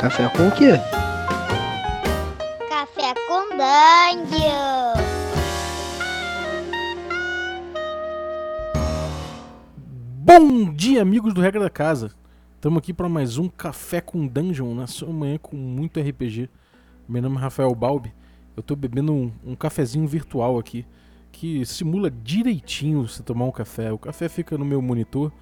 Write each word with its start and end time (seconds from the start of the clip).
Café 0.00 0.28
com 0.28 0.46
o 0.46 0.52
quê? 0.52 0.74
Café 2.68 3.14
com 3.26 3.48
Dungeon. 3.50 4.94
Bom 10.22 10.72
dia, 10.72 11.02
amigos 11.02 11.34
do 11.34 11.40
Regra 11.40 11.58
da 11.58 11.68
Casa. 11.68 12.12
Estamos 12.54 12.78
aqui 12.78 12.94
para 12.94 13.08
mais 13.08 13.38
um 13.38 13.48
Café 13.48 14.00
com 14.00 14.24
Dungeon 14.24 14.72
na 14.72 14.86
sua 14.86 15.12
manhã 15.12 15.36
com 15.36 15.56
muito 15.56 15.98
RPG. 15.98 16.48
Meu 17.08 17.20
nome 17.20 17.36
é 17.36 17.40
Rafael 17.40 17.74
Balbi. 17.74 18.14
Eu 18.56 18.60
estou 18.60 18.76
bebendo 18.76 19.12
um, 19.12 19.32
um 19.44 19.56
cafezinho 19.56 20.06
virtual 20.06 20.60
aqui 20.60 20.86
que 21.32 21.66
simula 21.66 22.08
direitinho 22.08 23.08
você 23.08 23.20
tomar 23.20 23.46
um 23.46 23.52
café. 23.52 23.90
O 23.90 23.98
café 23.98 24.28
fica 24.28 24.56
no 24.56 24.64
meu 24.64 24.80
monitor, 24.80 25.32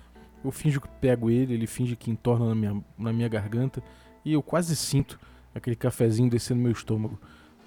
eu 0.42 0.50
finjo 0.50 0.80
que 0.80 0.88
pego 0.98 1.28
ele, 1.28 1.52
ele 1.52 1.66
finge 1.66 1.94
que 1.94 2.10
entorna 2.10 2.48
na 2.48 2.54
minha, 2.54 2.84
na 2.96 3.12
minha 3.12 3.28
garganta 3.28 3.82
e 4.26 4.32
eu 4.32 4.42
quase 4.42 4.74
sinto 4.74 5.18
aquele 5.54 5.76
cafezinho 5.76 6.28
descendo 6.28 6.58
no 6.58 6.64
meu 6.64 6.72
estômago. 6.72 7.16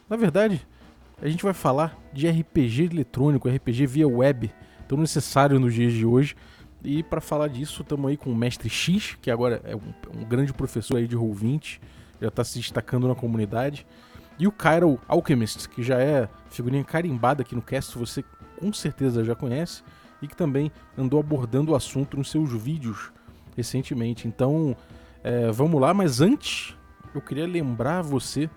Na 0.10 0.18
verdade, 0.18 0.68
a 1.22 1.30
gente 1.30 1.42
vai 1.42 1.54
falar 1.54 1.98
de 2.12 2.30
RPG 2.30 2.90
eletrônico, 2.92 3.48
RPG 3.48 3.88
via 3.88 4.08
web, 4.08 4.52
tão 4.86 4.98
necessário 4.98 5.58
nos 5.58 5.74
dias 5.74 5.94
de 5.94 6.06
hoje. 6.06 6.36
E 6.84 7.02
para 7.02 7.22
falar 7.22 7.48
disso, 7.48 7.82
estamos 7.82 8.10
aí 8.10 8.18
com 8.18 8.30
o 8.30 8.36
Mestre 8.36 8.70
X, 8.70 9.18
que 9.22 9.32
agora 9.32 9.62
é 9.64 9.74
um, 9.74 10.20
um 10.20 10.26
grande 10.26 10.52
professor 10.52 10.98
aí 10.98 11.08
de 11.08 11.16
Roll20, 11.16 11.80
já 12.22 12.28
está 12.28 12.44
se 12.44 12.60
destacando 12.60 13.08
na 13.08 13.16
comunidade. 13.16 13.88
E 14.38 14.46
o 14.46 14.52
Cairo 14.52 15.00
Alchemist, 15.08 15.70
que 15.70 15.82
já 15.82 15.98
é 15.98 16.28
figurinha 16.50 16.84
carimbada 16.84 17.42
aqui 17.42 17.56
no 17.56 17.62
cast, 17.62 17.98
você 17.98 18.22
com 18.60 18.74
certeza 18.74 19.24
já 19.24 19.34
conhece, 19.34 19.82
e 20.22 20.28
que 20.28 20.36
também 20.36 20.70
andou 20.98 21.22
abordando 21.22 21.72
o 21.72 21.76
assunto 21.76 22.18
nos 22.18 22.30
seus 22.30 22.52
vídeos 22.52 23.14
recentemente. 23.56 24.28
Então, 24.28 24.76
é, 25.24 25.52
vamos 25.52 25.80
lá, 25.82 25.94
mas 25.94 26.22
antes, 26.22 26.76
eu 27.14 27.22
queria 27.22 27.48
lembrar 27.48 28.02
você 28.02 28.50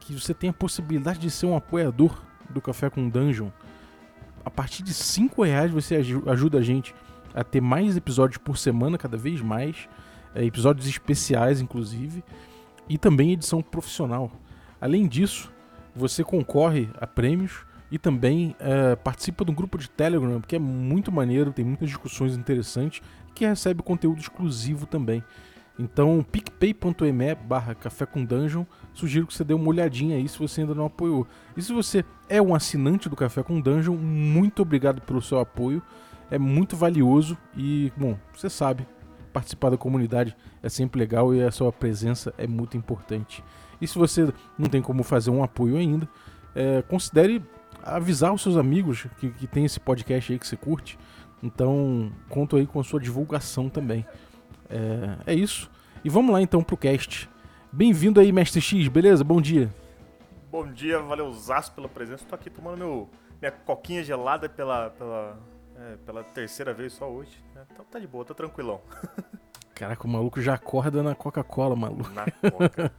que 0.00 0.12
você 0.12 0.34
tem 0.34 0.50
a 0.50 0.52
possibilidade 0.52 1.18
de 1.18 1.30
ser 1.30 1.46
um 1.46 1.56
apoiador 1.56 2.22
do 2.50 2.60
Café 2.60 2.90
com 2.90 3.08
Dungeon. 3.08 3.48
A 4.44 4.50
partir 4.50 4.82
de 4.82 4.92
5 4.92 5.42
reais 5.42 5.70
você 5.70 5.96
ajuda 6.26 6.58
a 6.58 6.62
gente 6.62 6.94
a 7.34 7.42
ter 7.42 7.60
mais 7.60 7.96
episódios 7.96 8.38
por 8.38 8.58
semana, 8.58 8.98
cada 8.98 9.16
vez 9.16 9.40
mais, 9.40 9.88
é, 10.34 10.44
episódios 10.44 10.86
especiais, 10.86 11.60
inclusive, 11.60 12.22
e 12.88 12.98
também 12.98 13.32
edição 13.32 13.62
profissional. 13.62 14.30
Além 14.80 15.08
disso, 15.08 15.50
você 15.96 16.22
concorre 16.22 16.88
a 17.00 17.06
prêmios 17.06 17.64
e 17.90 17.98
também 17.98 18.54
é, 18.58 18.94
participa 18.96 19.44
de 19.44 19.50
um 19.50 19.54
grupo 19.54 19.78
de 19.78 19.88
Telegram, 19.88 20.40
que 20.40 20.56
é 20.56 20.58
muito 20.58 21.10
maneiro, 21.10 21.52
tem 21.52 21.64
muitas 21.64 21.88
discussões 21.88 22.36
interessantes, 22.36 23.00
que 23.34 23.46
recebe 23.46 23.82
conteúdo 23.82 24.20
exclusivo 24.20 24.86
também. 24.86 25.24
Então, 25.78 26.24
picpay.me 26.30 27.34
barra 27.34 27.74
café 27.74 28.06
com 28.06 28.24
dungeon, 28.24 28.64
sugiro 28.92 29.26
que 29.26 29.34
você 29.34 29.42
dê 29.42 29.54
uma 29.54 29.68
olhadinha 29.68 30.16
aí 30.16 30.28
se 30.28 30.38
você 30.38 30.60
ainda 30.60 30.74
não 30.74 30.86
apoiou. 30.86 31.26
E 31.56 31.62
se 31.62 31.72
você 31.72 32.04
é 32.28 32.40
um 32.40 32.54
assinante 32.54 33.08
do 33.08 33.16
Café 33.16 33.42
com 33.42 33.60
Dungeon, 33.60 33.96
muito 33.96 34.62
obrigado 34.62 35.00
pelo 35.02 35.20
seu 35.20 35.40
apoio 35.40 35.82
é 36.30 36.38
muito 36.38 36.76
valioso 36.76 37.36
e, 37.56 37.92
bom, 37.96 38.18
você 38.34 38.48
sabe, 38.48 38.86
participar 39.32 39.70
da 39.70 39.76
comunidade 39.76 40.36
é 40.62 40.68
sempre 40.68 40.98
legal 40.98 41.34
e 41.34 41.42
a 41.42 41.50
sua 41.50 41.72
presença 41.72 42.32
é 42.38 42.46
muito 42.46 42.76
importante. 42.76 43.44
E 43.80 43.86
se 43.86 43.98
você 43.98 44.32
não 44.58 44.68
tem 44.68 44.80
como 44.80 45.02
fazer 45.02 45.30
um 45.30 45.42
apoio 45.42 45.76
ainda, 45.76 46.08
é, 46.54 46.82
considere 46.82 47.42
avisar 47.82 48.32
os 48.32 48.42
seus 48.42 48.56
amigos 48.56 49.06
que, 49.18 49.30
que 49.30 49.46
tem 49.46 49.64
esse 49.64 49.78
podcast 49.78 50.32
aí 50.32 50.38
que 50.38 50.46
você 50.46 50.56
curte. 50.56 50.98
Então, 51.42 52.10
conto 52.28 52.56
aí 52.56 52.66
com 52.66 52.80
a 52.80 52.84
sua 52.84 53.00
divulgação 53.00 53.68
também. 53.68 54.06
É, 54.74 55.32
é 55.32 55.34
isso. 55.34 55.70
E 56.04 56.10
vamos 56.10 56.32
lá 56.32 56.42
então 56.42 56.62
pro 56.62 56.76
cast. 56.76 57.30
Bem-vindo 57.72 58.18
aí, 58.18 58.32
Mestre 58.32 58.60
X, 58.60 58.88
beleza? 58.88 59.22
Bom 59.22 59.40
dia. 59.40 59.72
Bom 60.50 60.66
dia, 60.66 60.98
valeu 60.98 61.32
Zaço 61.32 61.72
pela 61.72 61.88
presença. 61.88 62.24
Tô 62.28 62.34
aqui 62.34 62.50
tomando 62.50 62.78
meu, 62.78 63.08
minha 63.40 63.52
coquinha 63.52 64.02
gelada 64.02 64.48
pela, 64.48 64.90
pela 64.90 65.38
é, 65.76 65.96
pela 66.04 66.22
terceira 66.22 66.72
vez 66.72 66.92
só 66.92 67.08
hoje. 67.08 67.32
Né? 67.54 67.62
Então 67.72 67.84
tá 67.84 67.98
de 67.98 68.06
boa, 68.06 68.24
tá 68.24 68.34
tranquilão. 68.34 68.80
Caraca, 69.74 70.06
o 70.06 70.10
maluco 70.10 70.40
já 70.40 70.54
acorda 70.54 71.02
na 71.02 71.14
Coca-Cola, 71.14 71.74
maluco. 71.74 72.10
Na 72.10 72.26
Coca. 72.30 72.92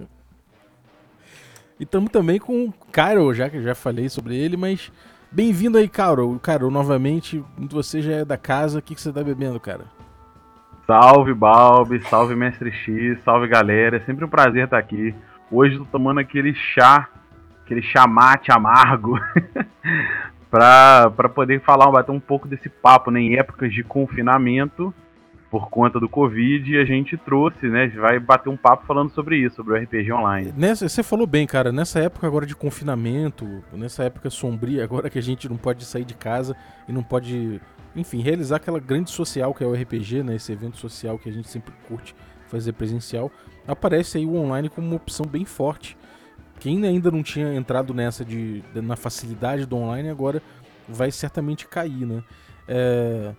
e 1.80 1.86
tamo 1.86 2.10
também 2.10 2.38
com 2.38 2.66
o 2.66 2.74
Carol, 2.92 3.34
já 3.34 3.50
que 3.50 3.58
eu 3.58 3.64
já 3.64 3.74
falei 3.74 4.10
sobre 4.10 4.36
ele, 4.36 4.58
mas 4.58 4.92
bem-vindo 5.32 5.78
aí, 5.78 5.88
Carol. 5.88 6.38
Carol, 6.40 6.70
novamente, 6.70 7.44
você 7.58 8.02
já 8.02 8.12
é 8.12 8.26
da 8.26 8.38
casa, 8.38 8.80
o 8.80 8.82
que, 8.82 8.94
que 8.94 9.02
você 9.02 9.12
tá 9.12 9.24
bebendo, 9.24 9.60
cara? 9.60 9.95
Salve, 10.88 11.34
Balbi, 11.34 12.00
salve, 12.10 12.36
Mestre 12.36 12.72
X, 12.72 13.18
salve, 13.24 13.48
galera. 13.48 13.98
É 13.98 14.00
sempre 14.02 14.24
um 14.24 14.30
prazer 14.30 14.66
estar 14.66 14.78
aqui. 14.78 15.16
Hoje 15.52 15.78
tô 15.80 15.86
tomando 15.86 16.20
aquele 16.20 16.54
chá, 16.54 17.10
aquele 17.64 17.82
chamate 17.82 18.52
amargo 18.52 19.20
para 20.50 21.30
poder 21.34 21.60
falar, 21.62 21.90
bater 21.90 22.12
um 22.12 22.20
pouco 22.20 22.48
desse 22.48 22.70
papo 22.70 23.10
né, 23.10 23.20
em 23.20 23.38
épocas 23.38 23.74
de 23.74 23.84
confinamento 23.84 24.94
por 25.50 25.70
conta 25.70 26.00
do 26.02 26.10
Covid, 26.10 26.78
a 26.78 26.84
gente 26.84 27.16
trouxe, 27.16 27.68
né? 27.68 27.88
Vai 27.88 28.20
bater 28.20 28.50
um 28.50 28.58
papo 28.58 28.86
falando 28.86 29.12
sobre 29.12 29.38
isso, 29.38 29.56
sobre 29.56 29.74
o 29.74 29.82
RPG 29.82 30.12
online. 30.12 30.54
Nessa, 30.58 30.90
você 30.90 31.02
falou 31.02 31.26
bem, 31.26 31.48
cara, 31.48 31.72
nessa 31.72 32.00
época 32.00 32.28
agora 32.28 32.46
de 32.46 32.54
confinamento, 32.54 33.64
nessa 33.72 34.04
época 34.04 34.30
sombria, 34.30 34.84
agora 34.84 35.10
que 35.10 35.18
a 35.18 35.22
gente 35.22 35.48
não 35.48 35.56
pode 35.56 35.86
sair 35.86 36.04
de 36.04 36.14
casa 36.14 36.56
e 36.90 36.92
não 36.92 37.02
pode, 37.02 37.62
enfim, 37.96 38.22
realizar 38.22 38.58
aquela 38.58 38.80
grande 38.80 39.10
social 39.10 39.54
que 39.54 39.64
é 39.64 39.68
o 39.68 39.74
RPG, 39.74 40.24
né? 40.24 40.36
Esse 40.36 40.52
evento 40.52 40.78
social 40.78 41.18
que 41.18 41.30
a 41.30 41.32
gente 41.32 41.50
sempre 41.50 41.74
curte 41.88 42.16
fazer 42.48 42.74
presencial, 42.74 43.32
aparece 43.68 44.18
aí 44.18 44.26
o 44.26 44.36
online 44.36 44.70
como 44.70 44.88
uma 44.88 44.96
opção 44.96 45.26
bem 45.26 45.46
forte 45.46 45.98
quem 46.60 46.86
ainda 46.86 47.12
não 47.12 47.22
tinha 47.22 47.54
entrado 47.54 47.94
nessa 47.94 48.24
de, 48.24 48.62
de 48.62 48.82
na 48.82 48.96
facilidade 48.96 49.66
do 49.66 49.76
online 49.76 50.10
agora 50.10 50.42
vai 50.88 51.12
certamente 51.12 51.68
cair, 51.68 52.06
né? 52.06 52.24
É... 52.68 53.34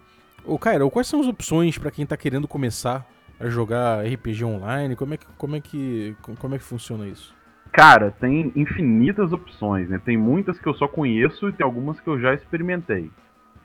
Ô, 0.44 0.58
Cairo, 0.58 0.88
quais 0.90 1.08
são 1.08 1.20
as 1.20 1.26
opções 1.26 1.76
para 1.78 1.90
quem 1.90 2.04
está 2.04 2.16
querendo 2.16 2.46
começar 2.46 3.06
a 3.40 3.48
jogar 3.48 4.04
RPG 4.04 4.44
online? 4.44 4.94
Como 4.94 5.14
é 5.14 5.16
que, 5.16 5.26
como 5.36 5.56
é 5.56 5.60
que, 5.60 6.16
como 6.38 6.54
é 6.54 6.58
que 6.58 6.64
funciona 6.64 7.06
isso? 7.06 7.34
Cara, 7.72 8.10
tem 8.12 8.52
infinitas 8.54 9.32
opções, 9.32 9.88
né? 9.88 10.00
Tem 10.04 10.16
muitas 10.16 10.58
que 10.58 10.68
eu 10.68 10.74
só 10.74 10.86
conheço 10.86 11.48
e 11.48 11.52
tem 11.52 11.64
algumas 11.64 12.00
que 12.00 12.08
eu 12.08 12.18
já 12.18 12.32
experimentei. 12.32 13.10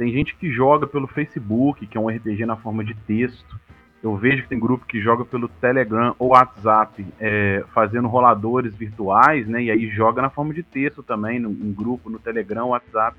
Tem 0.02 0.12
gente 0.12 0.36
que 0.36 0.52
joga 0.52 0.88
pelo 0.88 1.06
Facebook, 1.06 1.86
que 1.86 1.96
é 1.96 2.02
um 2.02 2.10
RPG 2.10 2.44
na 2.44 2.56
forma 2.56 2.84
de 2.84 2.96
texto. 2.96 3.60
Eu 4.02 4.18
vejo 4.18 4.42
que 4.42 4.50
tem 4.50 4.60
grupo 4.60 4.84
que 4.84 5.00
joga 5.00 5.24
pelo 5.24 5.48
Telegram 5.48 6.16
ou 6.18 6.30
WhatsApp, 6.30 7.06
é, 7.20 7.64
fazendo 7.72 8.08
roladores 8.08 8.74
virtuais, 8.74 9.48
né? 9.48 9.62
E 9.62 9.70
aí 9.70 9.88
joga 9.92 10.20
na 10.20 10.32
forma 10.32 10.56
de 10.56 10.64
texto 10.64 11.04
também, 11.04 11.40
num, 11.40 11.72
grupo 11.72 12.10
no 12.10 12.18
Telegram, 12.18 12.70
WhatsApp. 12.70 13.16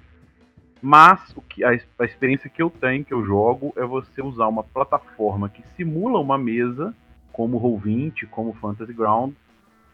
Mas 0.83 1.33
o 1.37 1.41
que, 1.41 1.63
a, 1.63 1.69
a, 1.71 2.05
experiência 2.05 2.51
que 2.51 2.61
eu 2.61 2.69
tenho, 2.69 3.05
que 3.05 3.15
eu 3.15 3.25
jogo, 3.25 3.73
é 3.77 3.85
você 3.85 4.21
usar 4.21 4.49
uma 4.49 4.65
plataforma 4.65 5.49
que 5.49 5.63
simula 5.77 6.19
uma 6.19 6.37
mesa, 6.37 6.93
como 7.33 7.61
Roll20, 7.61 8.27
como 8.29 8.55
Fantasy 8.55 8.93
Ground, 8.93 9.35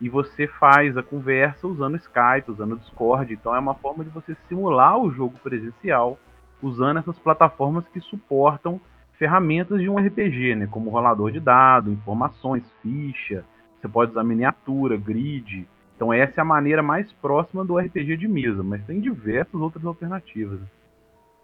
e 0.01 0.09
você 0.09 0.47
faz 0.47 0.97
a 0.97 1.03
conversa 1.03 1.67
usando 1.69 1.99
Skype, 1.99 2.51
usando 2.51 2.79
Discord. 2.79 3.31
Então 3.35 3.55
é 3.55 3.59
uma 3.59 3.75
forma 3.75 4.03
de 4.03 4.09
você 4.09 4.35
simular 4.49 4.97
o 4.99 5.11
jogo 5.11 5.39
presencial 5.43 6.19
usando 6.63 6.99
essas 6.99 7.19
plataformas 7.19 7.87
que 7.89 8.01
suportam 8.01 8.81
ferramentas 9.19 9.81
de 9.81 9.89
um 9.89 9.97
RPG, 9.97 10.55
né? 10.55 10.67
Como 10.67 10.91
rolador 10.91 11.33
de 11.33 11.41
dados, 11.41 11.93
informações, 11.93 12.65
ficha. 12.83 13.45
Você 13.81 13.89
pode 13.89 14.13
usar 14.13 14.25
miniatura, 14.25 14.97
grid. 14.97 15.67
Então 15.97 16.13
essa 16.13 16.41
é 16.41 16.43
a 16.43 16.45
maneira 16.45 16.83
mais 16.83 17.13
próxima 17.15 17.65
do 17.65 17.77
RPG 17.77 18.17
de 18.17 18.29
mesa, 18.29 18.63
mas 18.63 18.85
tem 18.85 19.01
diversas 19.01 19.61
outras 19.61 19.85
alternativas. 19.85 20.61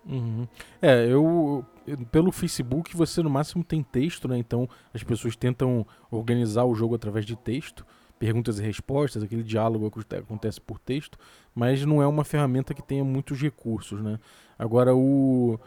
Uhum. 0.07 0.47
É, 0.81 1.07
eu 1.07 1.65
pelo 2.13 2.31
Facebook 2.31 2.97
você 2.97 3.23
no 3.23 3.31
máximo 3.31 3.65
tem 3.65 3.83
texto, 3.83 4.29
né? 4.29 4.39
Então 4.39 4.69
as 4.93 5.03
pessoas 5.03 5.35
tentam 5.35 5.87
organizar 6.11 6.65
o 6.65 6.75
jogo 6.75 6.95
através 6.95 7.25
de 7.25 7.37
texto, 7.37 7.85
perguntas 8.19 8.59
e 8.59 8.63
respostas, 8.63 9.23
aquele 9.23 9.43
diálogo 9.43 9.91
que 9.91 10.17
acontece 10.17 10.61
por 10.61 10.79
texto, 10.79 11.19
mas 11.55 11.85
não 11.85 12.03
é 12.03 12.07
uma 12.07 12.25
ferramenta 12.25 12.73
que 12.75 12.83
tenha 12.83 13.05
muitos 13.05 13.41
recursos, 13.41 14.01
né? 14.01 14.19
Agora 14.59 14.95
o 14.95 15.59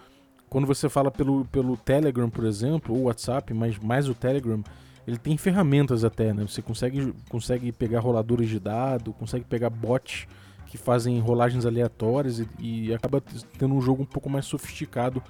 quando 0.49 0.65
você 0.65 0.87
fala 0.87 1.11
pelo, 1.11 1.45
pelo 1.45 1.75
Telegram, 1.75 2.29
por 2.29 2.45
exemplo, 2.45 2.95
ou 2.95 3.03
WhatsApp, 3.03 3.53
mas 3.53 3.77
mais 3.79 4.07
o 4.07 4.13
Telegram, 4.13 4.63
ele 5.05 5.17
tem 5.17 5.37
ferramentas 5.37 6.03
até, 6.03 6.33
né? 6.33 6.45
Você 6.47 6.61
consegue, 6.61 7.13
consegue 7.29 7.71
pegar 7.71 7.99
roladores 7.99 8.49
de 8.49 8.59
dado, 8.59 9.13
consegue 9.13 9.45
pegar 9.45 9.69
bots 9.69 10.25
que 10.65 10.77
fazem 10.77 11.19
rolagens 11.19 11.65
aleatórias 11.65 12.39
e, 12.39 12.47
e 12.59 12.93
acaba 12.93 13.21
tendo 13.57 13.73
um 13.73 13.81
jogo 13.81 14.03
um 14.03 14.05
pouco 14.05 14.29
mais 14.29 14.45
sofisticado 14.45 15.21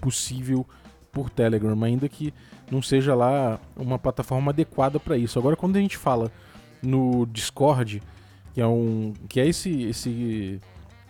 possível 0.00 0.66
por 1.10 1.30
Telegram, 1.30 1.82
ainda 1.82 2.08
que 2.08 2.32
não 2.70 2.82
seja 2.82 3.14
lá 3.14 3.58
uma 3.76 3.98
plataforma 3.98 4.50
adequada 4.50 5.00
para 5.00 5.16
isso. 5.16 5.38
Agora, 5.38 5.56
quando 5.56 5.76
a 5.76 5.80
gente 5.80 5.96
fala 5.96 6.30
no 6.82 7.26
Discord, 7.26 8.02
que 8.54 8.60
é 8.60 8.66
um 8.66 9.12
que 9.28 9.40
é 9.40 9.46
esse 9.46 9.84
esse 9.84 10.60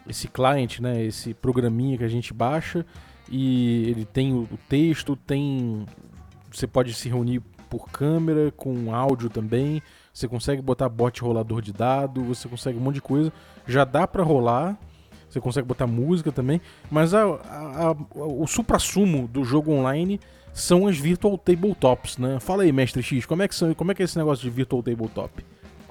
esse 0.08 0.28
client, 0.28 0.80
né, 0.80 1.04
esse 1.04 1.34
programinha 1.34 1.98
que 1.98 2.04
a 2.04 2.08
gente 2.08 2.32
baixa 2.32 2.86
e 3.28 3.90
ele 3.90 4.04
tem 4.04 4.32
o 4.32 4.48
texto, 4.68 5.16
tem 5.16 5.84
você 6.52 6.66
pode 6.66 6.94
se 6.94 7.08
reunir 7.08 7.42
por 7.68 7.90
câmera, 7.90 8.52
com 8.52 8.94
áudio 8.94 9.28
também. 9.28 9.82
Você 10.12 10.26
consegue 10.26 10.62
botar 10.62 10.88
bot 10.88 11.20
rolador 11.20 11.60
de 11.60 11.72
dado, 11.72 12.22
você 12.24 12.48
consegue 12.48 12.78
um 12.78 12.80
monte 12.80 12.96
de 12.96 13.02
coisa. 13.02 13.32
Já 13.66 13.84
dá 13.84 14.06
pra 14.06 14.22
rolar. 14.22 14.78
Você 15.28 15.40
consegue 15.40 15.66
botar 15.66 15.86
música 15.86 16.32
também. 16.32 16.60
Mas 16.90 17.12
a, 17.12 17.24
a, 17.24 17.88
a, 17.88 17.96
o 18.14 18.46
supra-sumo 18.46 19.28
do 19.28 19.44
jogo 19.44 19.72
online 19.72 20.20
são 20.54 20.86
as 20.86 20.96
Virtual 20.96 21.36
Tabletops, 21.36 22.16
né? 22.16 22.40
Fala 22.40 22.62
aí, 22.62 22.72
Mestre 22.72 23.02
X, 23.02 23.26
como 23.26 23.42
é 23.42 23.48
que, 23.48 23.54
são, 23.54 23.74
como 23.74 23.92
é, 23.92 23.94
que 23.94 24.02
é 24.02 24.04
esse 24.04 24.16
negócio 24.16 24.42
de 24.42 24.48
Virtual 24.48 24.82
Tabletop? 24.82 25.44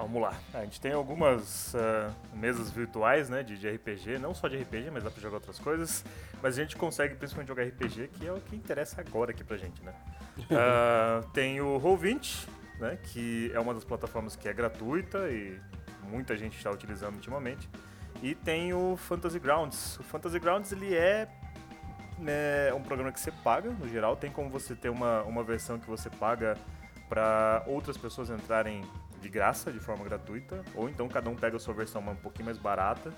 Vamos 0.06 0.22
lá. 0.22 0.36
A 0.54 0.62
gente 0.62 0.80
tem 0.80 0.92
algumas 0.92 1.74
uh, 1.74 2.14
mesas 2.36 2.70
virtuais, 2.70 3.28
né, 3.28 3.42
de, 3.42 3.58
de, 3.58 3.68
RPG, 3.68 4.20
não 4.20 4.36
só 4.36 4.48
de 4.48 4.56
RPG, 4.56 4.92
mas 4.92 5.04
dá 5.04 5.10
pra 5.10 5.20
jogar 5.20 5.38
outras 5.38 5.58
coisas. 5.58 6.06
Mas 6.44 6.60
a 6.60 6.62
gente 6.62 6.76
consegue 6.76 7.16
principalmente 7.16 7.48
jogar 7.48 7.64
RPG, 7.64 8.10
que 8.10 8.28
é 8.28 8.32
o 8.32 8.40
que 8.40 8.56
interessa 8.56 9.02
agora 9.02 9.32
aqui 9.32 9.44
pra 9.44 9.58
gente, 9.58 9.84
né? 9.84 9.96
Uh, 10.38 11.28
tem 11.34 11.60
o 11.60 11.80
Roll20, 11.80 12.48
né, 12.80 13.00
que 13.02 13.52
é 13.52 13.60
uma 13.60 13.74
das 13.74 13.84
plataformas 13.84 14.36
que 14.36 14.48
é 14.48 14.54
gratuita 14.54 15.28
e 15.28 15.60
muita 16.04 16.38
gente 16.38 16.56
está 16.56 16.70
utilizando 16.70 17.16
ultimamente. 17.16 17.68
E 18.22 18.36
tem 18.36 18.76
o 18.76 18.96
Fantasy 18.96 19.40
Grounds. 19.40 19.98
O 19.98 20.04
Fantasy 20.04 20.38
Grounds 20.38 20.72
ele 20.72 20.94
é 20.94 21.28
né, 22.20 22.72
um 22.76 22.84
programa 22.84 23.12
que 23.12 23.20
você 23.20 23.32
paga, 23.32 23.72
no 23.72 23.90
geral. 23.90 24.16
Tem 24.16 24.30
como 24.30 24.52
você 24.52 24.76
ter 24.76 24.90
uma, 24.90 25.24
uma 25.24 25.44
versão 25.44 25.80
que 25.80 25.88
você 25.88 26.12
paga 26.12 26.56
para 27.10 27.64
outras 27.66 27.98
pessoas 27.98 28.30
entrarem 28.30 28.84
de 29.26 29.30
graça, 29.30 29.72
de 29.72 29.80
forma 29.80 30.04
gratuita, 30.04 30.64
ou 30.76 30.88
então 30.88 31.08
cada 31.08 31.30
um 31.32 31.36
pega 31.36 31.58
a 31.58 31.60
sua 31.60 31.74
versão 31.74 32.00
um 32.00 32.16
pouquinho 32.16 32.46
mais 32.46 32.60
barata 32.60 33.12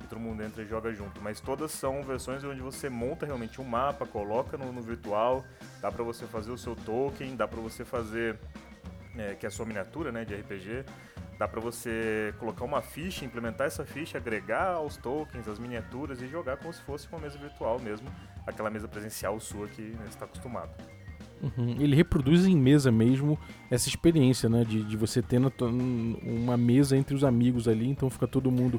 e 0.00 0.06
todo 0.06 0.20
mundo 0.20 0.40
entra 0.40 0.62
e 0.62 0.66
joga 0.66 0.94
junto. 0.94 1.20
Mas 1.20 1.40
todas 1.40 1.72
são 1.72 2.00
versões 2.04 2.44
onde 2.44 2.60
você 2.60 2.88
monta 2.88 3.26
realmente 3.26 3.60
um 3.60 3.64
mapa, 3.64 4.06
coloca 4.06 4.56
no, 4.56 4.72
no 4.72 4.80
virtual, 4.80 5.44
dá 5.80 5.90
para 5.90 6.04
você 6.04 6.26
fazer 6.26 6.52
o 6.52 6.56
seu 6.56 6.76
token, 6.76 7.34
dá 7.34 7.48
para 7.48 7.60
você 7.60 7.84
fazer 7.84 8.38
é, 9.16 9.34
que 9.34 9.46
é 9.46 9.48
a 9.48 9.50
sua 9.50 9.66
miniatura, 9.66 10.12
né, 10.12 10.24
de 10.24 10.32
RPG. 10.32 10.84
Dá 11.36 11.48
para 11.48 11.60
você 11.60 12.32
colocar 12.38 12.64
uma 12.64 12.80
ficha, 12.80 13.24
implementar 13.24 13.66
essa 13.66 13.84
ficha, 13.84 14.18
agregar 14.18 14.74
aos 14.74 14.96
tokens, 14.96 15.48
as 15.48 15.58
miniaturas 15.58 16.22
e 16.22 16.28
jogar 16.28 16.56
como 16.56 16.72
se 16.72 16.82
fosse 16.82 17.08
uma 17.08 17.18
mesa 17.18 17.36
virtual 17.36 17.80
mesmo, 17.80 18.08
aquela 18.46 18.70
mesa 18.70 18.86
presencial 18.86 19.38
sua 19.40 19.66
que 19.68 19.82
né, 19.82 20.02
você 20.04 20.10
está 20.10 20.24
acostumado. 20.24 20.70
Uhum. 21.42 21.76
Ele 21.78 21.94
reproduz 21.94 22.46
em 22.46 22.56
mesa 22.56 22.90
mesmo 22.90 23.38
essa 23.70 23.88
experiência, 23.88 24.48
né? 24.48 24.64
De, 24.64 24.82
de 24.82 24.96
você 24.96 25.22
ter 25.22 25.40
uma 26.22 26.56
mesa 26.56 26.96
entre 26.96 27.14
os 27.14 27.24
amigos 27.24 27.68
ali, 27.68 27.88
então 27.88 28.10
fica 28.10 28.26
todo 28.26 28.50
mundo 28.50 28.78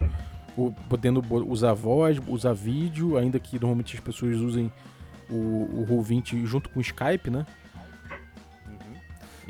podendo 0.89 1.23
usar 1.47 1.73
voz, 1.73 2.19
usar 2.27 2.53
vídeo, 2.53 3.17
ainda 3.17 3.39
que 3.39 3.57
normalmente 3.59 3.95
as 3.95 4.01
pessoas 4.01 4.37
usem 4.37 4.71
o, 5.29 5.35
o 5.35 5.85
Roll20 5.87 6.45
junto 6.45 6.69
com 6.69 6.79
o 6.79 6.81
Skype, 6.81 7.29
né? 7.29 7.45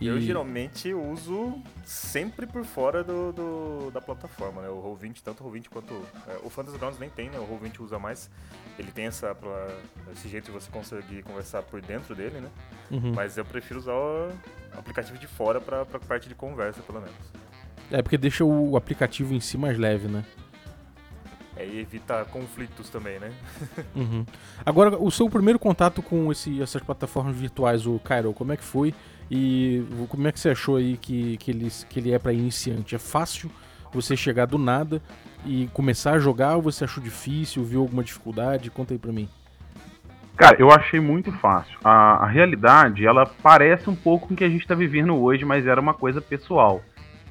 E... 0.02 0.08
Eu 0.08 0.20
geralmente 0.22 0.94
uso 0.94 1.62
sempre 1.84 2.48
por 2.48 2.64
fora 2.64 3.04
do, 3.04 3.34
do 3.34 3.92
da 3.92 4.00
plataforma, 4.00 4.62
né? 4.62 4.70
O 4.70 4.82
Roll20, 4.82 5.18
tanto 5.24 5.44
o 5.44 5.52
Roll20 5.52 5.68
quanto. 5.70 5.94
É, 6.28 6.40
o 6.44 6.50
Fantasy 6.50 6.78
Grounds 6.78 7.00
nem 7.00 7.10
tem, 7.10 7.30
né? 7.30 7.38
O 7.38 7.46
Roll20 7.46 7.82
usa 7.82 8.00
mais. 8.00 8.30
Ele 8.78 8.92
tem 8.92 9.06
essa, 9.06 9.36
pra, 9.36 9.68
esse 10.14 10.30
jeito 10.30 10.46
de 10.46 10.52
você 10.52 10.72
conseguir 10.72 11.24
conversar 11.24 11.64
por 11.64 11.82
dentro 11.82 12.16
dele, 12.16 12.40
né? 12.40 12.50
Uhum. 12.90 13.14
Mas 13.14 13.38
eu 13.38 13.44
prefiro 13.44 13.80
usar 13.80 13.94
o 13.94 14.32
aplicativo 14.78 15.18
de 15.18 15.28
fora 15.28 15.60
pra, 15.60 15.86
pra 15.86 16.00
parte 16.00 16.30
de 16.30 16.36
conversa, 16.36 16.82
pelo 16.82 17.02
menos. 17.02 17.16
É, 17.92 18.02
porque 18.02 18.18
deixa 18.18 18.46
o 18.46 18.78
aplicativo 18.78 19.34
em 19.34 19.40
si 19.40 19.58
mais 19.58 19.78
leve, 19.78 20.08
né? 20.08 20.24
É, 21.58 21.66
e 21.66 21.80
evita 21.80 22.24
conflitos 22.26 22.90
também, 22.90 23.20
né? 23.20 23.34
uhum. 23.94 24.26
Agora, 24.66 24.98
o 24.98 25.12
seu 25.12 25.30
primeiro 25.30 25.60
contato 25.60 26.02
com 26.02 26.32
esse, 26.32 26.62
essas 26.62 26.82
plataformas 26.82 27.36
virtuais, 27.36 27.86
o 27.86 28.00
Cairo, 28.00 28.32
como 28.32 28.54
é 28.54 28.58
que 28.58 28.64
foi? 28.64 28.96
E 29.30 29.84
como 30.08 30.28
é 30.28 30.32
que 30.32 30.40
você 30.40 30.50
achou 30.50 30.78
aí 30.78 30.98
que, 30.98 31.38
que, 31.38 31.52
ele, 31.52 31.68
que 31.90 32.00
ele 32.00 32.12
é 32.12 32.20
para 32.20 32.34
iniciante? 32.34 32.96
É 32.96 33.00
fácil 33.00 33.50
você 33.92 34.16
chegar 34.16 34.46
do 34.46 34.58
nada 34.58 35.02
e 35.46 35.70
começar 35.74 36.14
a 36.14 36.20
jogar 36.20 36.56
ou 36.56 36.62
você 36.62 36.84
achou 36.84 37.04
difícil, 37.04 37.64
viu 37.64 37.82
alguma 37.82 38.04
dificuldade? 38.04 38.72
Conta 38.72 38.94
aí 38.94 38.98
pra 38.98 39.12
mim. 39.12 39.30
Cara, 40.36 40.56
eu 40.58 40.72
achei 40.72 41.00
muito 41.00 41.32
fácil. 41.34 41.78
A, 41.84 42.24
a 42.24 42.26
realidade, 42.26 43.06
ela 43.06 43.26
parece 43.26 43.90
um 43.90 43.96
pouco 43.96 44.30
com 44.30 44.34
o 44.34 44.38
que 44.38 44.44
a 44.44 44.50
gente 44.50 44.66
tá 44.66 44.74
vivendo 44.74 45.14
hoje, 45.16 45.44
mas 45.44 45.68
era 45.68 45.82
uma 45.82 45.94
coisa 45.94 46.22
pessoal. 46.22 46.82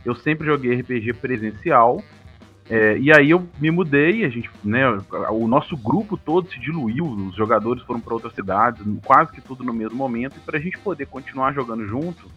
Eu 0.05 0.15
sempre 0.15 0.47
joguei 0.47 0.81
RPG 0.81 1.15
presencial 1.15 2.03
é, 2.71 2.99
e 2.99 3.11
aí 3.11 3.31
eu 3.31 3.49
me 3.59 3.71
mudei, 3.71 4.25
a 4.25 4.29
gente, 4.29 4.51
né, 4.63 4.85
o 5.31 5.49
nosso 5.49 5.75
grupo 5.75 6.19
todo 6.19 6.51
se 6.51 6.61
diluiu, 6.61 7.07
os 7.07 7.35
jogadores 7.35 7.83
foram 7.85 7.99
para 7.99 8.13
outras 8.13 8.35
cidades, 8.35 8.85
quase 9.05 9.33
que 9.33 9.41
tudo 9.41 9.65
no 9.65 9.73
mesmo 9.73 9.97
momento, 9.97 10.37
e 10.37 10.41
para 10.41 10.59
a 10.59 10.61
gente 10.61 10.79
poder 10.79 11.07
continuar 11.07 11.55
jogando 11.55 11.87
junto, 11.87 12.31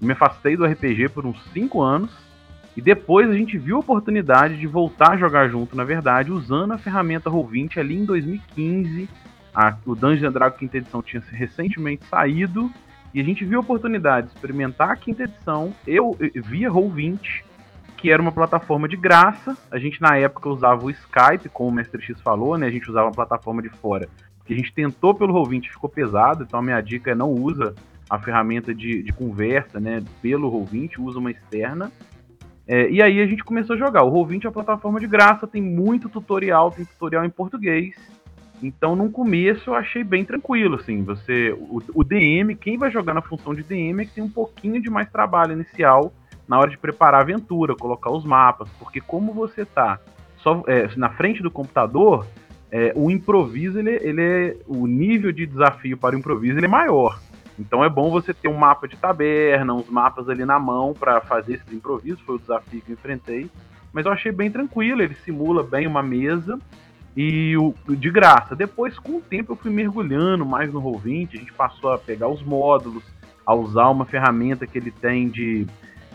me 0.00 0.12
afastei 0.12 0.56
do 0.56 0.64
RPG 0.64 1.10
por 1.10 1.26
uns 1.26 1.38
5 1.52 1.82
anos, 1.82 2.10
e 2.74 2.80
depois 2.80 3.28
a 3.28 3.34
gente 3.34 3.58
viu 3.58 3.76
a 3.76 3.80
oportunidade 3.80 4.56
de 4.56 4.66
voltar 4.66 5.12
a 5.12 5.16
jogar 5.18 5.48
junto, 5.48 5.76
na 5.76 5.84
verdade, 5.84 6.32
usando 6.32 6.72
a 6.72 6.78
ferramenta 6.78 7.30
Roll20 7.30 7.76
ali 7.76 7.96
em 7.96 8.04
2015, 8.06 9.08
a, 9.54 9.76
o 9.84 9.94
Dungeons 9.94 10.32
Dragons 10.32 10.58
quinta 10.58 10.78
edição 10.78 11.02
tinha 11.02 11.22
recentemente 11.30 12.06
saído, 12.06 12.70
e 13.12 13.20
a 13.20 13.22
gente 13.22 13.44
viu 13.44 13.58
a 13.58 13.62
oportunidade 13.62 14.28
de 14.28 14.32
experimentar 14.32 14.90
a 14.90 14.96
quinta 14.96 15.24
edição, 15.24 15.74
eu 15.86 16.16
via 16.46 16.70
Roll20, 16.70 17.44
que 18.04 18.10
era 18.10 18.20
uma 18.20 18.32
plataforma 18.32 18.86
de 18.86 18.98
graça. 18.98 19.56
A 19.70 19.78
gente 19.78 19.98
na 20.02 20.14
época 20.18 20.50
usava 20.50 20.84
o 20.84 20.90
Skype, 20.90 21.48
como 21.48 21.70
o 21.70 21.72
Mestre 21.72 22.02
X 22.02 22.20
falou, 22.20 22.58
né? 22.58 22.66
A 22.66 22.70
gente 22.70 22.90
usava 22.90 23.06
uma 23.06 23.14
plataforma 23.14 23.62
de 23.62 23.70
fora. 23.70 24.06
Que 24.44 24.52
a 24.52 24.56
gente 24.58 24.74
tentou 24.74 25.14
pelo 25.14 25.32
Roll20 25.32 25.70
ficou 25.70 25.88
pesado, 25.88 26.42
então 26.42 26.60
a 26.60 26.62
minha 26.62 26.78
dica 26.82 27.12
é 27.12 27.14
não 27.14 27.30
usa 27.30 27.74
a 28.10 28.18
ferramenta 28.18 28.74
de, 28.74 29.02
de 29.02 29.10
conversa, 29.10 29.80
né? 29.80 30.04
Pelo 30.20 30.52
Roll20, 30.52 30.98
usa 30.98 31.18
uma 31.18 31.30
externa. 31.30 31.90
É, 32.68 32.90
e 32.90 33.00
aí 33.00 33.22
a 33.22 33.26
gente 33.26 33.42
começou 33.42 33.74
a 33.74 33.78
jogar. 33.78 34.04
O 34.04 34.12
Roll20 34.12 34.44
é 34.44 34.48
uma 34.48 34.52
plataforma 34.52 35.00
de 35.00 35.06
graça, 35.06 35.46
tem 35.46 35.62
muito 35.62 36.10
tutorial, 36.10 36.70
tem 36.72 36.84
tutorial 36.84 37.24
em 37.24 37.30
português. 37.30 37.96
Então, 38.62 38.94
no 38.94 39.10
começo 39.10 39.70
eu 39.70 39.74
achei 39.74 40.04
bem 40.04 40.26
tranquilo, 40.26 40.74
assim. 40.74 41.02
Você, 41.04 41.56
o, 41.58 41.82
o 41.94 42.04
DM, 42.04 42.54
quem 42.54 42.76
vai 42.76 42.90
jogar 42.90 43.14
na 43.14 43.22
função 43.22 43.54
de 43.54 43.62
DM 43.62 44.02
é 44.02 44.04
que 44.04 44.12
tem 44.12 44.24
um 44.24 44.28
pouquinho 44.28 44.78
de 44.82 44.90
mais 44.90 45.10
trabalho 45.10 45.54
inicial 45.54 46.12
na 46.46 46.58
hora 46.58 46.70
de 46.70 46.78
preparar 46.78 47.20
a 47.20 47.22
aventura, 47.22 47.74
colocar 47.74 48.10
os 48.10 48.24
mapas, 48.24 48.68
porque 48.78 49.00
como 49.00 49.32
você 49.32 49.64
tá 49.64 49.98
só 50.38 50.62
é, 50.66 50.88
na 50.96 51.08
frente 51.10 51.42
do 51.42 51.50
computador, 51.50 52.26
é, 52.70 52.92
o 52.94 53.10
improviso 53.10 53.78
ele, 53.78 53.98
ele 54.02 54.20
é 54.20 54.56
o 54.66 54.86
nível 54.86 55.32
de 55.32 55.46
desafio 55.46 55.96
para 55.96 56.14
o 56.14 56.18
improviso 56.18 56.58
ele 56.58 56.66
é 56.66 56.68
maior. 56.68 57.18
Então 57.58 57.84
é 57.84 57.88
bom 57.88 58.10
você 58.10 58.34
ter 58.34 58.48
um 58.48 58.56
mapa 58.56 58.88
de 58.88 58.96
taberna, 58.96 59.74
uns 59.74 59.88
mapas 59.88 60.28
ali 60.28 60.44
na 60.44 60.58
mão 60.58 60.92
para 60.92 61.20
fazer 61.20 61.54
esses 61.54 61.72
improvisos, 61.72 62.20
foi 62.20 62.34
o 62.34 62.38
desafio 62.38 62.80
que 62.82 62.90
eu 62.90 62.94
enfrentei. 62.94 63.50
Mas 63.92 64.06
eu 64.06 64.12
achei 64.12 64.32
bem 64.32 64.50
tranquilo, 64.50 65.02
ele 65.02 65.14
simula 65.24 65.62
bem 65.62 65.86
uma 65.86 66.02
mesa 66.02 66.58
e 67.16 67.56
o, 67.56 67.72
de 67.88 68.10
graça. 68.10 68.56
Depois, 68.56 68.98
com 68.98 69.18
o 69.18 69.20
tempo, 69.20 69.52
eu 69.52 69.56
fui 69.56 69.70
mergulhando 69.70 70.44
mais 70.44 70.72
no 70.72 70.82
Roll20, 70.82 71.34
a 71.34 71.36
gente 71.36 71.52
passou 71.52 71.92
a 71.92 71.98
pegar 71.98 72.28
os 72.28 72.42
módulos, 72.42 73.04
a 73.46 73.54
usar 73.54 73.88
uma 73.88 74.04
ferramenta 74.04 74.66
que 74.66 74.76
ele 74.76 74.90
tem 74.90 75.28
de 75.28 75.66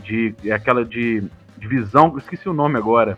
de 0.04 0.36
aquela 0.52 0.86
de, 0.86 1.24
de 1.58 1.68
visão, 1.68 2.18
esqueci 2.18 2.48
o 2.48 2.54
nome 2.54 2.78
agora, 2.78 3.18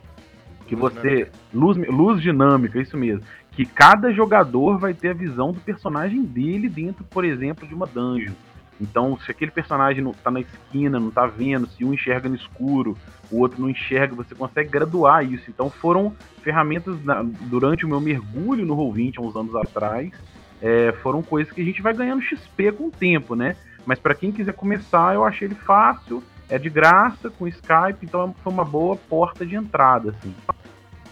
que 0.68 0.76
luz 0.76 0.94
você 0.94 1.10
dinâmica. 1.10 1.32
luz 1.54 1.78
luz 1.88 2.22
dinâmica, 2.22 2.82
isso 2.82 2.98
mesmo, 2.98 3.24
que 3.52 3.66
cada 3.66 4.12
jogador 4.12 4.78
vai 4.78 4.94
ter 4.94 5.10
a 5.10 5.14
visão 5.14 5.52
do 5.52 5.60
personagem 5.60 6.24
dele 6.24 6.70
dentro, 6.70 7.04
por 7.04 7.26
exemplo, 7.26 7.68
de 7.68 7.74
uma 7.74 7.86
dungeon. 7.86 8.34
Então, 8.80 9.16
se 9.20 9.30
aquele 9.30 9.52
personagem 9.52 10.04
não 10.04 10.12
tá 10.12 10.32
na 10.32 10.40
esquina, 10.40 11.00
não 11.00 11.12
tá 11.12 11.28
vendo, 11.28 11.68
se 11.68 11.86
um 11.86 11.94
enxerga 11.94 12.28
no 12.28 12.36
escuro, 12.36 12.98
o 13.30 13.38
outro 13.38 13.62
não 13.62 13.70
enxerga, 13.70 14.16
você 14.16 14.34
consegue 14.34 14.72
graduar 14.72 15.24
isso. 15.24 15.44
Então, 15.50 15.70
foram 15.70 16.16
ferramentas 16.42 17.04
na, 17.04 17.22
durante 17.22 17.86
o 17.86 17.88
meu 17.88 18.02
mergulho 18.02 18.66
no 18.66 18.76
Roll20 18.76 19.20
há 19.20 19.22
uns 19.22 19.36
anos 19.36 19.56
atrás, 19.56 20.12
é, 20.60 20.92
foram 21.04 21.22
coisas 21.22 21.54
que 21.54 21.62
a 21.62 21.64
gente 21.64 21.80
vai 21.80 21.94
ganhando 21.94 22.24
XP 22.24 22.72
com 22.72 22.88
o 22.88 22.92
tempo, 22.92 23.36
né? 23.36 23.56
Mas 23.86 24.00
para 24.00 24.16
quem 24.16 24.32
quiser 24.32 24.54
começar, 24.54 25.14
eu 25.14 25.24
achei 25.24 25.48
ele 25.48 25.56
fácil 25.56 26.24
é 26.52 26.60
de 26.60 26.70
graça 26.70 27.30
com 27.30 27.48
Skype, 27.48 28.04
então 28.04 28.36
foi 28.44 28.52
uma 28.52 28.66
boa 28.66 28.98
porta 28.98 29.46
de 29.46 29.56
entrada, 29.56 30.12
assim. 30.12 30.36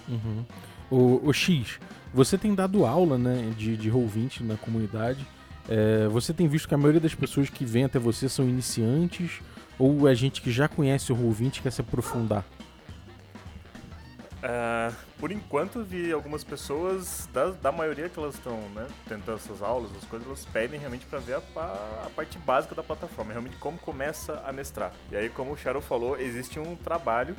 Uhum. 0.10 0.46
O, 0.91 1.29
o, 1.29 1.34
X, 1.34 1.79
você 2.13 2.38
tem 2.38 2.53
dado 2.53 2.86
aula, 2.86 3.17
né, 3.17 3.53
de, 3.58 3.77
de 3.77 3.89
Roll20 3.89 4.41
na 4.41 4.58
comunidade. 4.58 5.25
É, 5.69 6.08
você 6.10 6.34
tem 6.34 6.48
visto 6.48 6.67
que 6.67 6.75
a 6.75 6.77
maioria 6.77 7.00
das 7.00 7.15
pessoas 7.15 7.50
que 7.50 7.63
vêm 7.63 7.86
até 7.86 7.98
você 7.98 8.27
são 8.27 8.50
iniciantes 8.50 9.39
ou 9.77 10.10
é 10.10 10.13
gente 10.13 10.41
que 10.41 10.51
já 10.51 10.67
conhece 10.67 11.13
o 11.13 11.15
Roll20 11.15 11.58
e 11.58 11.62
quer 11.62 11.72
se 11.72 11.79
aprofundar? 11.79 12.43
Uh, 14.39 14.96
por 15.19 15.34
enquanto 15.34 15.84
vi 15.84 16.13
algumas 16.13 16.46
pessoas, 16.46 17.27
da, 17.34 17.51
da 17.51 17.72
maioria 17.74 18.08
que 18.08 18.17
elas 18.17 18.36
estão 18.36 18.58
né, 18.69 18.88
tentando 19.05 19.36
essas 19.36 19.62
aulas, 19.62 19.91
as 19.98 20.05
coisas, 20.05 20.25
elas 20.25 20.46
pedem 20.46 20.79
realmente 20.79 21.05
para 21.05 21.19
ver 21.19 21.34
a, 21.34 21.41
a, 22.08 22.10
parte 22.15 22.38
básica 22.38 22.74
da 22.74 22.81
plataforma, 22.81 23.34
realmente 23.34 23.58
como 23.58 23.77
começa 23.77 24.41
a 24.46 24.53
mestrar. 24.53 24.93
E 25.12 25.17
aí, 25.17 25.29
como 25.29 25.51
o 25.51 25.58
Cheryl 25.58 25.81
falou, 25.81 26.17
existe 26.17 26.58
um 26.58 26.77
trabalho 26.77 27.36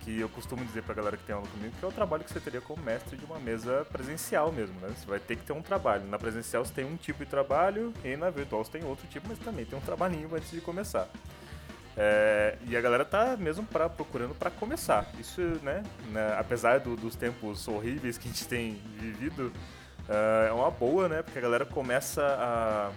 que 0.00 0.20
eu 0.20 0.28
costumo 0.28 0.62
dizer 0.64 0.82
pra 0.82 0.94
galera 0.94 1.16
que 1.16 1.24
tem 1.24 1.34
aula 1.34 1.46
comigo 1.48 1.74
que 1.78 1.84
é 1.84 1.88
o 1.88 1.92
trabalho 1.92 2.22
que 2.22 2.30
você 2.30 2.38
teria 2.38 2.60
como 2.60 2.82
mestre 2.82 3.16
de 3.16 3.24
uma 3.24 3.38
mesa 3.38 3.86
presencial 3.90 4.52
mesmo, 4.52 4.78
né? 4.80 4.88
Você 4.94 5.06
vai 5.06 5.18
ter 5.18 5.36
que 5.36 5.44
ter 5.44 5.54
um 5.54 5.62
trabalho. 5.62 6.04
Na 6.04 6.18
presencial 6.18 6.62
você 6.62 6.74
tem 6.74 6.84
um 6.84 6.96
tipo 6.96 7.24
de 7.24 7.30
trabalho 7.30 7.92
e 8.04 8.14
na 8.14 8.28
virtual 8.28 8.62
você 8.62 8.72
tem 8.72 8.84
outro 8.84 9.06
tipo, 9.08 9.26
mas 9.28 9.38
também 9.38 9.64
tem 9.64 9.78
um 9.78 9.82
trabalhinho 9.82 10.28
antes 10.34 10.50
de 10.50 10.60
começar. 10.60 11.08
É, 11.96 12.56
e 12.66 12.76
a 12.76 12.80
galera 12.80 13.04
tá 13.04 13.36
mesmo 13.36 13.64
pra, 13.64 13.88
procurando 13.88 14.34
para 14.34 14.50
começar. 14.50 15.06
Isso, 15.18 15.40
né, 15.62 15.82
né 16.10 16.34
apesar 16.38 16.80
do, 16.80 16.96
dos 16.96 17.14
tempos 17.14 17.68
horríveis 17.68 18.18
que 18.18 18.28
a 18.28 18.32
gente 18.32 18.48
tem 18.48 18.80
vivido, 18.98 19.52
uh, 20.08 20.48
é 20.48 20.52
uma 20.52 20.70
boa, 20.70 21.08
né? 21.08 21.22
Porque 21.22 21.38
a 21.38 21.42
galera 21.42 21.64
começa 21.64 22.22
a, 22.22 22.90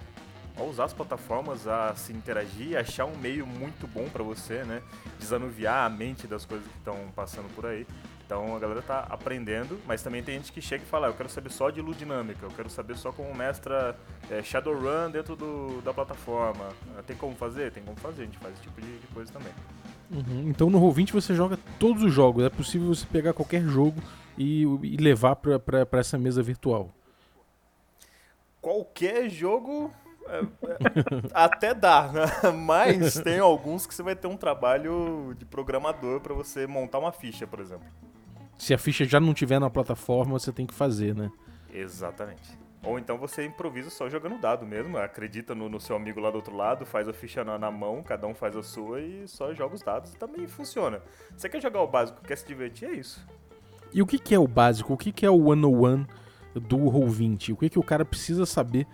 a, 0.59 0.63
usar 0.63 0.85
as 0.85 0.93
plataformas, 0.93 1.67
a 1.67 1.95
se 1.95 2.11
interagir, 2.11 2.77
achar 2.77 3.05
um 3.05 3.15
meio 3.17 3.45
muito 3.45 3.87
bom 3.87 4.09
para 4.09 4.23
você, 4.23 4.63
né? 4.63 4.81
Desanuviar 5.19 5.85
a 5.85 5.89
mente 5.89 6.25
das 6.25 6.45
coisas 6.45 6.67
que 6.67 6.77
estão 6.77 7.11
passando 7.15 7.53
por 7.53 7.67
aí. 7.67 7.85
Então 8.27 8.53
a 8.53 8.59
galera 8.59 8.81
tá 8.81 9.07
aprendendo, 9.09 9.79
mas 9.87 10.03
também 10.03 10.21
tem 10.21 10.35
gente 10.35 10.51
que 10.51 10.61
chega 10.61 10.83
e 10.83 10.85
fala, 10.85 11.07
ah, 11.07 11.09
eu 11.11 11.13
quero 11.13 11.29
saber 11.29 11.49
só 11.49 11.69
de 11.69 11.79
ludinâmica, 11.81 12.45
eu 12.45 12.51
quero 12.51 12.69
saber 12.69 12.97
só 12.97 13.09
como 13.09 13.33
mestra 13.33 13.95
é, 14.29 14.43
Shadowrun 14.43 15.09
dentro 15.09 15.33
do, 15.33 15.81
da 15.81 15.93
plataforma. 15.93 16.67
Ah, 16.97 17.03
tem 17.07 17.15
como 17.15 17.33
fazer? 17.37 17.71
Tem 17.71 17.81
como 17.81 17.95
fazer, 17.95 18.23
a 18.23 18.25
gente 18.25 18.37
faz 18.37 18.53
esse 18.55 18.63
tipo 18.63 18.81
de, 18.81 18.99
de 18.99 19.07
coisa 19.07 19.31
também. 19.31 19.53
Uhum. 20.11 20.49
Então 20.49 20.69
no 20.69 20.77
Roll20 20.77 21.13
você 21.13 21.33
joga 21.33 21.57
todos 21.79 22.03
os 22.03 22.13
jogos, 22.13 22.43
é 22.43 22.49
possível 22.49 22.93
você 22.93 23.05
pegar 23.05 23.31
qualquer 23.31 23.61
jogo 23.61 24.01
e, 24.37 24.63
e 24.63 24.97
levar 24.97 25.37
para 25.37 25.87
essa 25.93 26.17
mesa 26.17 26.43
virtual. 26.43 26.89
Qualquer 28.59 29.29
jogo 29.29 29.89
é, 30.27 30.39
é, 30.39 30.47
até 31.33 31.73
dá, 31.73 32.11
né? 32.11 32.51
mas 32.51 33.21
tem 33.21 33.39
alguns 33.39 33.87
que 33.87 33.95
você 33.95 34.03
vai 34.03 34.17
ter 34.17 34.27
um 34.27 34.35
trabalho 34.35 35.33
de 35.39 35.45
programador 35.45 36.19
para 36.19 36.33
você 36.33 36.67
montar 36.67 36.99
uma 36.99 37.13
ficha, 37.13 37.47
por 37.47 37.61
exemplo 37.61 37.87
se 38.57 38.73
a 38.73 38.77
ficha 38.77 39.05
já 39.05 39.19
não 39.19 39.33
tiver 39.33 39.59
na 39.59 39.69
plataforma, 39.69 40.39
você 40.39 40.51
tem 40.51 40.65
que 40.65 40.73
fazer, 40.73 41.15
né? 41.15 41.31
Exatamente. 41.71 42.57
Ou 42.83 42.97
então 42.97 43.17
você 43.17 43.45
improvisa 43.45 43.89
só 43.89 44.09
jogando 44.09 44.39
dado 44.39 44.65
mesmo, 44.65 44.97
acredita 44.97 45.53
no, 45.53 45.67
no 45.67 45.79
seu 45.79 45.95
amigo 45.95 46.19
lá 46.19 46.31
do 46.31 46.35
outro 46.35 46.55
lado, 46.55 46.85
faz 46.85 47.07
a 47.07 47.13
ficha 47.13 47.43
na, 47.43 47.57
na, 47.57 47.69
mão, 47.69 48.01
cada 48.01 48.25
um 48.27 48.33
faz 48.33 48.55
a 48.55 48.63
sua 48.63 49.01
e 49.01 49.27
só 49.27 49.53
joga 49.53 49.75
os 49.75 49.81
dados 49.81 50.13
e 50.13 50.17
também 50.17 50.47
funciona. 50.47 51.01
Você 51.35 51.49
quer 51.49 51.61
jogar 51.61 51.81
o 51.81 51.87
básico, 51.87 52.21
quer 52.21 52.37
se 52.37 52.47
divertir, 52.47 52.87
é 52.87 52.93
isso. 52.93 53.25
E 53.93 54.01
o 54.01 54.05
que, 54.05 54.19
que 54.19 54.33
é 54.33 54.39
o 54.39 54.47
básico? 54.47 54.93
O 54.93 54.97
que, 54.97 55.11
que 55.11 55.25
é 55.25 55.29
o 55.29 55.37
101 55.53 56.05
do 56.55 56.77
Roll20? 56.77 57.53
O 57.53 57.57
que, 57.57 57.69
que 57.69 57.79
o 57.79 57.83
cara 57.83 58.05
precisa 58.05 58.45
saber 58.45 58.87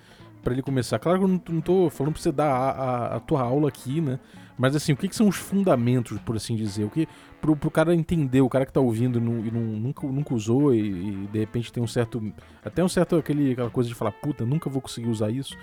para 0.43 0.53
ele 0.53 0.61
começar? 0.61 0.97
Claro 0.97 1.19
que 1.19 1.25
eu 1.25 1.27
não, 1.27 1.41
não 1.49 1.61
tô 1.61 1.89
falando 1.89 2.13
pra 2.13 2.21
você 2.21 2.31
dar 2.31 2.51
a, 2.51 2.69
a, 2.71 3.15
a 3.17 3.19
tua 3.19 3.41
aula 3.41 3.67
aqui, 3.69 4.01
né? 4.01 4.19
Mas 4.57 4.75
assim, 4.75 4.93
o 4.93 4.97
que, 4.97 5.07
que, 5.07 5.15
são 5.15 5.27
os 5.27 5.35
fundamentos, 5.35 6.19
por 6.19 6.35
assim 6.35 6.55
dizer? 6.55 6.83
O 6.83 6.89
que 6.89 7.07
pro, 7.41 7.55
pro 7.55 7.71
cara 7.71 7.93
entender, 7.93 8.41
o 8.41 8.49
cara 8.49 8.65
que 8.65 8.73
tá 8.73 8.79
ouvindo 8.79 9.17
e, 9.17 9.21
não, 9.21 9.61
nunca, 9.61 10.05
nunca 10.07 10.33
usou 10.33 10.73
e, 10.73 10.79
e, 10.79 11.27
de 11.27 11.39
repente 11.39 11.71
tem 11.71 11.81
um 11.81 11.87
certo. 11.87 12.21
Até 12.63 12.83
um 12.83 12.89
certo 12.89 13.15
aquele, 13.15 13.53
aquela 13.53 13.69
coisa 13.69 13.89
de 13.89 13.95
falar, 13.95 14.11
puta, 14.11 14.45
nunca 14.45 14.69
vou 14.69 14.81
conseguir 14.81 15.09
usar 15.09 15.31
isso. 15.31 15.57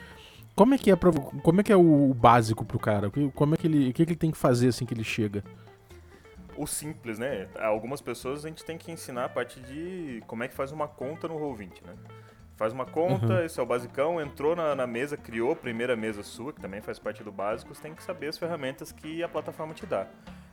Como 0.54 0.74
é 0.74 0.78
que 0.78 0.90
é, 0.90 0.96
pra, 0.96 1.12
como 1.12 1.60
é, 1.60 1.64
que 1.64 1.72
é 1.72 1.76
o, 1.76 2.10
o 2.10 2.14
básico 2.14 2.64
pro 2.64 2.78
cara? 2.78 3.10
Como 3.34 3.54
é 3.54 3.56
que 3.56 3.66
ele. 3.66 3.90
O 3.90 3.92
que, 3.92 4.04
que 4.04 4.12
ele 4.12 4.18
tem 4.18 4.30
que 4.30 4.38
fazer 4.38 4.68
assim 4.68 4.84
que 4.84 4.92
ele 4.92 5.04
chega? 5.04 5.44
o 6.60 6.66
simples, 6.66 7.18
né? 7.18 7.48
Algumas 7.58 8.02
pessoas 8.02 8.44
a 8.44 8.48
gente 8.48 8.62
tem 8.64 8.76
que 8.76 8.92
ensinar 8.92 9.24
a 9.24 9.28
parte 9.28 9.58
de 9.60 10.22
como 10.26 10.42
é 10.42 10.48
que 10.48 10.54
faz 10.54 10.70
uma 10.72 10.86
conta 10.86 11.26
no 11.26 11.36
Roll20, 11.36 11.82
né? 11.86 11.94
Faz 12.60 12.74
uma 12.74 12.84
conta, 12.84 13.26
uhum. 13.26 13.42
esse 13.42 13.58
é 13.58 13.62
o 13.62 13.64
basicão, 13.64 14.20
entrou 14.20 14.54
na, 14.54 14.74
na, 14.74 14.86
mesa, 14.86 15.16
criou 15.16 15.52
a 15.52 15.56
primeira 15.56 15.96
mesa 15.96 16.22
sua, 16.22 16.52
que 16.52 16.60
também 16.60 16.82
faz 16.82 16.98
parte 16.98 17.24
do 17.24 17.32
básico, 17.32 17.74
você 17.74 17.80
tem 17.80 17.94
que 17.94 18.02
saber 18.02 18.28
as 18.28 18.36
ferramentas 18.36 18.92
que 18.92 19.22
a 19.22 19.28
plataforma 19.30 19.72
te 19.72 19.86
dá. 19.86 20.06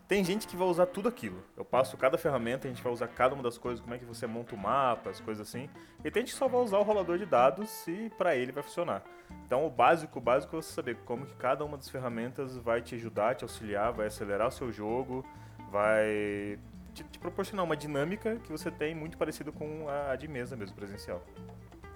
Tem 0.08 0.24
gente 0.24 0.48
que 0.48 0.56
vai 0.56 0.70
usar 0.70 0.86
tudo 0.86 1.10
aquilo. 1.10 1.44
Eu 1.58 1.66
passo 1.66 1.98
cada 1.98 2.18
ferramenta, 2.18 2.66
a 2.66 2.72
gente 2.72 2.82
vai 2.82 2.94
usar 2.94 3.10
cada 3.10 3.34
uma 3.34 3.44
das 3.44 3.58
coisas, 3.58 3.82
como 3.82 3.94
é 3.94 3.98
que 3.98 4.06
você 4.06 4.26
monta 4.26 4.56
o 4.56 4.58
mapa, 4.58 5.10
as 5.10 5.20
coisas 5.20 5.46
assim. 5.46 5.70
E 6.02 6.10
tem 6.10 6.22
gente 6.22 6.32
que 6.32 6.40
só 6.40 6.48
vai 6.48 6.62
usar 6.62 6.78
o 6.78 6.84
rolador 6.84 7.18
de 7.18 7.26
dados 7.26 7.86
e 7.90 8.10
para 8.18 8.38
ele 8.38 8.54
vai 8.54 8.64
funcionar. 8.64 9.04
Então 9.46 9.68
o 9.68 9.70
básico, 9.70 10.18
o 10.18 10.22
básico 10.22 10.56
é 10.56 10.62
você 10.62 10.72
saber 10.72 10.96
como 11.04 11.26
que 11.26 11.36
cada 11.36 11.66
uma 11.66 11.76
das 11.76 11.90
ferramentas 11.90 12.56
vai 12.56 12.82
te 12.82 12.96
ajudar, 12.96 13.36
te 13.36 13.44
auxiliar, 13.44 13.92
vai 13.92 14.08
acelerar 14.08 14.48
o 14.48 14.52
seu 14.52 14.72
jogo, 14.72 15.26
vai 15.70 16.58
te, 16.94 17.04
te 17.04 17.20
proporcionar 17.20 17.66
uma 17.66 17.76
dinâmica 17.76 18.38
que 18.38 18.50
você 18.50 18.72
tem 18.72 18.96
muito 18.96 19.18
parecido 19.18 19.52
com 19.52 19.90
a 19.90 20.16
de 20.16 20.30
mesa 20.30 20.56
mesmo, 20.56 20.74
presencial. 20.74 21.22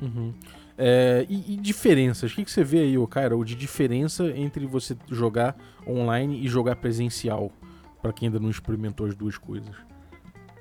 Uhum. 0.01 0.33
É, 0.77 1.25
e, 1.29 1.53
e, 1.53 1.57
diferenças? 1.57 2.31
O 2.31 2.35
que, 2.35 2.43
que 2.43 2.51
você 2.51 2.63
vê 2.63 2.79
aí, 2.79 2.95
Cairo, 3.07 3.43
de 3.45 3.55
diferença 3.55 4.25
entre 4.35 4.65
você 4.65 4.97
jogar 5.09 5.55
online 5.87 6.43
e 6.43 6.47
jogar 6.47 6.75
presencial? 6.77 7.51
para 8.01 8.11
quem 8.11 8.27
ainda 8.27 8.39
não 8.39 8.49
experimentou 8.49 9.05
as 9.05 9.15
duas 9.15 9.37
coisas. 9.37 9.75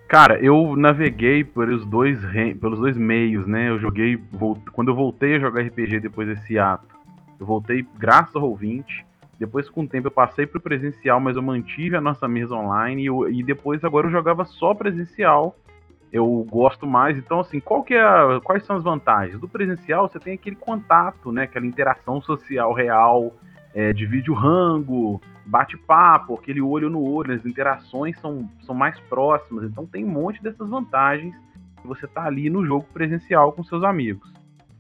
Cara, 0.07 0.39
eu 0.41 0.77
naveguei 0.77 1.45
pelos 1.45 1.87
dois, 1.87 2.19
pelos 2.61 2.79
dois 2.79 2.97
meios, 2.97 3.47
né? 3.47 3.71
Eu 3.71 3.79
joguei. 3.79 4.21
Quando 4.73 4.89
eu 4.89 4.95
voltei 4.95 5.37
a 5.37 5.39
jogar 5.39 5.63
RPG 5.63 6.01
depois 6.01 6.29
desse 6.29 6.59
ato, 6.59 6.97
eu 7.39 7.47
voltei 7.47 7.87
graças 7.97 8.35
ao 8.35 8.43
Roll20. 8.43 8.85
Depois, 9.39 9.71
com 9.71 9.85
o 9.85 9.89
tempo, 9.89 10.09
eu 10.09 10.11
passei 10.11 10.47
pro 10.47 10.61
presencial, 10.61 11.19
mas 11.19 11.37
eu 11.37 11.43
mantive 11.43 11.97
a 11.97 12.01
nossa 12.01 12.29
mesa 12.29 12.55
online. 12.55 13.03
E, 13.03 13.07
eu, 13.07 13.31
e 13.31 13.43
depois, 13.43 13.83
agora, 13.85 14.09
eu 14.09 14.11
jogava 14.11 14.45
só 14.45 14.75
presencial 14.75 15.57
eu 16.13 16.47
gosto 16.49 16.87
mais. 16.87 17.17
Então, 17.17 17.41
assim, 17.41 17.61
qual 17.61 17.83
que 17.83 17.95
é 17.95 18.01
a, 18.01 18.41
quais 18.43 18.65
são 18.65 18.77
as 18.77 18.83
vantagens? 18.83 19.39
Do 19.41 19.49
presencial, 19.49 20.09
você 20.09 20.19
tem 20.19 20.35
aquele 20.35 20.57
contato, 20.57 21.31
né? 21.31 21.45
Aquela 21.45 21.67
interação 21.67 22.21
social 22.21 22.73
real, 22.73 23.35
é, 23.75 23.93
divide 23.93 24.31
o 24.31 24.35
rango, 24.35 25.21
bate-papo, 25.47 26.35
aquele 26.35 26.61
olho 26.61 26.91
no 26.91 27.03
olho, 27.03 27.35
as 27.35 27.47
interações 27.47 28.19
são, 28.19 28.49
são 28.61 28.75
mais 28.75 28.99
próximas. 29.01 29.65
Então, 29.65 29.87
tem 29.87 30.05
um 30.05 30.11
monte 30.11 30.43
dessas 30.43 30.69
vantagens 30.69 31.35
que 31.81 31.87
você 31.87 32.07
tá 32.07 32.25
ali 32.25 32.51
no 32.51 32.65
jogo 32.67 32.87
presencial 32.93 33.53
com 33.53 33.63
seus 33.63 33.85
amigos. 33.85 34.31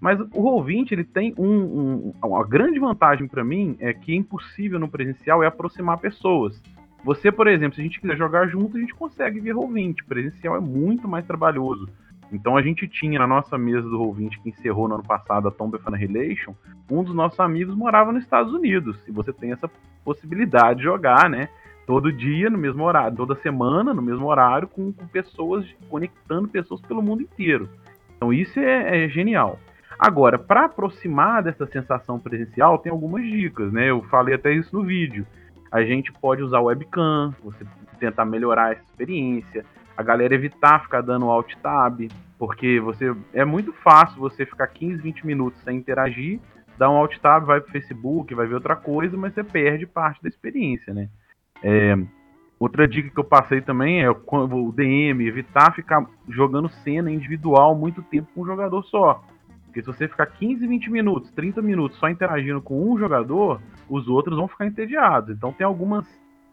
Mas 0.00 0.18
o 0.18 0.26
Roll20 0.26 0.92
ele 0.92 1.04
tem 1.04 1.34
um, 1.38 1.44
um, 1.46 2.14
uma 2.24 2.44
grande 2.46 2.78
vantagem 2.78 3.28
para 3.28 3.44
mim 3.44 3.76
é 3.78 3.92
que 3.92 4.12
é 4.12 4.14
impossível 4.14 4.78
no 4.78 4.88
presencial 4.88 5.42
é 5.42 5.46
aproximar 5.46 5.98
pessoas. 5.98 6.60
Você, 7.04 7.32
por 7.32 7.46
exemplo, 7.46 7.74
se 7.74 7.80
a 7.80 7.84
gente 7.84 8.00
quiser 8.00 8.16
jogar 8.16 8.46
junto, 8.48 8.76
a 8.76 8.80
gente 8.80 8.94
consegue 8.94 9.40
via 9.40 9.54
Roll20. 9.54 10.04
Presencial 10.06 10.56
é 10.56 10.60
muito 10.60 11.08
mais 11.08 11.26
trabalhoso. 11.26 11.88
Então 12.32 12.56
a 12.56 12.62
gente 12.62 12.86
tinha 12.86 13.18
na 13.18 13.26
nossa 13.26 13.58
mesa 13.58 13.88
do 13.88 13.98
Roll20 13.98 14.42
que 14.42 14.50
encerrou 14.50 14.86
no 14.86 14.94
ano 14.94 15.04
passado 15.04 15.48
a 15.48 15.50
Tomb 15.50 15.76
of 15.76 15.84
Annihilation, 15.86 16.54
um 16.90 17.02
dos 17.02 17.14
nossos 17.14 17.40
amigos 17.40 17.74
morava 17.74 18.12
nos 18.12 18.22
Estados 18.22 18.52
Unidos. 18.52 18.96
E 19.08 19.10
você 19.10 19.32
tem 19.32 19.52
essa 19.52 19.68
possibilidade 20.04 20.78
de 20.78 20.84
jogar, 20.84 21.28
né? 21.28 21.48
Todo 21.86 22.12
dia, 22.12 22.48
no 22.48 22.58
mesmo 22.58 22.84
horário, 22.84 23.16
toda 23.16 23.34
semana, 23.36 23.92
no 23.92 24.02
mesmo 24.02 24.26
horário, 24.26 24.68
com, 24.68 24.92
com 24.92 25.06
pessoas, 25.08 25.66
conectando 25.88 26.46
pessoas 26.46 26.80
pelo 26.82 27.02
mundo 27.02 27.22
inteiro. 27.22 27.68
Então 28.16 28.32
isso 28.32 28.60
é, 28.60 29.04
é 29.04 29.08
genial. 29.08 29.58
Agora, 29.98 30.38
para 30.38 30.66
aproximar 30.66 31.42
dessa 31.42 31.66
sensação 31.66 32.18
presencial, 32.18 32.78
tem 32.78 32.92
algumas 32.92 33.22
dicas, 33.24 33.72
né? 33.72 33.90
Eu 33.90 34.02
falei 34.04 34.34
até 34.34 34.52
isso 34.52 34.74
no 34.74 34.84
vídeo. 34.84 35.26
A 35.70 35.82
gente 35.82 36.12
pode 36.12 36.42
usar 36.42 36.60
webcam, 36.60 37.34
você 37.42 37.64
tentar 37.98 38.24
melhorar 38.24 38.72
essa 38.72 38.82
experiência. 38.82 39.64
A 39.96 40.02
galera 40.02 40.34
evitar 40.34 40.82
ficar 40.82 41.02
dando 41.02 41.28
alt 41.28 41.54
tab, 41.56 42.08
porque 42.38 42.80
você 42.80 43.14
é 43.34 43.44
muito 43.44 43.72
fácil 43.72 44.18
você 44.18 44.46
ficar 44.46 44.66
15, 44.66 45.02
20 45.02 45.26
minutos 45.26 45.60
sem 45.62 45.76
interagir, 45.76 46.40
dar 46.78 46.90
um 46.90 46.96
alt 46.96 47.16
tab, 47.18 47.44
vai 47.44 47.60
pro 47.60 47.70
Facebook, 47.70 48.34
vai 48.34 48.46
ver 48.46 48.54
outra 48.54 48.74
coisa, 48.74 49.16
mas 49.16 49.34
você 49.34 49.44
perde 49.44 49.86
parte 49.86 50.22
da 50.22 50.28
experiência, 50.28 50.94
né? 50.94 51.08
É, 51.62 51.94
outra 52.58 52.88
dica 52.88 53.10
que 53.10 53.20
eu 53.20 53.24
passei 53.24 53.60
também 53.60 54.02
é 54.02 54.10
o 54.10 54.72
DM, 54.74 55.26
evitar 55.26 55.74
ficar 55.74 56.06
jogando 56.28 56.70
cena 56.82 57.10
individual 57.10 57.74
muito 57.74 58.02
tempo 58.02 58.28
com 58.34 58.42
um 58.42 58.46
jogador 58.46 58.82
só. 58.84 59.22
Porque 59.70 59.82
se 59.82 59.86
você 59.86 60.08
ficar 60.08 60.26
15, 60.26 60.66
20 60.66 60.90
minutos, 60.90 61.30
30 61.30 61.62
minutos 61.62 61.96
só 61.98 62.08
interagindo 62.08 62.60
com 62.60 62.90
um 62.90 62.98
jogador, 62.98 63.62
os 63.88 64.08
outros 64.08 64.36
vão 64.36 64.48
ficar 64.48 64.66
entediados. 64.66 65.30
Então 65.30 65.52
tem 65.52 65.64
algumas, 65.64 66.04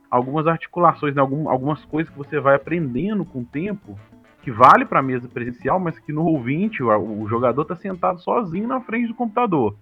algumas 0.10 0.46
articulações, 0.46 1.16
né, 1.16 1.22
algumas 1.22 1.84
coisas 1.86 2.12
que 2.12 2.18
você 2.18 2.40
vai 2.40 2.56
aprendendo 2.56 3.26
com 3.26 3.40
o 3.40 3.46
tempo, 3.46 3.98
que 4.44 4.52
vale 4.52 4.86
para 4.86 5.00
a 5.00 5.04
mesa 5.04 5.28
presencial, 5.28 5.80
mas 5.80 5.98
que 5.98 6.14
no 6.14 6.24
Roll20 6.26 6.82
o, 6.82 7.24
o 7.24 7.28
jogador 7.28 7.64
está 7.64 7.76
sentado 7.76 8.22
sozinho 8.22 8.68
na 8.68 8.82
frente 8.82 9.08
do 9.08 9.16
computador. 9.16 9.76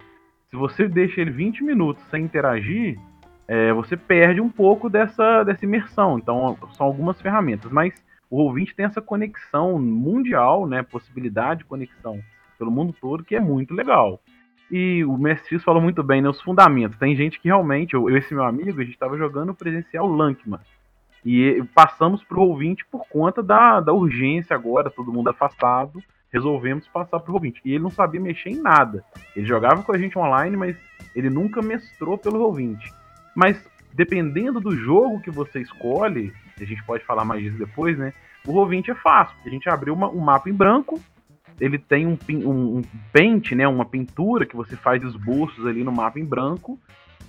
Se 0.48 0.56
você 0.56 0.88
deixa 0.88 1.20
ele 1.20 1.30
20 1.30 1.62
minutos 1.62 2.02
sem 2.04 2.24
interagir, 2.24 2.98
é, 3.46 3.70
você 3.74 3.98
perde 3.98 4.40
um 4.40 4.48
pouco 4.48 4.88
dessa, 4.88 5.44
dessa 5.44 5.62
imersão. 5.62 6.18
Então 6.18 6.56
são 6.72 6.86
algumas 6.86 7.20
ferramentas, 7.20 7.70
mas 7.70 7.92
o 8.30 8.38
Roll20 8.38 8.74
tem 8.74 8.86
essa 8.86 9.02
conexão 9.02 9.78
mundial, 9.78 10.66
né, 10.66 10.82
possibilidade 10.82 11.58
de 11.58 11.66
conexão 11.66 12.18
pelo 12.58 12.70
mundo 12.70 12.94
todo, 13.00 13.24
que 13.24 13.36
é 13.36 13.40
muito 13.40 13.74
legal. 13.74 14.20
E 14.70 15.04
o 15.04 15.16
Mestre 15.16 15.58
falou 15.60 15.80
muito 15.80 16.02
bem, 16.02 16.20
né, 16.20 16.28
os 16.28 16.40
fundamentos. 16.40 16.98
Tem 16.98 17.14
gente 17.14 17.40
que 17.40 17.48
realmente, 17.48 17.94
eu, 17.94 18.08
esse 18.16 18.34
meu 18.34 18.44
amigo, 18.44 18.80
a 18.80 18.84
gente 18.84 18.94
estava 18.94 19.16
jogando 19.16 19.54
presencial 19.54 20.06
Lankman. 20.06 20.60
E 21.24 21.62
passamos 21.74 22.22
pro 22.24 22.40
Roll20 22.40 22.78
por 22.90 23.06
conta 23.08 23.42
da, 23.42 23.80
da 23.80 23.92
urgência 23.92 24.54
agora, 24.54 24.90
todo 24.90 25.12
mundo 25.12 25.28
afastado. 25.28 26.02
Resolvemos 26.32 26.86
passar 26.88 27.20
pro 27.20 27.34
Roll20. 27.34 27.60
E 27.64 27.72
ele 27.72 27.82
não 27.82 27.90
sabia 27.90 28.20
mexer 28.20 28.50
em 28.50 28.60
nada. 28.60 29.04
Ele 29.34 29.46
jogava 29.46 29.82
com 29.82 29.92
a 29.92 29.98
gente 29.98 30.18
online, 30.18 30.56
mas 30.56 30.76
ele 31.14 31.30
nunca 31.30 31.62
mestrou 31.62 32.18
pelo 32.18 32.38
Roll20. 32.38 32.78
Mas 33.34 33.64
dependendo 33.96 34.60
do 34.60 34.76
jogo 34.76 35.20
que 35.20 35.30
você 35.30 35.60
escolhe, 35.60 36.32
a 36.60 36.64
gente 36.64 36.84
pode 36.84 37.04
falar 37.04 37.24
mais 37.24 37.42
disso 37.42 37.58
depois, 37.58 37.96
né? 37.96 38.12
O 38.46 38.52
Roll20 38.52 38.90
é 38.90 38.94
fácil, 38.94 39.34
a 39.44 39.48
gente 39.48 39.68
abriu 39.68 39.94
uma, 39.94 40.08
um 40.08 40.20
mapa 40.20 40.48
em 40.48 40.52
branco, 40.52 41.00
ele 41.60 41.78
tem 41.78 42.06
um, 42.06 42.18
um, 42.30 42.78
um 42.78 42.82
pente, 43.12 43.54
né, 43.54 43.66
uma 43.66 43.84
pintura 43.84 44.46
que 44.46 44.56
você 44.56 44.76
faz 44.76 45.02
esboços 45.02 45.66
ali 45.66 45.82
no 45.82 45.92
mapa 45.92 46.18
em 46.18 46.24
branco, 46.24 46.78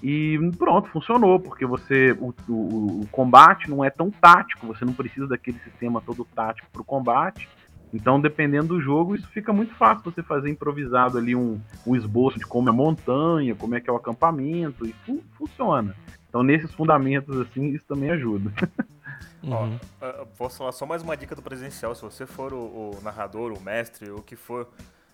e 0.02 0.38
pronto, 0.58 0.90
funcionou, 0.90 1.40
porque 1.40 1.66
você 1.66 2.12
o, 2.20 2.34
o, 2.48 3.02
o, 3.02 3.08
combate 3.12 3.70
não 3.70 3.84
é 3.84 3.90
tão 3.90 4.12
tático, 4.12 4.68
você 4.68 4.86
não 4.86 4.94
precisa 4.94 5.28
daquele 5.28 5.58
sistema 5.60 6.02
todo 6.02 6.26
tático 6.36 6.68
para 6.72 6.82
o 6.82 6.86
combate. 6.86 7.50
Então, 7.94 8.20
dependendo 8.20 8.68
do 8.68 8.82
jogo, 8.82 9.16
isso 9.16 9.28
fica 9.30 9.52
muito 9.54 9.74
fácil 9.74 10.04
você 10.04 10.22
fazer 10.22 10.50
improvisado 10.50 11.18
ali 11.18 11.36
um, 11.36 11.60
um 11.86 11.96
esboço 11.96 12.38
de 12.38 12.46
como 12.46 12.70
é 12.70 12.72
a 12.72 12.76
montanha, 12.76 13.56
como 13.56 13.76
é 13.76 13.82
que 13.82 13.90
é 13.90 13.94
o 13.94 13.96
acampamento, 13.96 14.86
e 14.86 14.94
fu 15.06 15.24
funciona. 15.38 15.96
Então, 16.30 16.44
nesses 16.44 16.72
fundamentos, 16.74 17.36
assim, 17.40 17.70
isso 17.70 17.86
também 17.88 18.12
ajuda. 18.12 18.52
Uhum. 19.44 19.80
Ó, 20.02 20.26
posso 20.38 20.58
falar 20.58 20.72
só 20.72 20.86
mais 20.86 21.02
uma 21.02 21.16
dica 21.16 21.36
do 21.36 21.42
presencial. 21.42 21.96
Se 21.96 22.02
você 22.02 22.26
for 22.26 22.54
o, 22.54 22.98
o 22.98 23.02
narrador, 23.02 23.52
o 23.52 23.62
mestre, 23.62 24.10
o 24.12 24.22
que 24.22 24.36
for, 24.36 24.68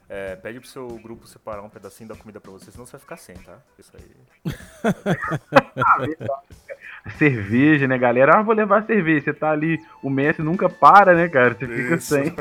é, 0.09 0.35
pede 0.35 0.59
pro 0.59 0.69
seu 0.69 0.87
grupo 0.99 1.27
separar 1.27 1.61
um 1.61 1.69
pedacinho 1.69 2.09
da 2.09 2.15
comida 2.15 2.39
pra 2.39 2.51
você, 2.51 2.71
senão 2.71 2.85
você 2.85 2.93
vai 2.93 3.01
ficar 3.01 3.17
sem, 3.17 3.35
tá? 3.35 3.57
Isso 3.77 3.91
aí. 3.95 4.53
cerveja, 7.17 7.87
né, 7.87 7.97
galera? 7.97 8.37
Ah, 8.37 8.41
vou 8.41 8.53
levar 8.53 8.85
cerveja. 8.85 9.25
Você 9.25 9.33
tá 9.33 9.51
ali, 9.51 9.79
o 10.01 10.09
Messi 10.09 10.41
nunca 10.41 10.69
para, 10.69 11.15
né, 11.15 11.27
cara? 11.27 11.53
Você 11.53 11.67
fica 11.67 11.95
Isso. 11.95 12.07
sem. 12.07 12.33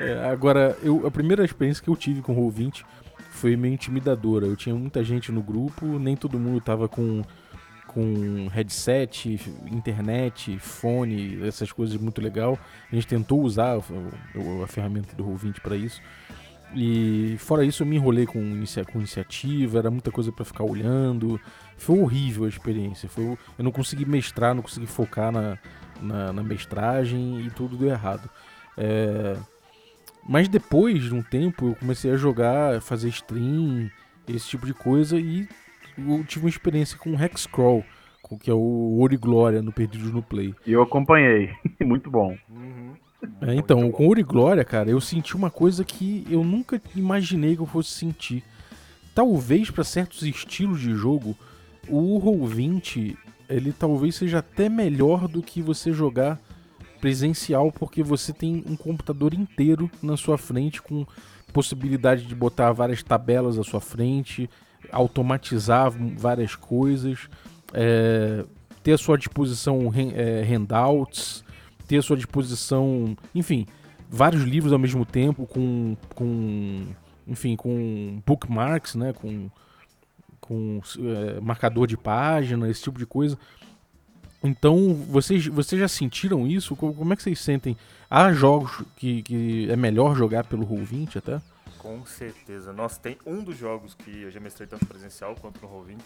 é, 0.00 0.30
agora, 0.30 0.76
eu, 0.82 1.06
a 1.06 1.10
primeira 1.10 1.44
experiência 1.44 1.82
que 1.82 1.90
eu 1.90 1.96
tive 1.96 2.22
com 2.22 2.32
o 2.32 2.50
Roll20 2.50 2.84
foi 3.30 3.56
meio 3.56 3.74
intimidadora. 3.74 4.46
Eu 4.46 4.56
tinha 4.56 4.74
muita 4.74 5.04
gente 5.04 5.30
no 5.30 5.42
grupo, 5.42 5.98
nem 5.98 6.16
todo 6.16 6.38
mundo 6.38 6.60
tava 6.60 6.88
com 6.88 7.22
com 7.94 8.48
headset, 8.48 9.40
internet, 9.70 10.58
fone, 10.58 11.46
essas 11.46 11.70
coisas 11.70 11.96
muito 11.96 12.20
legal. 12.20 12.58
A 12.90 12.94
gente 12.94 13.06
tentou 13.06 13.40
usar 13.40 13.78
a, 13.78 14.66
ferramenta 14.66 15.14
do 15.14 15.24
Roll20 15.24 15.60
para 15.60 15.76
isso. 15.76 16.02
E 16.74 17.36
fora 17.38 17.64
isso 17.64 17.84
eu 17.84 17.86
me 17.86 17.94
enrolei 17.94 18.26
com, 18.26 18.40
inicia, 18.40 18.84
com 18.84 18.98
iniciativa, 18.98 19.78
era 19.78 19.90
muita 19.92 20.10
coisa 20.10 20.32
para 20.32 20.44
ficar 20.44 20.64
olhando. 20.64 21.40
Foi 21.78 21.96
horrível 22.00 22.46
a 22.46 22.48
experiência. 22.48 23.08
Foi, 23.08 23.24
eu 23.24 23.38
não 23.64 23.70
consegui 23.70 24.04
mestrar, 24.04 24.56
não 24.56 24.62
consegui 24.62 24.86
focar 24.86 25.30
na, 25.30 25.56
na, 26.02 26.32
na 26.32 26.42
mestragem 26.42 27.46
e 27.46 27.50
tudo 27.50 27.76
deu 27.76 27.88
errado. 27.88 28.28
É, 28.76 29.36
mas 30.28 30.48
depois 30.48 31.04
de 31.04 31.14
um 31.14 31.22
tempo 31.22 31.68
eu 31.68 31.74
comecei 31.76 32.10
a 32.10 32.16
jogar, 32.16 32.80
fazer 32.80 33.08
stream, 33.10 33.88
esse 34.26 34.48
tipo 34.48 34.66
de 34.66 34.74
coisa 34.74 35.16
e 35.16 35.46
eu 35.96 36.24
tive 36.24 36.46
uma 36.46 36.50
experiência 36.50 36.98
com 36.98 37.10
o 37.10 37.22
Hexcrawl, 37.22 37.84
que 38.40 38.50
é 38.50 38.54
o 38.54 38.58
Ouro 38.58 39.14
e 39.14 39.16
Glória 39.16 39.62
no 39.62 39.72
Perdidos 39.72 40.10
no 40.10 40.22
Play. 40.22 40.54
E 40.66 40.72
eu 40.72 40.82
acompanhei, 40.82 41.50
muito 41.80 42.10
bom. 42.10 42.36
Uhum. 42.48 42.94
É, 43.40 43.54
então, 43.54 43.90
com 43.90 44.06
Ouro 44.06 44.20
e 44.20 44.22
Glória, 44.22 44.64
cara, 44.64 44.90
eu 44.90 45.00
senti 45.00 45.36
uma 45.36 45.50
coisa 45.50 45.84
que 45.84 46.26
eu 46.28 46.44
nunca 46.44 46.80
imaginei 46.94 47.56
que 47.56 47.62
eu 47.62 47.66
fosse 47.66 47.90
sentir. 47.90 48.42
Talvez 49.14 49.70
para 49.70 49.84
certos 49.84 50.22
estilos 50.22 50.80
de 50.80 50.92
jogo, 50.92 51.36
o 51.88 52.20
Roll20 52.20 53.16
ele 53.48 53.72
talvez 53.72 54.16
seja 54.16 54.38
até 54.38 54.68
melhor 54.68 55.28
do 55.28 55.42
que 55.42 55.60
você 55.60 55.92
jogar 55.92 56.40
presencial, 57.00 57.70
porque 57.70 58.02
você 58.02 58.32
tem 58.32 58.64
um 58.66 58.76
computador 58.76 59.34
inteiro 59.34 59.90
na 60.02 60.16
sua 60.16 60.38
frente 60.38 60.80
com 60.80 61.06
possibilidade 61.52 62.26
de 62.26 62.34
botar 62.34 62.72
várias 62.72 63.02
tabelas 63.02 63.58
à 63.58 63.62
sua 63.62 63.80
frente, 63.80 64.48
automatizar 64.94 65.90
várias 66.16 66.54
coisas, 66.54 67.28
é, 67.72 68.44
ter 68.82 68.92
à 68.92 68.98
sua 68.98 69.18
disposição 69.18 69.92
é, 70.14 70.42
handouts, 70.42 71.44
ter 71.86 71.98
à 71.98 72.02
sua 72.02 72.16
disposição, 72.16 73.16
enfim, 73.34 73.66
vários 74.08 74.42
livros 74.42 74.72
ao 74.72 74.78
mesmo 74.78 75.04
tempo 75.04 75.46
com, 75.46 75.96
com 76.14 76.86
enfim, 77.26 77.56
com 77.56 78.22
bookmarks, 78.24 78.94
né, 78.94 79.12
com, 79.12 79.50
com 80.40 80.80
é, 80.98 81.40
marcador 81.40 81.86
de 81.86 81.96
página, 81.96 82.68
esse 82.68 82.82
tipo 82.82 82.98
de 82.98 83.06
coisa. 83.06 83.38
Então, 84.42 84.94
vocês, 85.08 85.46
vocês 85.46 85.80
já 85.80 85.88
sentiram 85.88 86.46
isso? 86.46 86.76
Como 86.76 87.12
é 87.12 87.16
que 87.16 87.22
vocês 87.22 87.40
sentem? 87.40 87.76
Há 88.10 88.30
jogos 88.32 88.82
que, 88.94 89.22
que 89.22 89.70
é 89.70 89.76
melhor 89.76 90.14
jogar 90.14 90.44
pelo 90.44 90.66
Roll20 90.66 91.16
até? 91.16 91.40
Com 91.84 92.06
certeza. 92.06 92.72
Nós 92.72 92.96
tem 92.96 93.18
um 93.26 93.44
dos 93.44 93.58
jogos 93.58 93.92
que 93.92 94.22
eu 94.22 94.30
já 94.30 94.40
mestrei 94.40 94.66
tanto 94.66 94.86
presencial 94.86 95.36
quanto 95.36 95.60
no 95.60 95.68
Roll20, 95.68 96.00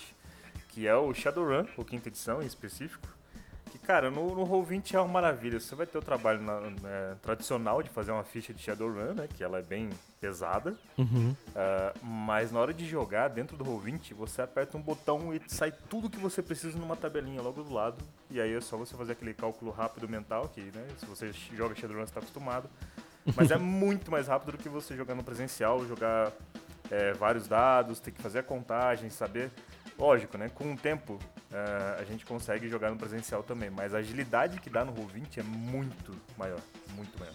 que 0.71 0.89
é 0.89 0.97
o 0.97 1.15
Shadowrun, 1.15 1.67
o 1.77 1.85
quinta 1.85 2.09
edição 2.09 2.43
em 2.43 2.47
específico. 2.47 3.07
Que, 3.71 3.79
cara, 3.79 4.11
no, 4.11 4.35
no 4.35 4.45
Roll20 4.45 4.95
é 4.95 5.01
uma 5.01 5.07
maravilha. 5.07 5.61
Você 5.61 5.77
vai 5.77 5.87
ter 5.87 5.97
o 5.97 6.03
trabalho 6.03 6.43
na, 6.43 6.59
na, 6.63 7.15
tradicional 7.23 7.81
de 7.81 7.91
fazer 7.91 8.11
uma 8.11 8.25
ficha 8.25 8.53
de 8.53 8.61
Shadowrun, 8.61 9.15
né? 9.15 9.29
Que 9.33 9.45
ela 9.45 9.61
é 9.61 9.63
bem 9.63 9.89
pesada. 10.21 10.77
Uhum. 10.97 11.31
Uh, 11.31 12.05
mas 12.05 12.51
na 12.51 12.59
hora 12.59 12.75
de 12.75 12.85
jogar 12.85 13.29
dentro 13.29 13.57
do 13.57 13.65
Roll20, 13.65 14.15
você 14.15 14.43
aperta 14.43 14.77
um 14.77 14.83
botão 14.83 15.33
e 15.33 15.41
sai 15.47 15.73
tudo 15.89 16.11
que 16.11 16.19
você 16.19 16.43
precisa 16.43 16.77
numa 16.77 16.97
tabelinha 16.97 17.41
logo 17.41 17.63
do 17.63 17.73
lado. 17.73 18.05
E 18.33 18.41
aí 18.41 18.53
é 18.53 18.61
só 18.61 18.77
você 18.77 18.97
fazer 18.97 19.13
aquele 19.13 19.33
cálculo 19.33 19.71
rápido 19.71 20.09
mental, 20.09 20.49
que, 20.49 20.61
né? 20.61 20.89
Se 20.99 21.07
você 21.07 21.31
joga 21.55 21.77
Shadowrun, 21.77 22.01
você 22.01 22.11
está 22.11 22.19
acostumado 22.19 22.69
mas 23.37 23.51
é 23.51 23.57
muito 23.59 24.11
mais 24.11 24.29
rápido 24.29 24.53
do 24.53 24.59
que 24.59 24.69
você 24.69 24.97
jogar 24.97 25.15
no 25.15 25.25
presencial, 25.25 25.85
jogar 25.87 26.33
é, 26.91 27.13
vários 27.13 27.47
dados, 27.47 28.01
ter 28.01 28.11
que 28.11 28.21
fazer 28.21 28.41
a 28.41 28.43
contagem, 28.43 29.11
saber. 29.11 29.51
Lógico, 29.99 30.39
né? 30.39 30.49
Com 30.49 30.73
o 30.73 30.77
tempo 30.77 31.19
é, 31.53 32.01
a 32.01 32.05
gente 32.05 32.25
consegue 32.25 32.69
jogar 32.69 32.91
no 32.91 32.97
presencial 32.97 33.43
também, 33.43 33.71
mas 33.71 33.95
a 33.95 33.99
agilidade 33.99 34.61
que 34.61 34.71
dá 34.71 34.85
no 34.85 34.93
Roll20 34.93 35.39
é 35.39 35.43
muito 35.43 36.15
maior, 36.37 36.61
muito 36.95 37.19
maior. 37.19 37.35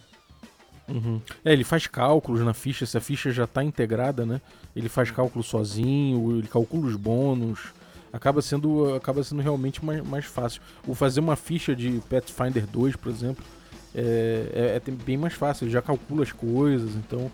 Uhum. 0.88 1.22
É, 1.44 1.54
ele 1.54 1.64
faz 1.64 1.88
cálculos 1.88 2.42
na 2.42 2.54
ficha, 2.54 2.86
se 2.86 2.98
a 2.98 3.02
ficha 3.02 3.32
já 3.32 3.46
está 3.46 3.64
integrada, 3.64 4.26
né? 4.26 4.42
Ele 4.76 4.90
faz 4.90 5.12
cálculo 5.12 5.44
sozinho, 5.44 6.38
ele 6.38 6.48
calcula 6.48 6.88
os 6.88 6.96
bônus. 6.96 7.74
Acaba 8.12 8.44
sendo, 8.44 8.94
acaba 8.94 9.24
sendo 9.24 9.42
realmente 9.42 9.84
mais, 9.84 10.06
mais 10.06 10.26
fácil. 10.26 10.62
O 10.88 10.94
fazer 10.94 11.20
uma 11.20 11.36
ficha 11.36 11.76
de 11.76 12.00
Pathfinder 12.10 12.68
2, 12.68 12.96
por 12.96 13.10
exemplo, 13.10 13.44
é, 13.96 14.50
é, 14.54 14.76
é, 14.76 14.92
bem 14.92 15.18
mais 15.18 15.34
fácil, 15.34 15.66
ele 15.66 15.72
já 15.72 15.82
calcula 15.82 16.24
as 16.24 16.32
coisas, 16.32 16.96
então 16.96 17.32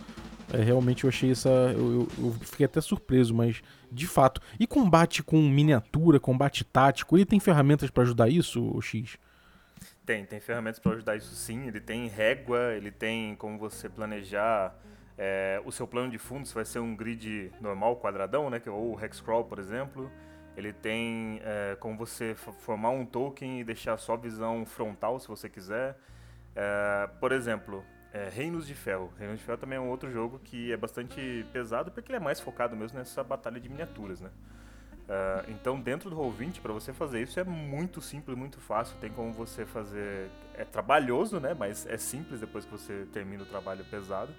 é, 0.53 0.57
realmente 0.57 1.03
eu 1.03 1.09
achei 1.09 1.31
essa. 1.31 1.49
Eu, 1.49 2.01
eu, 2.01 2.07
eu, 2.17 2.31
fiquei 2.41 2.65
até 2.65 2.81
surpreso, 2.81 3.33
mas 3.33 3.61
de 3.91 4.07
fato. 4.07 4.41
E 4.59 4.65
combate 4.65 5.21
com 5.23 5.41
miniatura, 5.41 6.19
combate 6.19 6.63
tático, 6.63 7.17
ele 7.17 7.25
tem 7.25 7.39
ferramentas 7.39 7.89
para 7.89 8.03
ajudar 8.03 8.29
isso, 8.29 8.63
o 8.75 8.81
X? 8.81 9.17
Tem, 10.05 10.25
tem 10.25 10.39
ferramentas 10.39 10.79
para 10.79 10.93
ajudar 10.93 11.15
isso 11.15 11.33
sim. 11.35 11.67
Ele 11.67 11.79
tem 11.79 12.07
régua, 12.07 12.73
ele 12.73 12.91
tem 12.91 13.35
como 13.35 13.57
você 13.57 13.87
planejar 13.87 14.75
é, 15.17 15.61
o 15.63 15.71
seu 15.71 15.87
plano 15.87 16.09
de 16.09 16.17
fundo, 16.17 16.47
se 16.47 16.53
vai 16.53 16.65
ser 16.65 16.79
um 16.79 16.95
grid 16.95 17.51
normal, 17.61 17.97
quadradão, 17.97 18.49
né? 18.49 18.61
Ou 18.67 18.95
o 18.95 18.99
Hexcrawl, 18.99 19.45
por 19.45 19.59
exemplo. 19.59 20.11
Ele 20.57 20.73
tem 20.73 21.39
é, 21.43 21.77
como 21.79 21.95
você 21.95 22.35
formar 22.35 22.89
um 22.89 23.05
token 23.05 23.59
e 23.59 23.63
deixar 23.63 23.97
só 23.97 24.17
visão 24.17 24.65
frontal, 24.65 25.19
se 25.19 25.27
você 25.27 25.47
quiser. 25.47 25.95
É, 26.55 27.09
por 27.19 27.31
exemplo, 27.31 27.83
é, 28.13 28.29
Reinos 28.29 28.67
de 28.67 28.73
Ferro. 28.73 29.13
Reinos 29.17 29.39
de 29.39 29.45
Ferro 29.45 29.57
também 29.57 29.77
é 29.77 29.81
um 29.81 29.89
outro 29.89 30.12
jogo 30.12 30.39
que 30.39 30.71
é 30.71 30.77
bastante 30.77 31.45
pesado 31.53 31.91
porque 31.91 32.12
ele 32.12 32.17
é 32.17 32.19
mais 32.19 32.39
focado 32.39 32.75
mesmo 32.75 32.97
nessa 32.97 33.23
batalha 33.23 33.59
de 33.59 33.69
miniaturas, 33.69 34.19
né? 34.21 34.29
Uh, 35.09 35.49
então, 35.49 35.79
dentro 35.79 36.07
do 36.07 36.15
Roll20, 36.15 36.62
para 36.62 36.71
você 36.71 36.93
fazer 36.93 37.23
isso 37.23 37.39
é 37.39 37.43
muito 37.43 37.99
simples, 37.99 38.38
muito 38.38 38.59
fácil. 38.59 38.95
Tem 39.01 39.09
como 39.09 39.33
você 39.33 39.65
fazer. 39.65 40.29
É 40.53 40.63
trabalhoso, 40.63 41.39
né? 41.39 41.55
Mas 41.57 41.88
é 41.88 41.97
simples 41.97 42.39
depois 42.39 42.63
que 42.63 42.71
você 42.71 43.07
termina 43.12 43.41
o 43.41 43.45
trabalho 43.45 43.83
pesado. 43.85 44.31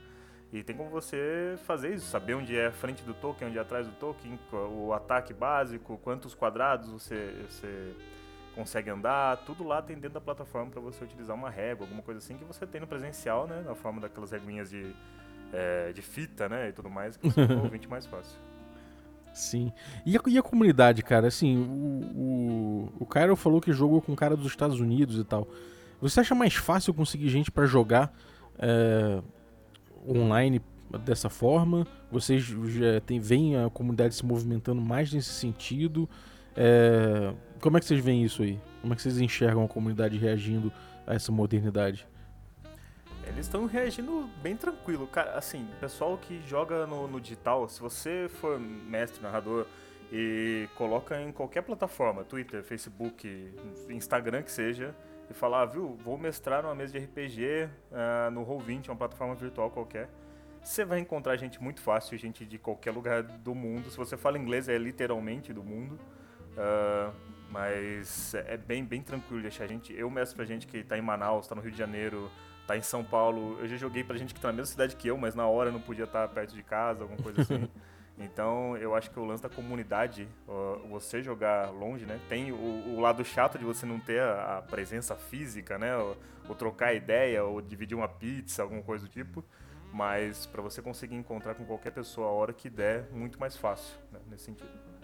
E 0.52 0.62
tem 0.62 0.76
como 0.76 0.88
você 0.88 1.56
fazer 1.64 1.94
isso, 1.94 2.06
saber 2.06 2.34
onde 2.34 2.56
é 2.56 2.66
a 2.66 2.72
frente 2.72 3.02
do 3.04 3.14
token, 3.14 3.48
onde 3.48 3.58
é 3.58 3.60
atrás 3.60 3.86
do 3.86 3.92
token, 3.94 4.38
o 4.52 4.92
ataque 4.92 5.32
básico, 5.32 5.96
quantos 5.98 6.34
quadrados 6.34 6.90
você, 6.90 7.46
você 7.48 7.94
consegue 8.54 8.90
andar, 8.90 9.38
tudo 9.38 9.64
lá 9.64 9.80
tem 9.80 9.96
dentro 9.96 10.14
da 10.14 10.20
plataforma 10.20 10.70
para 10.70 10.80
você 10.80 11.04
utilizar 11.04 11.36
uma 11.36 11.50
régua, 11.50 11.84
alguma 11.84 12.02
coisa 12.02 12.18
assim 12.18 12.36
que 12.36 12.44
você 12.44 12.66
tem 12.66 12.80
no 12.80 12.86
presencial, 12.86 13.46
né? 13.46 13.62
Na 13.64 13.74
forma 13.74 14.00
daquelas 14.00 14.30
reguinhas 14.30 14.70
de, 14.70 14.94
é, 15.52 15.92
de 15.92 16.02
fita, 16.02 16.48
né? 16.48 16.68
E 16.68 16.72
tudo 16.72 16.90
mais, 16.90 17.16
que 17.16 17.28
você 17.28 17.40
o 17.52 17.62
ouvinte 17.62 17.88
mais 17.88 18.06
fácil. 18.06 18.38
Sim. 19.32 19.72
E 20.04 20.16
a, 20.16 20.20
e 20.26 20.38
a, 20.38 20.42
comunidade, 20.42 21.02
cara? 21.02 21.28
Assim, 21.28 21.56
o, 21.56 22.18
o, 22.18 22.92
o 23.00 23.06
Cairo 23.06 23.36
falou 23.36 23.60
que 23.60 23.72
jogou 23.72 24.02
com 24.02 24.14
cara 24.16 24.36
dos 24.36 24.46
Estados 24.46 24.80
Unidos 24.80 25.18
e 25.18 25.24
tal. 25.24 25.46
Você 26.00 26.20
acha 26.20 26.34
mais 26.34 26.54
fácil 26.54 26.94
conseguir 26.94 27.28
gente 27.28 27.50
para 27.50 27.66
jogar 27.66 28.12
é, 28.58 29.22
online 30.08 30.60
dessa 31.04 31.28
forma? 31.28 31.86
Vocês 32.10 32.42
já 32.42 33.00
tem, 33.06 33.20
veem 33.20 33.56
a 33.56 33.70
comunidade 33.70 34.14
se 34.14 34.24
movimentando 34.24 34.80
mais 34.80 35.12
nesse 35.12 35.30
sentido? 35.30 36.08
É, 36.56 37.32
como 37.60 37.76
é 37.76 37.80
que 37.80 37.86
vocês 37.86 38.02
veem 38.02 38.24
isso 38.24 38.42
aí? 38.42 38.58
Como 38.80 38.92
é 38.92 38.96
que 38.96 39.02
vocês 39.02 39.20
enxergam 39.20 39.64
a 39.64 39.68
comunidade 39.68 40.16
reagindo 40.16 40.72
a 41.06 41.14
essa 41.14 41.30
modernidade? 41.30 42.06
Eles 43.26 43.46
estão 43.46 43.66
reagindo 43.66 44.28
bem 44.42 44.56
tranquilo. 44.56 45.06
Cara, 45.06 45.36
assim, 45.36 45.68
pessoal 45.78 46.18
que 46.18 46.42
joga 46.46 46.86
no, 46.86 47.06
no, 47.06 47.20
digital, 47.20 47.68
se 47.68 47.80
você 47.80 48.28
for 48.28 48.58
mestre, 48.58 49.22
narrador 49.22 49.66
e 50.10 50.68
coloca 50.74 51.20
em 51.20 51.30
qualquer 51.30 51.62
plataforma, 51.62 52.24
Twitter, 52.24 52.64
Facebook, 52.64 53.54
Instagram 53.88 54.42
que 54.42 54.50
seja, 54.50 54.94
e 55.30 55.34
fala, 55.34 55.62
ah, 55.62 55.66
viu, 55.66 55.96
vou 56.02 56.18
mestrar 56.18 56.62
numa 56.62 56.74
mesa 56.74 56.98
de 56.98 57.04
RPG 57.04 57.68
uh, 57.92 58.30
no 58.32 58.44
Roll20, 58.44 58.88
uma 58.88 58.96
plataforma 58.96 59.34
virtual 59.36 59.70
qualquer. 59.70 60.08
Você 60.60 60.84
vai 60.84 60.98
encontrar 60.98 61.36
gente 61.36 61.62
muito 61.62 61.80
fácil, 61.80 62.18
gente 62.18 62.44
de 62.44 62.58
qualquer 62.58 62.90
lugar 62.90 63.22
do 63.22 63.54
mundo. 63.54 63.90
Se 63.90 63.96
você 63.96 64.16
fala 64.16 64.36
inglês, 64.36 64.68
é 64.68 64.76
literalmente 64.76 65.52
do 65.52 65.62
mundo. 65.62 65.98
Uh, 66.52 67.14
mas 67.50 68.34
é 68.34 68.56
bem, 68.56 68.84
bem 68.84 69.02
tranquilo 69.02 69.42
de 69.42 69.48
achar 69.48 69.66
gente. 69.66 69.92
Eu 69.92 70.08
mestro 70.10 70.36
pra 70.36 70.44
gente 70.44 70.66
que 70.66 70.82
tá 70.84 70.96
em 70.96 71.02
Manaus, 71.02 71.46
tá 71.46 71.54
no 71.54 71.60
Rio 71.60 71.72
de 71.72 71.78
Janeiro, 71.78 72.30
tá 72.66 72.76
em 72.76 72.82
São 72.82 73.04
Paulo. 73.04 73.58
Eu 73.60 73.66
já 73.66 73.76
joguei 73.76 74.04
pra 74.04 74.16
gente 74.16 74.32
que 74.32 74.40
tá 74.40 74.48
na 74.48 74.54
mesma 74.54 74.70
cidade 74.70 74.96
que 74.96 75.08
eu, 75.08 75.18
mas 75.18 75.34
na 75.34 75.46
hora 75.46 75.70
não 75.70 75.80
podia 75.80 76.04
estar 76.04 76.28
tá 76.28 76.34
perto 76.34 76.54
de 76.54 76.62
casa, 76.62 77.02
alguma 77.02 77.20
coisa 77.20 77.42
assim. 77.42 77.68
Então, 78.22 78.76
eu 78.76 78.94
acho 78.94 79.10
que 79.10 79.18
o 79.18 79.24
lance 79.24 79.42
da 79.42 79.48
comunidade, 79.48 80.28
você 80.90 81.22
jogar 81.22 81.70
longe, 81.70 82.04
né? 82.04 82.20
Tem 82.28 82.52
o, 82.52 82.56
o 82.56 83.00
lado 83.00 83.24
chato 83.24 83.58
de 83.58 83.64
você 83.64 83.86
não 83.86 83.98
ter 83.98 84.20
a, 84.20 84.58
a 84.58 84.62
presença 84.62 85.16
física, 85.16 85.78
né? 85.78 85.96
Ou, 85.96 86.14
ou, 86.46 86.54
trocar 86.54 86.92
ideia, 86.92 87.42
ou 87.42 87.62
dividir 87.62 87.96
uma 87.96 88.08
pizza, 88.08 88.62
alguma 88.62 88.82
coisa 88.82 89.06
do 89.06 89.10
tipo. 89.10 89.42
Mas 89.90 90.44
para 90.44 90.60
você 90.60 90.82
conseguir 90.82 91.16
encontrar 91.16 91.54
com 91.54 91.64
qualquer 91.64 91.92
pessoa 91.92 92.28
a 92.28 92.30
hora 92.30 92.52
que 92.52 92.68
der, 92.68 93.08
muito 93.10 93.40
mais 93.40 93.56
fácil, 93.56 93.96
né? 94.12 94.20
nesse 94.28 94.44
sentido. 94.44 94.99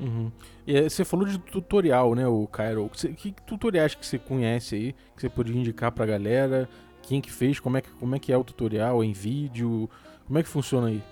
Uhum. 0.00 0.32
E 0.66 0.88
você 0.88 1.04
falou 1.04 1.26
de 1.26 1.38
tutorial, 1.38 2.14
né, 2.14 2.26
o 2.26 2.46
Cairo? 2.46 2.90
Que, 2.92 3.32
que 3.32 3.42
tutoriais 3.42 3.94
que 3.94 4.06
você 4.06 4.18
conhece 4.18 4.74
aí, 4.74 4.92
que 5.14 5.20
você 5.20 5.28
poderia 5.28 5.60
indicar 5.60 5.92
pra 5.92 6.06
galera? 6.06 6.68
Quem 7.02 7.20
que 7.20 7.30
fez? 7.30 7.60
Como 7.60 7.76
é 7.76 7.80
que, 7.80 7.90
como 7.90 8.14
é, 8.14 8.18
que 8.18 8.32
é 8.32 8.36
o 8.36 8.44
tutorial? 8.44 9.04
Em 9.04 9.12
vídeo? 9.12 9.90
Como 10.26 10.38
é 10.38 10.42
que 10.42 10.48
funciona 10.48 10.88
aí? 10.88 11.02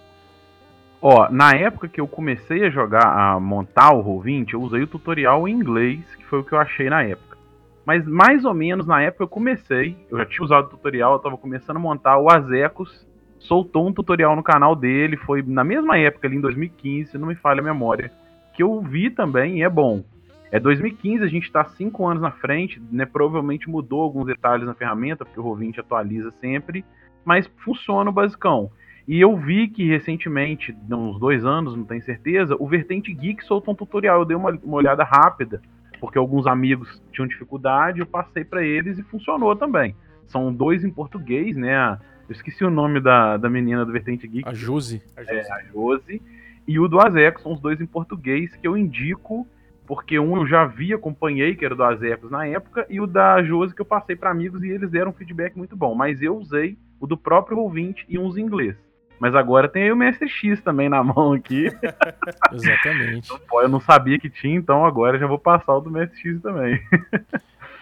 Ó, 1.00 1.28
na 1.30 1.52
época 1.52 1.88
que 1.88 2.00
eu 2.00 2.08
comecei 2.08 2.64
a 2.64 2.70
jogar, 2.70 3.06
a 3.06 3.38
montar 3.38 3.94
o 3.94 4.02
Roll20, 4.02 4.54
eu 4.54 4.62
usei 4.62 4.82
o 4.82 4.86
tutorial 4.86 5.46
em 5.46 5.52
inglês, 5.52 6.00
que 6.16 6.24
foi 6.24 6.40
o 6.40 6.44
que 6.44 6.52
eu 6.52 6.58
achei 6.58 6.90
na 6.90 7.02
época. 7.02 7.36
Mas 7.84 8.06
mais 8.06 8.44
ou 8.44 8.52
menos 8.52 8.86
na 8.86 9.00
época 9.00 9.24
eu 9.24 9.28
comecei, 9.28 9.96
eu 10.10 10.18
já 10.18 10.26
tinha 10.26 10.44
usado 10.44 10.66
o 10.66 10.70
tutorial, 10.70 11.14
eu 11.14 11.18
tava 11.20 11.36
começando 11.38 11.76
a 11.76 11.80
montar 11.80 12.18
o 12.18 12.30
Azecos, 12.30 13.06
soltou 13.38 13.86
um 13.86 13.92
tutorial 13.92 14.34
no 14.34 14.42
canal 14.42 14.74
dele, 14.74 15.16
foi 15.16 15.42
na 15.42 15.64
mesma 15.64 15.96
época 15.96 16.26
ali 16.26 16.36
em 16.36 16.40
2015, 16.40 17.12
se 17.12 17.18
não 17.18 17.28
me 17.28 17.34
falha 17.34 17.60
a 17.60 17.64
memória, 17.64 18.12
que 18.58 18.62
eu 18.64 18.80
vi 18.80 19.08
também 19.08 19.58
e 19.58 19.62
é 19.62 19.68
bom. 19.68 20.02
É 20.50 20.58
2015, 20.58 21.22
a 21.22 21.28
gente 21.28 21.44
está 21.44 21.64
cinco 21.64 22.04
anos 22.08 22.20
na 22.20 22.32
frente, 22.32 22.82
né? 22.90 23.06
Provavelmente 23.06 23.70
mudou 23.70 24.00
alguns 24.00 24.26
detalhes 24.26 24.66
na 24.66 24.74
ferramenta, 24.74 25.24
porque 25.24 25.38
o 25.38 25.44
Roll20 25.44 25.78
atualiza 25.78 26.32
sempre, 26.40 26.84
mas 27.24 27.48
funciona 27.58 28.10
o 28.10 28.12
basicão. 28.12 28.68
E 29.06 29.20
eu 29.20 29.36
vi 29.36 29.68
que 29.68 29.86
recentemente, 29.86 30.76
uns 30.90 31.20
dois 31.20 31.44
anos, 31.44 31.76
não 31.76 31.84
tenho 31.84 32.02
certeza, 32.02 32.56
o 32.58 32.66
Vertente 32.66 33.14
Geek 33.14 33.44
soltou 33.44 33.74
um 33.74 33.76
tutorial. 33.76 34.18
Eu 34.18 34.24
dei 34.24 34.36
uma, 34.36 34.50
uma 34.50 34.76
olhada 34.76 35.04
rápida, 35.04 35.62
porque 36.00 36.18
alguns 36.18 36.44
amigos 36.44 37.00
tinham 37.12 37.28
dificuldade, 37.28 38.00
eu 38.00 38.06
passei 38.06 38.42
para 38.42 38.64
eles 38.64 38.98
e 38.98 39.04
funcionou 39.04 39.54
também. 39.54 39.94
São 40.26 40.52
dois 40.52 40.82
em 40.82 40.90
português, 40.90 41.56
né? 41.56 41.96
Eu 42.28 42.32
esqueci 42.32 42.64
o 42.64 42.70
nome 42.70 43.00
da, 43.00 43.36
da 43.36 43.48
menina 43.48 43.86
do 43.86 43.92
Vertente 43.92 44.26
Geek. 44.26 44.48
A 44.48 44.52
Josi. 44.52 45.00
É, 45.16 45.52
a 45.52 45.62
Josi. 45.72 46.20
E 46.68 46.78
o 46.78 46.86
do 46.86 47.00
Azeco, 47.00 47.40
são 47.40 47.54
os 47.54 47.60
dois 47.60 47.80
em 47.80 47.86
português 47.86 48.54
que 48.54 48.68
eu 48.68 48.76
indico, 48.76 49.48
porque 49.86 50.18
um 50.18 50.36
eu 50.36 50.46
já 50.46 50.66
vi, 50.66 50.92
acompanhei, 50.92 51.56
que 51.56 51.64
era 51.64 51.74
do 51.74 51.82
Azecos 51.82 52.30
na 52.30 52.46
época, 52.46 52.86
e 52.90 53.00
o 53.00 53.06
da 53.06 53.42
Josi 53.42 53.74
que 53.74 53.80
eu 53.80 53.86
passei 53.86 54.14
para 54.14 54.30
amigos 54.30 54.62
e 54.62 54.68
eles 54.68 54.90
deram 54.90 55.10
um 55.10 55.14
feedback 55.14 55.56
muito 55.56 55.74
bom. 55.74 55.94
Mas 55.94 56.20
eu 56.20 56.36
usei 56.36 56.76
o 57.00 57.06
do 57.06 57.16
próprio 57.16 57.56
ouvinte 57.56 58.04
e 58.06 58.18
uns 58.18 58.36
em 58.36 58.42
inglês. 58.42 58.76
Mas 59.18 59.34
agora 59.34 59.66
tem 59.66 59.84
aí 59.84 59.92
o 59.92 59.96
Mestre 59.96 60.28
X 60.28 60.60
também 60.60 60.90
na 60.90 61.02
mão 61.02 61.32
aqui. 61.32 61.68
Exatamente. 62.52 63.32
Então, 63.32 63.62
eu 63.62 63.68
não 63.68 63.80
sabia 63.80 64.18
que 64.18 64.28
tinha, 64.28 64.54
então 64.54 64.84
agora 64.84 65.18
já 65.18 65.26
vou 65.26 65.38
passar 65.38 65.74
o 65.74 65.80
do 65.80 65.90
Mestre 65.90 66.20
X 66.20 66.42
também. 66.42 66.78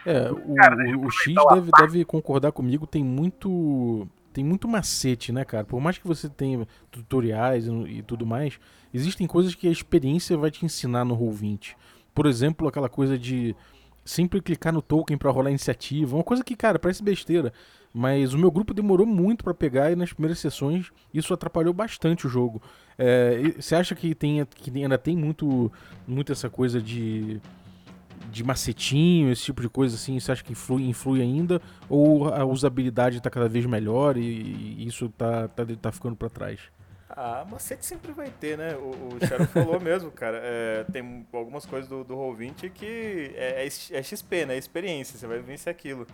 É, 0.06 0.30
o, 0.30 0.54
cara, 0.54 0.76
o 0.96 1.10
X 1.10 1.34
deve, 1.52 1.70
deve 1.80 2.04
concordar 2.04 2.52
comigo, 2.52 2.86
tem 2.86 3.02
muito 3.02 4.06
tem 4.36 4.44
muito 4.44 4.68
macete, 4.68 5.32
né, 5.32 5.46
cara? 5.46 5.64
Por 5.64 5.80
mais 5.80 5.96
que 5.96 6.06
você 6.06 6.28
tenha 6.28 6.68
tutoriais 6.90 7.66
e, 7.66 8.02
tudo 8.02 8.26
mais, 8.26 8.60
existem 8.92 9.26
coisas 9.26 9.54
que 9.54 9.66
a 9.66 9.70
experiência 9.70 10.36
vai 10.36 10.50
te 10.50 10.62
ensinar 10.62 11.06
no 11.06 11.16
Roll20. 11.16 11.74
Por 12.14 12.26
exemplo, 12.26 12.68
aquela 12.68 12.90
coisa 12.90 13.18
de 13.18 13.56
sempre 14.04 14.42
clicar 14.42 14.74
no 14.74 14.82
token 14.82 15.16
para 15.16 15.30
rolar 15.30 15.48
iniciativa, 15.48 16.14
uma 16.14 16.22
coisa 16.22 16.44
que, 16.44 16.54
cara, 16.54 16.78
parece 16.78 17.02
besteira, 17.02 17.50
mas 17.94 18.34
o 18.34 18.38
meu 18.38 18.50
grupo 18.50 18.74
demorou 18.74 19.06
muito 19.06 19.42
para 19.42 19.54
pegar 19.54 19.90
e 19.90 19.96
nas 19.96 20.12
primeiras 20.12 20.38
sessões 20.38 20.92
isso 21.14 21.32
atrapalhou 21.32 21.72
bastante 21.72 22.26
o 22.26 22.28
jogo. 22.28 22.60
É, 22.98 23.54
você 23.58 23.74
acha 23.74 23.94
que, 23.94 24.14
tem, 24.14 24.44
que 24.54 24.70
ainda 24.70 24.98
tem 24.98 25.16
muito, 25.16 25.72
muito 26.06 26.30
essa 26.30 26.50
coisa 26.50 26.78
de, 26.78 27.40
de 28.30 28.44
macetinho, 28.44 29.30
esse 29.30 29.42
tipo 29.42 29.62
de 29.62 29.68
coisa 29.68 29.96
assim? 29.96 30.18
Você 30.18 30.32
acha 30.32 30.44
que 30.44 30.52
influi, 30.52 30.88
influi 30.88 31.20
ainda? 31.20 31.60
Ou 31.88 32.28
a 32.28 32.44
usabilidade 32.44 33.18
está 33.18 33.30
cada 33.30 33.48
vez 33.48 33.66
melhor 33.66 34.16
e, 34.16 34.22
e 34.22 34.86
isso 34.86 35.06
está 35.06 35.48
tá, 35.48 35.64
tá 35.80 35.92
ficando 35.92 36.16
para 36.16 36.28
trás? 36.28 36.60
Ah, 37.08 37.46
macete 37.50 37.86
sempre 37.86 38.12
vai 38.12 38.30
ter, 38.30 38.58
né? 38.58 38.76
O, 38.76 39.14
o 39.14 39.26
Sharon 39.26 39.46
falou 39.46 39.80
mesmo, 39.80 40.10
cara. 40.10 40.38
É, 40.42 40.84
tem 40.92 41.26
algumas 41.32 41.64
coisas 41.64 41.88
do, 41.88 42.04
do 42.04 42.14
Roll20 42.14 42.70
que 42.70 43.32
é, 43.36 43.64
é, 43.64 43.66
é, 43.66 44.02
XP, 44.02 44.44
né? 44.44 44.54
É 44.54 44.58
experiência, 44.58 45.18
você 45.18 45.26
vai 45.26 45.38
vencer 45.38 45.70
aquilo. 45.70 46.06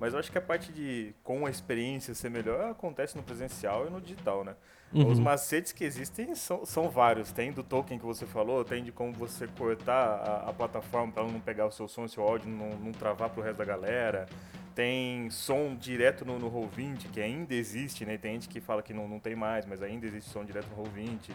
Mas 0.00 0.14
eu 0.14 0.18
acho 0.18 0.32
que 0.32 0.38
a 0.38 0.40
parte 0.40 0.72
de 0.72 1.14
com 1.22 1.46
a 1.46 1.50
experiência 1.50 2.14
ser 2.14 2.30
melhor 2.30 2.70
acontece 2.70 3.16
no 3.16 3.22
presencial 3.22 3.86
e 3.86 3.90
no 3.90 4.00
digital, 4.00 4.44
né? 4.44 4.54
Uhum. 4.92 5.08
Os 5.08 5.18
macetes 5.18 5.72
que 5.72 5.84
existem 5.84 6.34
são, 6.34 6.64
são 6.64 6.88
vários. 6.88 7.30
Tem 7.30 7.52
do 7.52 7.62
token 7.62 7.98
que 7.98 8.06
você 8.06 8.24
falou, 8.24 8.64
tem 8.64 8.82
de 8.82 8.90
como 8.90 9.12
você 9.12 9.46
cortar 9.46 9.94
a, 9.94 10.50
a 10.50 10.52
plataforma 10.52 11.12
para 11.12 11.24
não 11.24 11.40
pegar 11.40 11.66
o 11.66 11.70
seu 11.70 11.86
som 11.86 12.06
e 12.06 12.08
seu 12.08 12.22
áudio, 12.22 12.48
não, 12.48 12.70
não 12.78 12.92
travar 12.92 13.28
pro 13.28 13.42
resto 13.42 13.58
da 13.58 13.64
galera. 13.64 14.26
Tem 14.74 15.28
som 15.30 15.74
direto 15.74 16.24
no, 16.24 16.38
no 16.38 16.50
Roll20, 16.50 17.10
que 17.12 17.20
ainda 17.20 17.54
existe, 17.54 18.06
né? 18.06 18.16
Tem 18.16 18.34
gente 18.34 18.48
que 18.48 18.60
fala 18.60 18.82
que 18.82 18.94
não, 18.94 19.08
não 19.08 19.18
tem 19.18 19.34
mais, 19.34 19.66
mas 19.66 19.82
ainda 19.82 20.06
existe 20.06 20.30
som 20.30 20.44
direto 20.44 20.68
no 20.74 20.84
Roll20. 20.84 21.32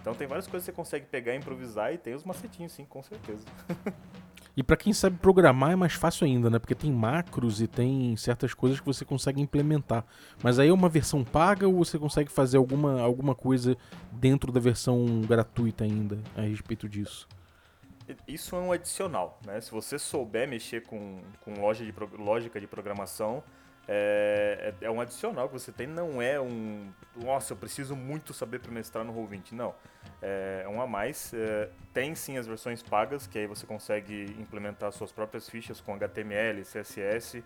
Então 0.00 0.14
tem 0.14 0.26
várias 0.26 0.48
coisas 0.48 0.66
que 0.66 0.72
você 0.72 0.76
consegue 0.76 1.06
pegar 1.06 1.32
e 1.32 1.38
improvisar 1.38 1.94
e 1.94 1.98
tem 1.98 2.12
os 2.12 2.24
macetinhos, 2.24 2.72
sim, 2.72 2.84
com 2.84 3.02
certeza. 3.02 3.46
E 4.56 4.62
para 4.62 4.76
quem 4.76 4.92
sabe 4.92 5.16
programar 5.16 5.72
é 5.72 5.76
mais 5.76 5.94
fácil 5.94 6.26
ainda, 6.26 6.50
né? 6.50 6.58
Porque 6.58 6.74
tem 6.74 6.92
macros 6.92 7.62
e 7.62 7.66
tem 7.66 8.14
certas 8.16 8.52
coisas 8.52 8.78
que 8.78 8.86
você 8.86 9.04
consegue 9.04 9.40
implementar. 9.40 10.04
Mas 10.42 10.58
aí 10.58 10.68
é 10.68 10.72
uma 10.72 10.90
versão 10.90 11.24
paga 11.24 11.66
ou 11.66 11.82
você 11.84 11.98
consegue 11.98 12.30
fazer 12.30 12.58
alguma, 12.58 13.00
alguma 13.00 13.34
coisa 13.34 13.76
dentro 14.12 14.52
da 14.52 14.60
versão 14.60 15.22
gratuita 15.22 15.84
ainda 15.84 16.18
a 16.36 16.42
respeito 16.42 16.86
disso? 16.86 17.26
Isso 18.28 18.54
é 18.54 18.58
um 18.58 18.72
adicional, 18.72 19.40
né? 19.46 19.60
Se 19.60 19.70
você 19.70 19.98
souber 19.98 20.46
mexer 20.46 20.82
com, 20.82 21.20
com 21.40 21.54
loja 21.60 21.84
de, 21.84 21.94
lógica 22.18 22.60
de 22.60 22.66
programação, 22.66 23.42
é, 23.88 24.74
é, 24.80 24.86
é, 24.86 24.90
um 24.90 25.00
adicional 25.00 25.48
que 25.48 25.54
você 25.54 25.72
tem, 25.72 25.86
não 25.86 26.22
é 26.22 26.40
um. 26.40 26.92
Nossa, 27.16 27.52
eu 27.52 27.56
preciso 27.56 27.96
muito 27.96 28.32
saber 28.32 28.60
para 28.60 28.70
mestrar 28.70 29.04
no 29.04 29.12
Roll20. 29.12 29.52
Não 29.52 29.74
é 30.22 30.66
um 30.68 30.80
a 30.80 30.86
mais. 30.86 31.34
É, 31.34 31.68
tem 31.92 32.14
sim 32.14 32.38
as 32.38 32.46
versões 32.46 32.82
pagas, 32.82 33.26
que 33.26 33.38
aí 33.38 33.46
você 33.46 33.66
consegue 33.66 34.36
implementar 34.38 34.92
suas 34.92 35.10
próprias 35.10 35.48
fichas 35.48 35.80
com 35.80 35.94
HTML, 35.94 36.62
CSS. 36.62 37.42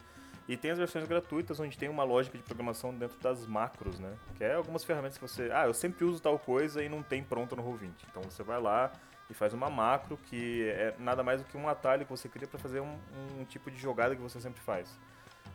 E 0.48 0.56
tem 0.56 0.70
as 0.70 0.78
versões 0.78 1.08
gratuitas, 1.08 1.58
onde 1.58 1.76
tem 1.76 1.88
uma 1.88 2.04
lógica 2.04 2.38
de 2.38 2.44
programação 2.44 2.94
dentro 2.94 3.18
das 3.18 3.44
macros, 3.46 3.98
né? 3.98 4.12
Que 4.36 4.44
é 4.44 4.54
algumas 4.54 4.84
ferramentas 4.84 5.18
que 5.18 5.26
você. 5.26 5.50
Ah, 5.52 5.66
eu 5.66 5.74
sempre 5.74 6.04
uso 6.04 6.20
tal 6.20 6.38
coisa 6.38 6.84
e 6.84 6.88
não 6.88 7.02
tem 7.02 7.22
pronto 7.22 7.56
no 7.56 7.62
Roll20. 7.64 7.90
Então 8.08 8.22
você 8.22 8.44
vai 8.44 8.60
lá 8.60 8.92
e 9.28 9.34
faz 9.34 9.52
uma 9.52 9.68
macro 9.68 10.16
que 10.16 10.68
é 10.68 10.94
nada 11.00 11.24
mais 11.24 11.42
do 11.42 11.48
que 11.48 11.56
um 11.56 11.68
atalho 11.68 12.04
que 12.04 12.10
você 12.10 12.28
cria 12.28 12.46
para 12.46 12.60
fazer 12.60 12.78
um, 12.78 12.96
um, 13.40 13.44
tipo 13.44 13.72
de 13.72 13.78
jogada 13.78 14.14
que 14.14 14.22
você 14.22 14.40
sempre 14.40 14.60
faz. 14.60 14.96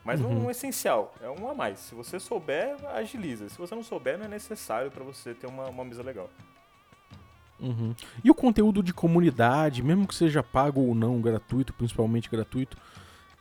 Mas 0.03 0.19
uhum. 0.19 0.29
um, 0.29 0.45
um 0.45 0.51
essencial, 0.51 1.13
é 1.21 1.29
um 1.29 1.49
a 1.49 1.53
mais. 1.53 1.79
Se 1.79 1.95
você 1.95 2.19
souber, 2.19 2.75
agiliza. 2.93 3.49
Se 3.49 3.57
você 3.57 3.75
não 3.75 3.83
souber, 3.83 4.17
não 4.17 4.25
é 4.25 4.27
necessário 4.27 4.89
para 4.89 5.03
você 5.03 5.33
ter 5.33 5.47
uma, 5.47 5.67
uma 5.67 5.85
mesa 5.85 6.01
legal. 6.01 6.29
Uhum. 7.59 7.93
E 8.23 8.31
o 8.31 8.33
conteúdo 8.33 8.81
de 8.81 8.93
comunidade, 8.93 9.83
mesmo 9.83 10.07
que 10.07 10.15
seja 10.15 10.41
pago 10.41 10.81
ou 10.81 10.95
não, 10.95 11.21
gratuito, 11.21 11.73
principalmente 11.73 12.29
gratuito, 12.29 12.75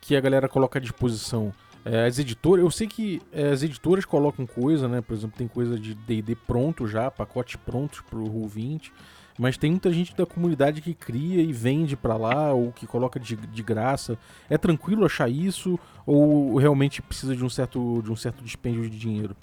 que 0.01 0.15
a 0.15 0.21
galera 0.21 0.49
coloca 0.49 0.79
à 0.79 0.83
disposição. 0.83 1.53
É, 1.83 2.05
as 2.05 2.19
editoras, 2.19 2.63
eu 2.63 2.71
sei 2.71 2.87
que 2.87 3.23
é, 3.33 3.49
as 3.49 3.63
editoras 3.63 4.05
colocam 4.05 4.47
coisa, 4.47 4.87
né? 4.87 5.01
Por 5.01 5.15
exemplo, 5.15 5.39
tem 5.39 5.49
coisa 5.49 5.79
de 5.79 5.95
D&D 5.95 6.35
pronto 6.47 6.87
já, 6.87 7.11
pacotes 7.11 7.57
prontos 7.57 8.03
pro 8.03 8.23
Roll20, 8.25 8.91
mas 9.39 9.57
tem 9.57 9.71
muita 9.71 9.93
gente 9.93 10.15
da 10.15 10.27
comunidade 10.27 10.81
que 10.81 10.95
cria 10.95 11.43
e 11.43 11.53
vende 11.53 11.97
para 11.97 12.17
lá 12.17 12.53
ou 12.53 12.73
que 12.73 12.87
coloca 12.87 13.19
de, 13.19 13.37
de 13.37 13.63
graça. 13.63 14.19
É 14.49 14.59
tranquilo 14.59 15.05
achar 15.05 15.29
isso 15.29 15.79
ou 16.07 16.57
realmente 16.57 17.01
precisa 17.03 17.35
de 17.35 17.45
um 17.45 17.49
certo 17.49 18.03
de 18.03 18.11
um 18.11 18.17
certo 18.17 18.43
dispêndio 18.43 18.89
de 18.89 18.99
dinheiro? 18.99 19.37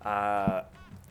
Ah, 0.00 0.64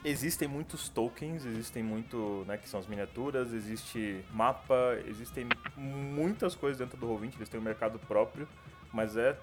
existem 0.03 0.47
muitos 0.47 0.89
tokens, 0.89 1.45
existem 1.45 1.83
muito, 1.83 2.43
né, 2.47 2.57
que 2.57 2.67
são 2.67 2.79
as 2.79 2.87
miniaturas, 2.87 3.53
existe 3.53 4.23
mapa, 4.33 4.97
existem 5.07 5.47
muitas 5.77 6.55
coisas 6.55 6.77
dentro 6.77 6.97
do 6.97 7.07
Roll20, 7.07 7.35
eles 7.37 7.49
têm 7.49 7.59
um 7.59 7.63
mercado 7.63 7.99
próprio, 7.99 8.47
mas 8.91 9.15
é 9.15 9.37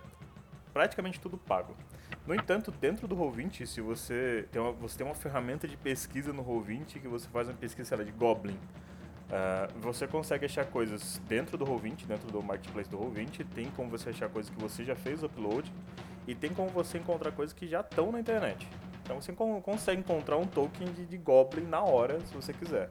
praticamente 0.79 1.19
tudo 1.19 1.37
pago. 1.37 1.75
No 2.25 2.33
entanto, 2.33 2.71
dentro 2.71 3.09
do 3.09 3.17
Roll20, 3.17 3.67
se 3.67 3.81
você 3.81 4.47
tem 4.53 4.62
uma, 4.62 4.71
você 4.71 4.97
tem 4.97 5.05
uma 5.05 5.14
ferramenta 5.14 5.67
de 5.67 5.77
pesquisa 5.77 6.33
no 6.33 6.45
Roll20 6.45 7.01
que 7.01 7.09
você 7.09 7.27
faz 7.31 7.49
uma 7.49 7.57
pesquisa 7.57 7.97
lá, 7.97 8.05
de 8.05 8.12
Goblin, 8.12 8.57
Uh, 9.29 9.79
você 9.81 10.07
consegue 10.07 10.47
achar 10.47 10.64
coisas 10.64 11.21
dentro 11.29 11.59
do 11.59 11.67
Roll20, 11.67 12.07
dentro 12.07 12.33
do 12.33 12.43
marketplace 12.43 12.88
do 12.88 12.97
Roll20, 12.97 13.45
tem 13.55 13.71
como 13.73 13.91
você 13.91 14.09
achar 14.09 14.27
coisas 14.31 14.51
que 14.51 14.59
você 14.59 14.83
já 14.83 14.97
fez 14.97 15.23
upload 15.23 15.71
e 16.27 16.35
tem 16.35 16.55
como 16.55 16.71
você 16.71 16.97
encontrar 16.97 17.33
coisas 17.33 17.53
que 17.53 17.69
já 17.69 17.81
estão 17.81 18.11
na 18.11 18.21
internet. 18.21 18.67
Então 19.03 19.21
você 19.21 19.31
consegue 19.35 20.01
encontrar 20.01 20.38
um 20.38 20.47
token 20.47 20.91
de, 20.95 21.05
de 21.05 21.19
Goblin 21.19 21.67
na 21.67 21.83
hora, 21.83 22.19
se 22.21 22.33
você 22.35 22.55
quiser. 22.55 22.88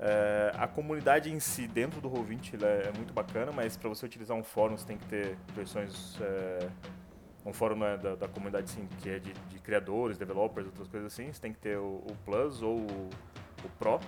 Uh, 0.00 0.58
a 0.58 0.66
comunidade 0.66 1.32
em 1.32 1.38
si, 1.38 1.68
dentro 1.68 2.00
do 2.00 2.10
Roll20, 2.10 2.60
é, 2.60 2.88
é, 2.88 2.92
muito 2.96 3.12
bacana, 3.12 3.52
mas 3.52 3.76
para 3.76 3.88
você 3.88 4.04
utilizar 4.04 4.36
um 4.36 4.42
fórum, 4.42 4.76
você 4.76 4.86
tem 4.86 4.98
que 4.98 5.06
ter 5.06 5.38
versões... 5.54 6.16
Uh, 6.16 6.99
um 7.44 7.52
fórum 7.52 7.76
né, 7.76 7.96
da, 7.96 8.14
da, 8.16 8.28
comunidade 8.28 8.70
sim, 8.70 8.86
que 9.00 9.08
é 9.08 9.18
de, 9.18 9.32
de, 9.32 9.58
criadores, 9.60 10.18
developers, 10.18 10.66
outras 10.66 10.88
coisas 10.88 11.12
assim, 11.12 11.32
você 11.32 11.40
tem 11.40 11.52
que 11.52 11.58
ter 11.58 11.78
o, 11.78 12.04
o 12.06 12.16
Plus 12.24 12.62
ou 12.62 12.78
o, 12.78 13.10
o 13.64 13.68
Pro 13.78 13.98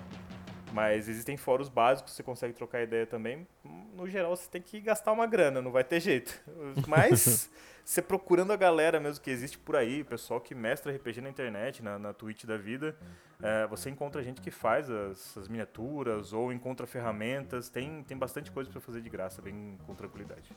mas 0.73 1.09
existem 1.09 1.37
fóruns 1.37 1.69
básicos, 1.69 2.15
você 2.15 2.23
consegue 2.23 2.55
trocar 2.55 2.83
ideia 2.83 3.07
também. 3.07 3.47
No 3.95 4.09
geral, 4.09 4.35
você 4.35 4.49
tem 4.49 4.61
que 4.61 4.81
gastar 4.81 5.13
uma 5.13 5.27
grana, 5.27 5.61
não 5.61 5.71
vai 5.71 5.85
ter 5.85 6.01
jeito. 6.01 6.41
Mas 6.89 7.51
você 7.85 8.01
procurando 8.01 8.53
a 8.53 8.57
galera 8.57 8.99
mesmo 8.99 9.23
que 9.23 9.31
existe 9.31 9.59
por 9.59 9.77
aí, 9.77 10.01
o 10.01 10.05
pessoal 10.05 10.41
que 10.41 10.55
mestra 10.55 10.91
RPG 10.95 11.21
na 11.21 11.29
internet, 11.29 11.83
na, 11.83 11.99
na 11.99 12.13
Twitch 12.13 12.45
da 12.45 12.57
vida, 12.57 12.97
é, 13.43 13.67
você 13.67 13.91
encontra 13.91 14.23
gente 14.23 14.41
que 14.41 14.51
faz 14.51 14.91
as, 14.91 15.37
as, 15.37 15.49
miniaturas 15.49 16.33
ou 16.33 16.53
encontra 16.53 16.87
ferramentas. 16.87 17.69
Tem, 17.69 18.03
tem 18.05 18.17
bastante 18.17 18.51
coisa 18.51 18.71
para 18.71 18.81
fazer 18.81 19.03
de 19.03 19.11
graça, 19.11 19.43
bem 19.43 19.79
com 19.87 19.95
tranquilidade. 19.95 20.51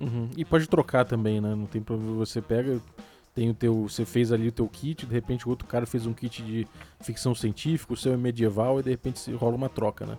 Uhum. 0.00 0.30
E 0.36 0.44
pode 0.44 0.68
trocar 0.68 1.04
também, 1.04 1.40
né? 1.40 1.54
Não 1.54 1.66
tem 1.66 1.82
problema. 1.82 2.16
Você 2.16 2.40
pega, 2.40 2.80
tem 3.34 3.50
o 3.50 3.54
teu, 3.54 3.88
você 3.88 4.04
fez 4.04 4.32
ali 4.32 4.48
o 4.48 4.52
teu 4.52 4.68
kit, 4.68 5.06
de 5.06 5.12
repente 5.12 5.46
o 5.46 5.50
outro 5.50 5.66
cara 5.66 5.86
fez 5.86 6.06
um 6.06 6.12
kit 6.12 6.42
de 6.42 6.66
ficção 7.00 7.34
científica, 7.34 7.92
o 7.92 7.96
seu 7.96 8.12
é 8.12 8.16
medieval 8.16 8.80
e 8.80 8.82
de 8.82 8.90
repente 8.90 9.32
rola 9.32 9.56
uma 9.56 9.68
troca, 9.68 10.06
né? 10.06 10.18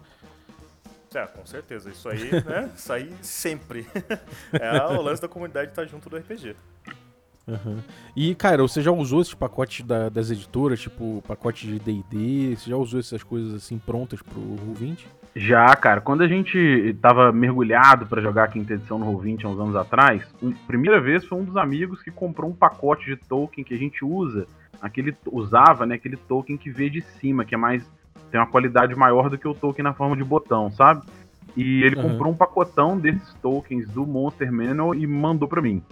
É, 1.13 1.27
com 1.27 1.45
certeza. 1.45 1.89
Isso 1.89 2.09
aí, 2.09 2.31
né? 2.31 2.71
Isso 2.75 2.91
aí 2.91 3.13
sempre. 3.21 3.85
é 4.51 4.83
o 4.87 5.01
lance 5.01 5.21
da 5.21 5.27
comunidade 5.27 5.69
estar 5.69 5.83
tá 5.83 5.87
junto 5.87 6.09
do 6.09 6.17
RPG. 6.17 6.55
Uhum. 7.47 7.79
E, 8.15 8.33
cara, 8.35 8.61
você 8.61 8.81
já 8.81 8.91
usou 8.91 9.21
esse 9.21 9.35
pacote 9.35 9.83
da, 9.83 10.09
das 10.09 10.31
editoras, 10.31 10.79
tipo 10.79 11.21
pacote 11.27 11.67
de 11.67 11.79
D&D? 11.79 12.55
Você 12.55 12.69
já 12.69 12.77
usou 12.77 12.99
essas 12.99 13.21
coisas 13.21 13.53
assim 13.53 13.77
prontas 13.77 14.21
pro 14.21 14.39
Roll20? 14.39 15.05
Já, 15.35 15.75
cara. 15.75 15.99
Quando 15.99 16.21
a 16.21 16.27
gente 16.27 16.95
tava 17.01 17.31
mergulhado 17.31 18.05
para 18.05 18.21
jogar 18.21 18.45
a 18.45 18.47
quinta 18.47 18.73
edição 18.73 18.99
no 18.99 19.05
Roll20 19.07 19.43
há 19.43 19.49
uns 19.49 19.59
anos 19.59 19.75
atrás, 19.75 20.23
a 20.41 20.67
primeira 20.67 21.01
vez 21.01 21.25
foi 21.25 21.39
um 21.39 21.43
dos 21.43 21.57
amigos 21.57 22.01
que 22.01 22.11
comprou 22.11 22.49
um 22.49 22.55
pacote 22.55 23.05
de 23.05 23.15
token 23.15 23.63
que 23.63 23.73
a 23.73 23.77
gente 23.77 24.05
usa, 24.05 24.45
aquele 24.81 25.15
usava, 25.25 25.85
né, 25.85 25.95
aquele 25.95 26.17
token 26.17 26.55
que 26.55 26.69
vê 26.69 26.89
de 26.89 27.01
cima, 27.01 27.43
que 27.43 27.55
é 27.55 27.57
mais 27.57 27.83
tem 28.29 28.39
uma 28.39 28.47
qualidade 28.47 28.95
maior 28.95 29.29
do 29.29 29.37
que 29.37 29.47
o 29.47 29.53
token 29.53 29.83
na 29.83 29.93
forma 29.93 30.15
de 30.15 30.23
botão, 30.23 30.71
sabe? 30.71 31.03
E 31.55 31.83
ele 31.83 31.95
uhum. 31.95 32.09
comprou 32.09 32.31
um 32.31 32.35
pacotão 32.35 32.97
desses 32.97 33.31
tokens 33.35 33.87
do 33.89 34.07
Monster 34.07 34.51
Manual 34.51 34.95
e 34.95 35.05
mandou 35.05 35.47
para 35.47 35.61
mim. 35.61 35.83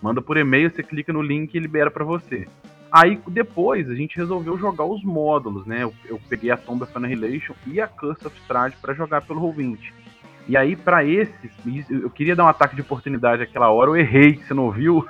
Manda 0.00 0.22
por 0.22 0.36
e-mail, 0.36 0.70
você 0.70 0.82
clica 0.82 1.12
no 1.12 1.22
link 1.22 1.54
e 1.54 1.58
libera 1.58 1.90
para 1.90 2.04
você. 2.04 2.46
Aí 2.90 3.20
depois 3.28 3.90
a 3.90 3.94
gente 3.94 4.16
resolveu 4.16 4.56
jogar 4.58 4.84
os 4.84 5.02
módulos, 5.04 5.66
né? 5.66 5.82
Eu, 5.82 5.92
eu 6.06 6.20
peguei 6.28 6.50
a 6.50 6.56
Tomb 6.56 6.82
of 6.82 6.92
Annihilation 6.94 7.54
e 7.66 7.80
a 7.80 7.86
Curse 7.86 8.26
of 8.26 8.36
Strahd 8.40 8.76
para 8.80 8.94
jogar 8.94 9.22
pelo 9.22 9.40
Roll20. 9.40 9.92
E 10.48 10.56
aí, 10.56 10.74
para 10.74 11.04
esses, 11.04 11.52
eu 11.90 12.08
queria 12.08 12.34
dar 12.34 12.44
um 12.44 12.48
ataque 12.48 12.74
de 12.74 12.80
oportunidade 12.80 13.42
aquela 13.42 13.70
hora, 13.70 13.90
eu 13.90 13.96
errei, 13.96 14.36
você 14.36 14.54
não 14.54 14.64
ouviu? 14.64 15.06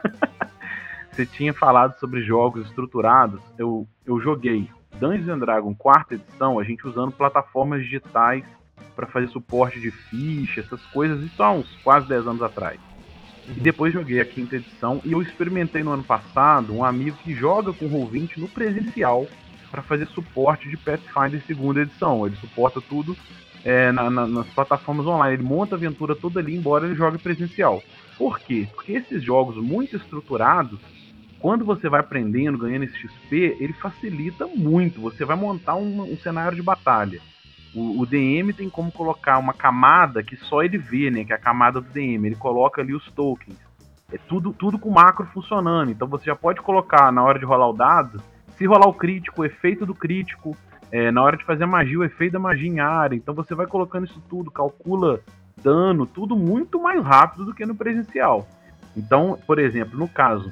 você 1.13 1.25
tinha 1.25 1.55
falado 1.55 1.97
sobre 2.01 2.23
jogos 2.23 2.67
estruturados. 2.67 3.41
Eu, 3.57 3.87
eu 4.05 4.21
joguei 4.21 4.69
Dungeons 4.99 5.29
and 5.29 5.39
Dragons 5.39 5.77
quarta 5.79 6.15
edição, 6.15 6.59
a 6.59 6.65
gente 6.65 6.85
usando 6.87 7.13
plataformas 7.13 7.83
digitais 7.83 8.45
para 8.97 9.07
fazer 9.07 9.29
suporte 9.29 9.81
de 9.81 9.93
ficha, 9.93 10.61
essas 10.61 10.85
coisas, 10.87 11.23
isso 11.23 11.41
há 11.41 11.53
uns 11.53 11.71
quase 11.85 12.09
10 12.09 12.27
anos 12.27 12.43
atrás. 12.43 12.81
E 13.57 13.61
depois 13.61 13.93
joguei 13.93 14.21
a 14.21 14.25
quinta 14.25 14.57
edição 14.57 15.01
e 15.05 15.13
eu 15.13 15.23
experimentei 15.23 15.83
no 15.83 15.93
ano 15.93 16.05
passado 16.05 16.75
um 16.75 16.85
amigo 16.85 17.17
que 17.25 17.35
joga 17.35 17.73
com 17.73 17.89
Roll20 17.89 18.37
no 18.37 18.49
presencial 18.49 19.27
para 19.71 19.83
fazer 19.83 20.07
suporte 20.09 20.69
de 20.69 20.77
Pathfinder 20.77 21.43
segunda 21.47 21.83
edição. 21.83 22.27
Ele 22.27 22.37
suporta 22.37 22.81
tudo 22.81 23.17
é, 23.65 23.91
na, 23.93 24.11
na, 24.11 24.27
nas 24.27 24.47
plataformas 24.49 25.07
online. 25.07 25.35
Ele 25.35 25.43
monta 25.43 25.75
a 25.75 25.79
aventura 25.79 26.15
toda 26.15 26.41
ali, 26.41 26.55
embora 26.55 26.87
ele 26.87 26.95
jogue 26.95 27.19
presencial. 27.19 27.83
Por 28.17 28.39
quê? 28.41 28.69
Porque 28.75 28.93
esses 28.93 29.23
jogos 29.23 29.57
muito 29.57 29.97
estruturados, 29.97 30.79
quando 31.39 31.65
você 31.65 31.89
vai 31.89 32.01
aprendendo, 32.01 32.59
ganhando 32.59 32.85
esse 32.85 32.99
XP, 32.99 33.57
ele 33.61 33.73
facilita 33.73 34.47
muito. 34.47 35.01
Você 35.01 35.25
vai 35.25 35.37
montar 35.37 35.77
um, 35.77 36.13
um 36.13 36.17
cenário 36.19 36.57
de 36.57 36.63
batalha. 36.63 37.21
O, 37.75 38.01
o, 38.01 38.07
DM 38.07 38.53
tem 38.53 38.69
como 38.71 38.91
colocar 38.91 39.39
uma 39.39 39.53
camada 39.53 40.23
que 40.23 40.37
só 40.37 40.63
ele 40.63 40.79
vê, 40.79 41.11
né? 41.11 41.25
Que 41.25 41.33
é 41.33 41.37
a 41.37 41.41
camada 41.41 41.81
do 41.81 41.91
DM. 41.91 42.27
Ele 42.27 42.37
coloca 42.37 42.81
ali 42.81 42.95
os 42.95 43.11
tokens. 43.13 43.59
É 44.13 44.17
tudo, 44.17 44.53
tudo 44.53 44.79
com 44.79 44.91
macro 44.91 45.27
funcionando. 45.27 45.91
Então 45.91 46.09
você 46.09 46.25
já 46.25 46.35
pode 46.35 46.61
colocar 46.61 47.13
na 47.13 47.23
hora 47.23 47.39
de 47.39 47.45
rolar 47.45 47.69
o 47.69 47.75
dado, 47.75 48.23
se 48.57 48.67
rolar 48.67 48.89
o 48.89 48.95
crítico, 48.95 49.43
o 49.43 49.45
efeito 49.45 49.85
do 49.85 49.95
crítico. 49.95 50.57
É, 50.91 51.11
na 51.11 51.23
hora 51.23 51.37
de 51.37 51.45
fazer 51.45 51.65
a 51.65 51.67
magia, 51.67 51.99
o 51.99 52.05
efeito 52.05 52.33
da 52.33 52.39
magia 52.39 52.69
em 52.69 52.81
área. 52.81 53.15
Então 53.15 53.35
você 53.35 53.55
vai 53.55 53.67
colocando 53.67 54.07
isso 54.07 54.23
tudo, 54.29 54.51
calcula 54.51 55.21
dano, 55.63 56.07
tudo 56.07 56.35
muito 56.35 56.81
mais 56.81 57.05
rápido 57.05 57.45
do 57.45 57.55
que 57.55 57.67
no 57.67 57.75
presencial. 57.75 58.49
Então, 58.97 59.39
por 59.47 59.59
exemplo, 59.59 59.99
no 59.99 60.09
caso 60.09 60.51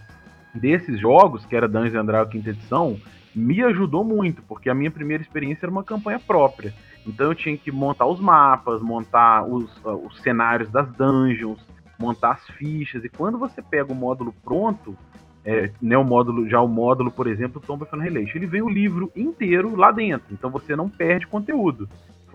desses 0.55 1.01
jogos, 1.01 1.45
que 1.45 1.57
era 1.57 1.69
Dungeons 1.69 1.95
and 1.95 2.05
Dragons 2.05 2.33
quinta 2.33 2.51
edição, 2.51 2.99
me 3.35 3.63
ajudou 3.63 4.03
muito, 4.03 4.43
porque 4.43 4.71
a 4.71 4.75
minha 4.75 4.91
primeira 4.91 5.23
experiência 5.23 5.67
era 5.67 5.71
uma 5.71 5.85
campanha 5.85 6.19
própria. 6.19 6.73
Então 7.07 7.27
eu 7.27 7.35
tinha 7.35 7.57
que 7.57 7.71
montar 7.71 8.07
os 8.07 8.21
mapas, 8.21 8.83
montar 8.83 9.47
os, 9.47 9.65
uh, 9.85 10.07
os 10.07 10.21
cenários 10.21 10.69
das 10.71 10.91
dungeons, 10.93 11.65
montar 11.99 12.33
as 12.33 12.47
fichas. 12.51 13.05
E 13.05 13.09
quando 13.09 13.39
você 13.39 13.63
pega 13.63 13.93
o 13.93 13.97
módulo 13.97 14.35
pronto, 14.43 14.97
é, 15.45 15.71
né, 15.81 15.97
o 15.97 16.05
módulo, 16.05 16.49
já 16.49 16.61
o 16.61 16.67
módulo, 16.67 17.11
por 17.11 17.29
exemplo, 17.29 17.63
Tomb 17.65 17.85
of 17.85 17.95
Annihilation, 17.95 18.39
ele 18.39 18.47
vem 18.47 18.63
o 18.63 18.69
livro 18.69 19.13
inteiro 19.15 19.77
lá 19.77 19.93
dentro. 19.93 20.27
Então 20.33 20.51
você 20.51 20.75
não 20.75 20.89
perde 20.89 21.27
conteúdo. 21.27 21.89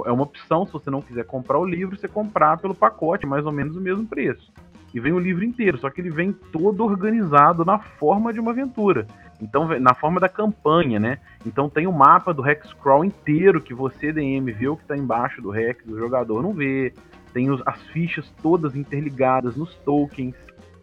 É 0.06 0.12
uma 0.12 0.24
opção, 0.24 0.66
se 0.66 0.72
você 0.72 0.90
não 0.90 1.02
quiser 1.02 1.26
comprar 1.26 1.60
o 1.60 1.66
livro, 1.66 1.98
você 1.98 2.08
comprar 2.08 2.58
pelo 2.58 2.74
pacote, 2.74 3.28
mais 3.28 3.46
ou 3.46 3.52
menos 3.52 3.76
o 3.76 3.82
mesmo 3.82 4.08
preço. 4.08 4.52
E 4.94 5.00
vem 5.00 5.14
o 5.14 5.20
livro 5.20 5.44
inteiro, 5.44 5.78
só 5.78 5.90
que 5.90 6.02
ele 6.02 6.10
vem 6.10 6.34
todo 6.34 6.84
organizado 6.84 7.64
na 7.64 7.80
forma 7.80 8.34
de 8.34 8.40
uma 8.40 8.52
aventura. 8.52 9.08
Então, 9.42 9.68
na 9.80 9.94
forma 9.94 10.20
da 10.20 10.30
campanha, 10.30 11.00
né? 11.00 11.18
Então 11.46 11.70
tem 11.70 11.88
o 11.88 11.92
mapa 11.92 12.34
do 12.34 12.48
Hexcrawl 12.48 13.04
inteiro 13.04 13.62
que 13.62 13.74
você, 13.74 14.12
DM, 14.12 14.52
vê 14.52 14.68
o 14.68 14.76
que 14.76 14.84
está 14.84 14.96
embaixo 14.96 15.42
do 15.42 15.56
Hex, 15.56 15.86
o 15.88 15.98
jogador 15.98 16.44
não 16.44 16.54
vê. 16.54 16.94
Tem 17.34 17.50
os, 17.50 17.62
as 17.66 17.82
fichas 17.88 18.30
todas 18.42 18.76
interligadas 18.76 19.56
nos 19.56 19.74
tokens. 19.78 20.36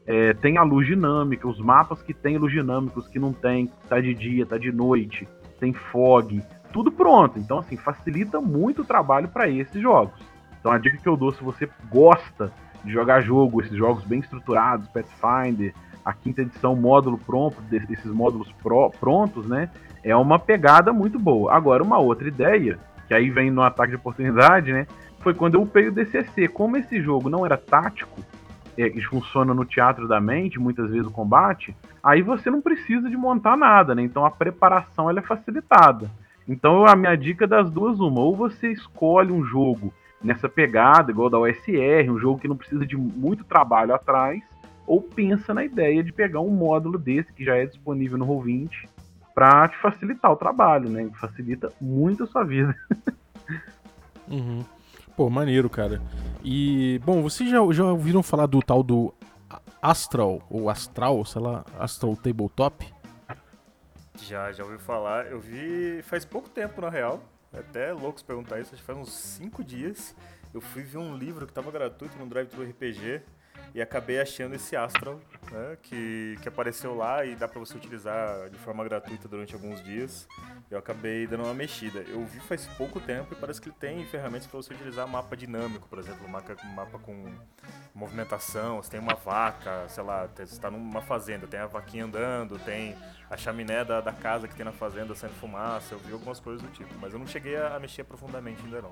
É, 0.07 0.33
tem 0.33 0.57
a 0.57 0.63
luz 0.63 0.87
dinâmica, 0.87 1.47
os 1.47 1.61
mapas 1.61 2.03
que 2.03 2.15
tem 2.15 2.39
luz 2.39 2.51
dinâmica, 2.51 2.99
os 2.99 3.07
que 3.07 3.19
não 3.19 3.33
tem, 3.33 3.71
tá 3.89 4.01
de 4.01 4.15
dia, 4.15 4.47
tá 4.47 4.57
de 4.57 4.73
noite, 4.73 5.29
tem 5.61 5.75
fog, 5.75 6.43
tudo 6.73 6.91
pronto. 6.91 7.39
Então, 7.39 7.59
assim, 7.59 7.77
facilita 7.77 8.41
muito 8.41 8.81
o 8.81 8.85
trabalho 8.87 9.29
para 9.29 9.49
esses 9.49 9.81
jogos. 9.81 10.19
Então, 10.59 10.73
a 10.73 10.79
dica 10.79 10.97
que 10.97 11.09
eu 11.09 11.17
dou, 11.17 11.31
se 11.33 11.45
você 11.45 11.69
gosta 11.91 12.51
de 12.85 12.93
jogar 12.93 13.21
jogo, 13.21 13.61
esses 13.61 13.77
jogos 13.77 14.05
bem 14.05 14.21
estruturados, 14.21 14.89
Pathfinder, 14.89 15.75
a 16.05 16.13
quinta 16.13 16.43
edição 16.43 16.75
módulo 16.75 17.19
pronto, 17.19 17.61
desses 17.63 18.11
módulos 18.11 18.51
pro, 18.63 18.91
prontos, 18.99 19.47
né? 19.47 19.71
É 20.03 20.17
uma 20.17 20.39
pegada 20.39 20.93
muito 20.93 21.19
boa. 21.19 21.55
Agora, 21.55 21.83
uma 21.83 21.99
outra 21.99 22.29
ideia, 22.29 22.79
que 23.07 23.15
aí 23.15 23.31
vem 23.31 23.51
no 23.51 23.63
ataque 23.63 23.91
de 23.91 23.97
oportunidade, 23.97 24.73
né? 24.73 24.87
Foi 25.21 25.35
quando 25.35 25.57
eu 25.57 25.63
upei 25.63 25.89
o 25.89 25.93
DCC. 25.93 26.49
Como 26.49 26.77
esse 26.77 27.01
jogo 27.03 27.29
não 27.29 27.45
era 27.45 27.57
tático, 27.57 28.21
é, 28.79 28.91
funciona 29.03 29.53
no 29.53 29.65
teatro 29.65 30.07
da 30.07 30.21
mente, 30.21 30.59
muitas 30.59 30.91
vezes 30.91 31.07
o 31.07 31.11
combate, 31.11 31.77
aí 32.03 32.23
você 32.23 32.49
não 32.49 32.63
precisa 32.63 33.11
de 33.11 33.17
montar 33.17 33.57
nada, 33.57 33.95
né? 33.95 34.03
Então 34.03 34.25
a 34.25 34.31
preparação 34.31 35.11
ela 35.11 35.19
é 35.19 35.23
facilitada. 35.23 36.09
Então 36.49 36.87
a 36.87 36.95
minha 36.95 37.17
dica 37.17 37.47
das 37.47 37.71
duas, 37.71 37.99
uma, 37.99 38.21
ou 38.21 38.35
você 38.35 38.73
escolhe 38.73 39.33
um 39.33 39.45
jogo 39.45 39.93
nessa 40.23 40.49
pegada, 40.49 41.11
igual 41.11 41.31
da 41.31 41.39
OSR, 41.39 42.11
um 42.11 42.19
jogo 42.19 42.41
que 42.41 42.49
não 42.49 42.57
precisa 42.57 42.85
de 42.85 42.97
muito 42.97 43.45
trabalho 43.45 43.95
atrás, 43.95 44.43
ou 44.87 45.03
pensa 45.03 45.53
na 45.53 45.65
ideia 45.65 46.03
de 46.03 46.13
pegar 46.13 46.41
um 46.41 46.51
módulo 46.51 46.99
desse 46.99 47.33
que 47.33 47.45
já 47.45 47.57
é 47.57 47.67
disponível 47.67 48.19
no 48.19 48.27
Roll20 48.27 48.89
para 49.35 49.69
te 49.69 49.77
facilitar 49.77 50.33
o 50.33 50.37
trabalho, 50.37 50.89
né? 50.89 51.09
Facilita 51.21 51.73
muito 51.81 52.25
a 52.25 52.27
sua 52.27 52.43
vida. 52.43 52.75
uhum. 54.27 54.65
Pô, 55.17 55.29
maneiro, 55.29 55.69
cara. 55.69 56.01
E, 56.43 57.01
bom, 57.05 57.23
vocês 57.23 57.51
já, 57.51 57.59
já 57.73 57.85
ouviram 57.85 58.23
falar 58.23 58.47
do 58.47 58.61
tal 58.61 58.83
do 58.83 59.13
Astral, 59.81 60.43
ou 60.51 60.69
Astral, 60.71 61.25
sei 61.25 61.43
lá, 61.43 61.65
Astral 61.79 62.17
Tabletop? 62.17 62.87
Já, 64.21 64.51
já 64.53 64.65
ouvi 64.65 64.79
falar. 64.79 65.27
Eu 65.27 65.41
vi 65.41 66.03
faz 66.03 66.25
pouco 66.25 66.49
tempo, 66.49 66.81
na 66.81 66.89
real. 66.89 67.23
É 67.53 67.59
até 67.59 67.93
louco 67.93 68.19
se 68.19 68.25
perguntar 68.25 68.61
isso, 68.61 68.75
acho 68.75 68.83
que 68.83 68.87
faz 68.87 68.99
uns 68.99 69.13
5 69.13 69.65
dias. 69.65 70.15
Eu 70.53 70.61
fui 70.61 70.83
ver 70.83 70.99
um 70.99 71.17
livro 71.17 71.47
que 71.47 71.53
tava 71.53 71.71
gratuito 71.71 72.17
no 72.19 72.27
Drive 72.27 72.49
Thru 72.49 72.63
RPG 72.63 73.23
e 73.75 73.83
acabei 73.83 74.21
achando 74.21 74.55
esse 74.55 74.77
Astral, 74.77 75.21
né, 75.51 75.77
que, 75.83 76.37
que 76.43 76.49
apareceu 76.49 76.95
lá 76.95 77.25
e 77.25 77.35
dá 77.35 77.47
para 77.47 77.59
você 77.59 77.77
utilizar 77.77 78.49
de 78.51 78.59
forma 78.59 78.85
gratuita 78.85 79.29
durante 79.29 79.55
alguns 79.55 79.83
dias. 79.83 80.27
Eu 80.71 80.79
acabei 80.79 81.27
dando 81.27 81.45
uma 81.45 81.55
mexida. 81.55 82.01
Eu 82.01 82.25
vi 82.27 82.41
faz 82.41 82.67
pouco 82.77 83.01
tempo 83.01 83.33
e 83.33 83.37
parece 83.37 83.61
que 83.61 83.69
ele 83.69 83.77
tem 83.79 84.05
ferramentas 84.07 84.47
para 84.47 84.57
você 84.57 84.75
utilizar 84.75 85.07
mapa 85.07 85.37
dinâmico, 85.37 85.89
por 85.89 85.99
exemplo, 85.99 86.29
mapa, 86.29 86.57
mapa 86.75 86.99
com 86.99 87.33
movimentação, 87.95 88.77
você 88.77 88.91
tem 88.91 89.01
uma 89.01 89.15
vaca, 89.15 89.89
sei 89.89 90.03
lá, 90.03 90.27
você 90.27 90.43
está 90.43 90.71
numa 90.71 91.01
fazenda, 91.03 91.47
tem 91.47 91.61
a 91.61 91.67
vaquinha 91.67 92.05
andando, 92.05 92.59
tem 92.59 92.95
a 93.31 93.37
chaminé 93.37 93.85
da, 93.85 94.01
da 94.01 94.13
casa 94.13 94.47
que 94.47 94.55
tem 94.55 94.65
na 94.65 94.73
fazenda 94.73 95.15
saindo 95.15 95.35
fumaça, 95.35 95.95
eu 95.95 95.99
vi 95.99 96.13
algumas 96.13 96.39
coisas 96.39 96.63
do 96.63 96.69
tipo, 96.69 96.95
mas 97.01 97.13
eu 97.13 97.19
não 97.19 97.27
cheguei 97.27 97.57
a, 97.57 97.77
a 97.77 97.81
mexer 97.81 98.05
profundamente 98.05 98.63
ainda 98.65 98.83
não. 98.83 98.91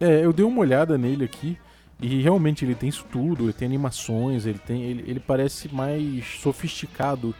É, 0.00 0.24
eu 0.24 0.32
dei 0.32 0.44
uma 0.44 0.60
olhada 0.60 0.98
nele 0.98 1.24
aqui 1.24 1.58
e 2.02 2.20
realmente 2.20 2.64
ele 2.64 2.74
tem 2.74 2.88
isso 2.88 3.06
tudo, 3.10 3.44
ele 3.44 3.52
tem 3.52 3.66
animações, 3.66 4.44
ele 4.44 4.58
tem. 4.58 4.82
Ele, 4.82 5.04
ele 5.06 5.20
parece 5.20 5.72
mais 5.72 6.24
sofisticado 6.40 7.32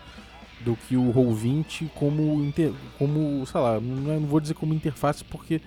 do 0.60 0.76
que 0.76 0.96
o 0.96 1.12
Roll20 1.12 1.88
como, 1.96 2.44
inter, 2.44 2.72
como, 2.96 3.44
sei 3.44 3.60
lá, 3.60 3.80
não, 3.80 4.20
não 4.20 4.26
vou 4.28 4.38
dizer 4.38 4.54
como 4.54 4.72
interface 4.72 5.24
porque 5.24 5.60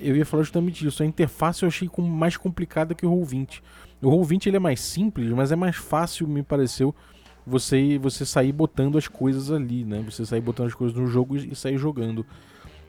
eu 0.00 0.16
ia 0.16 0.24
falar 0.24 0.44
justamente 0.44 0.86
isso. 0.86 1.02
A 1.02 1.06
interface 1.06 1.62
eu 1.62 1.68
achei 1.68 1.86
com, 1.86 2.00
mais 2.00 2.34
complicada 2.34 2.94
que 2.94 3.04
o 3.04 3.10
Roll20. 3.10 3.60
O 4.00 4.08
Roll20 4.08 4.46
ele 4.46 4.56
é 4.56 4.60
mais 4.60 4.80
simples, 4.80 5.30
mas 5.30 5.52
é 5.52 5.56
mais 5.56 5.76
fácil, 5.76 6.26
me 6.26 6.42
pareceu, 6.42 6.94
você 7.46 7.98
você 7.98 8.24
sair 8.24 8.52
botando 8.52 8.96
as 8.96 9.06
coisas 9.06 9.50
ali, 9.50 9.84
né? 9.84 10.02
Você 10.08 10.24
sair 10.24 10.40
botando 10.40 10.68
as 10.68 10.74
coisas 10.74 10.96
no 10.96 11.06
jogo 11.06 11.36
e 11.36 11.54
sair 11.54 11.76
jogando. 11.76 12.24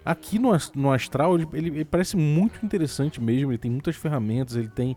Aqui 0.05 0.39
no, 0.39 0.51
no 0.73 0.91
Astral 0.91 1.35
ele, 1.35 1.47
ele, 1.53 1.67
ele 1.67 1.85
parece 1.85 2.15
muito 2.15 2.65
interessante 2.65 3.21
mesmo, 3.21 3.51
ele 3.51 3.57
tem 3.57 3.71
muitas 3.71 3.95
ferramentas, 3.97 4.55
ele 4.55 4.69
tem 4.69 4.95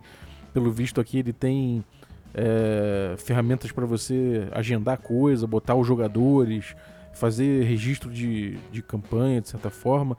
pelo 0.56 0.70
visto 0.70 1.02
aqui 1.02 1.18
ele 1.18 1.34
tem 1.34 1.84
é, 2.32 3.14
ferramentas 3.18 3.70
para 3.70 3.84
você 3.84 4.48
agendar 4.52 4.96
coisa, 4.96 5.46
botar 5.46 5.74
os 5.74 5.86
jogadores, 5.86 6.74
fazer 7.12 7.64
registro 7.64 8.10
de, 8.10 8.56
de 8.72 8.80
campanha, 8.82 9.42
de 9.42 9.50
certa 9.50 9.68
forma. 9.68 10.16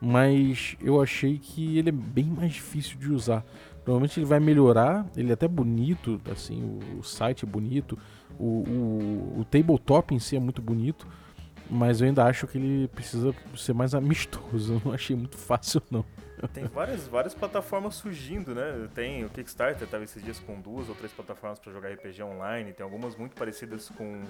Mas 0.00 0.76
eu 0.80 1.02
achei 1.02 1.38
que 1.38 1.76
ele 1.76 1.88
é 1.88 1.92
bem 1.92 2.26
mais 2.26 2.52
difícil 2.52 3.00
de 3.00 3.10
usar. 3.10 3.44
Provavelmente 3.82 4.20
ele 4.20 4.26
vai 4.26 4.38
melhorar, 4.38 5.04
ele 5.16 5.30
é 5.30 5.32
até 5.32 5.48
bonito, 5.48 6.20
assim, 6.30 6.62
o, 6.62 7.00
o 7.00 7.02
site 7.02 7.44
é 7.44 7.48
bonito, 7.48 7.98
o, 8.38 8.44
o, 8.44 9.40
o 9.40 9.44
tabletop 9.44 10.14
em 10.14 10.20
si 10.20 10.36
é 10.36 10.40
muito 10.40 10.62
bonito, 10.62 11.04
mas 11.68 12.00
eu 12.00 12.06
ainda 12.06 12.24
acho 12.26 12.46
que 12.46 12.58
ele 12.58 12.86
precisa 12.86 13.34
ser 13.56 13.72
mais 13.72 13.92
amistoso. 13.96 14.74
Eu 14.74 14.82
não 14.84 14.92
achei 14.92 15.16
muito 15.16 15.36
fácil, 15.36 15.82
não. 15.90 16.04
Tem 16.48 16.64
várias, 16.64 17.06
várias 17.06 17.34
plataformas 17.34 17.94
surgindo, 17.94 18.54
né? 18.54 18.88
Tem 18.94 19.24
o 19.24 19.28
Kickstarter, 19.28 19.86
tava 19.86 20.04
esses 20.04 20.22
dias 20.22 20.38
com 20.38 20.60
duas 20.60 20.88
ou 20.88 20.94
três 20.94 21.12
plataformas 21.12 21.58
para 21.58 21.72
jogar 21.72 21.90
RPG 21.90 22.22
online. 22.22 22.72
Tem 22.72 22.84
algumas 22.84 23.16
muito 23.16 23.36
parecidas 23.36 23.88
com 23.90 24.22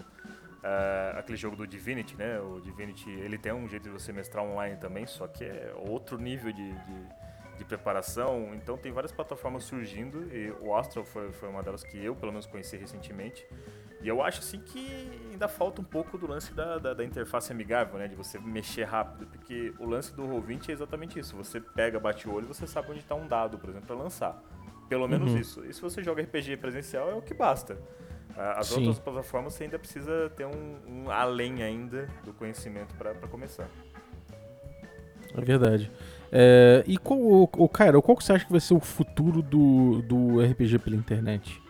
uh, 0.60 1.18
aquele 1.18 1.36
jogo 1.36 1.56
do 1.56 1.66
Divinity, 1.66 2.16
né? 2.16 2.40
O 2.40 2.60
Divinity, 2.60 3.10
ele 3.10 3.38
tem 3.38 3.52
um 3.52 3.68
jeito 3.68 3.84
de 3.84 3.90
você 3.90 4.12
mestrar 4.12 4.44
online 4.44 4.76
também, 4.76 5.06
só 5.06 5.26
que 5.26 5.44
é 5.44 5.72
outro 5.88 6.18
nível 6.18 6.52
de, 6.52 6.72
de, 6.72 7.58
de 7.58 7.64
preparação. 7.64 8.54
Então 8.54 8.76
tem 8.76 8.92
várias 8.92 9.12
plataformas 9.12 9.64
surgindo 9.64 10.34
e 10.34 10.50
o 10.60 10.74
Astral 10.74 11.04
foi, 11.04 11.32
foi 11.32 11.48
uma 11.48 11.62
delas 11.62 11.84
que 11.84 12.02
eu, 12.02 12.14
pelo 12.16 12.32
menos, 12.32 12.46
conheci 12.46 12.76
recentemente. 12.76 13.46
E 14.02 14.08
eu 14.08 14.22
acho 14.22 14.40
assim 14.40 14.58
que 14.58 15.10
ainda 15.30 15.46
falta 15.46 15.80
um 15.80 15.84
pouco 15.84 16.16
do 16.16 16.26
lance 16.26 16.52
da, 16.54 16.78
da, 16.78 16.94
da, 16.94 17.04
interface 17.04 17.52
amigável, 17.52 17.98
né? 17.98 18.08
De 18.08 18.14
você 18.14 18.38
mexer 18.38 18.84
rápido. 18.84 19.26
Porque 19.26 19.74
o 19.78 19.86
lance 19.86 20.14
do 20.14 20.22
Roll20 20.22 20.70
é 20.70 20.72
exatamente 20.72 21.18
isso. 21.18 21.36
Você 21.36 21.60
pega, 21.60 22.00
bate 22.00 22.28
o 22.28 22.32
olho 22.32 22.44
e 22.44 22.48
você 22.48 22.66
sabe 22.66 22.90
onde 22.90 23.00
está 23.00 23.14
um 23.14 23.26
dado, 23.26 23.58
por 23.58 23.68
exemplo, 23.68 23.86
para 23.86 23.96
lançar. 23.96 24.42
Pelo 24.88 25.06
menos 25.06 25.32
uhum. 25.32 25.38
isso. 25.38 25.64
E 25.64 25.72
se 25.72 25.80
você 25.80 26.02
joga 26.02 26.22
RPG 26.22 26.56
presencial 26.56 27.10
é 27.10 27.14
o 27.14 27.22
que 27.22 27.34
basta. 27.34 27.78
As 28.36 28.68
Sim. 28.68 28.76
outras 28.76 28.98
plataformas 28.98 29.54
você 29.54 29.64
ainda 29.64 29.78
precisa 29.78 30.30
ter 30.30 30.46
um, 30.46 30.76
um 30.86 31.10
além 31.10 31.62
ainda 31.62 32.08
do 32.24 32.32
conhecimento 32.32 32.94
para 32.94 33.14
começar. 33.28 33.68
É 35.36 35.40
verdade. 35.40 35.90
É, 36.32 36.82
e 36.86 36.96
qual, 36.96 37.18
o, 37.18 37.42
o, 37.42 37.68
cara, 37.68 38.00
qual 38.00 38.16
que 38.16 38.24
você 38.24 38.32
acha 38.32 38.44
que 38.44 38.50
vai 38.50 38.60
ser 38.60 38.74
o 38.74 38.80
futuro 38.80 39.42
do, 39.42 40.02
do 40.02 40.40
RPG 40.40 40.78
pela 40.78 40.96
internet? 40.96 41.60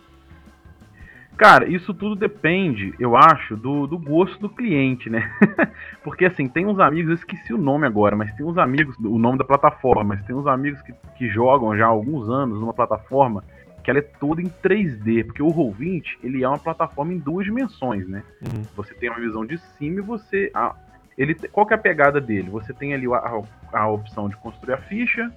Cara, 1.41 1.67
isso 1.67 1.95
tudo 1.95 2.15
depende, 2.15 2.93
eu 2.99 3.17
acho, 3.17 3.57
do, 3.57 3.87
do 3.87 3.99
gosto 3.99 4.39
do 4.39 4.51
cliente, 4.51 5.09
né? 5.09 5.33
Porque 6.05 6.27
assim, 6.27 6.47
tem 6.47 6.67
uns 6.67 6.79
amigos, 6.79 7.09
eu 7.09 7.15
esqueci 7.15 7.55
o 7.55 7.57
nome 7.57 7.87
agora, 7.87 8.15
mas 8.15 8.31
tem 8.35 8.45
uns 8.45 8.59
amigos, 8.59 8.95
o 8.99 9.19
nome 9.19 9.39
da 9.39 9.45
plataforma, 9.45 10.05
mas 10.05 10.27
tem 10.27 10.37
uns 10.37 10.47
amigos 10.47 10.83
que, 10.83 10.93
que 11.17 11.31
jogam 11.31 11.75
já 11.75 11.87
há 11.87 11.89
alguns 11.89 12.29
anos 12.29 12.61
numa 12.61 12.75
plataforma 12.75 13.43
que 13.83 13.91
ela 13.91 14.01
é 14.01 14.03
toda 14.03 14.43
em 14.43 14.51
3D, 14.63 15.25
porque 15.25 15.43
o 15.43 15.47
Roll20, 15.47 16.19
ele 16.23 16.45
é 16.45 16.47
uma 16.47 16.59
plataforma 16.59 17.15
em 17.15 17.19
duas 17.19 17.47
dimensões, 17.47 18.07
né? 18.07 18.23
Uhum. 18.43 18.63
Você 18.77 18.93
tem 18.93 19.09
uma 19.09 19.19
visão 19.19 19.47
de 19.47 19.57
cima 19.57 20.01
e 20.01 20.03
você... 20.03 20.51
A, 20.53 20.77
ele, 21.17 21.35
qual 21.51 21.65
que 21.65 21.73
é 21.73 21.77
a 21.77 21.81
pegada 21.81 22.21
dele? 22.21 22.51
Você 22.51 22.75
tem 22.75 22.93
ali 22.93 23.07
a, 23.07 23.43
a 23.73 23.89
opção 23.89 24.29
de 24.29 24.37
construir 24.37 24.75
a 24.75 24.79
ficha, 24.83 25.33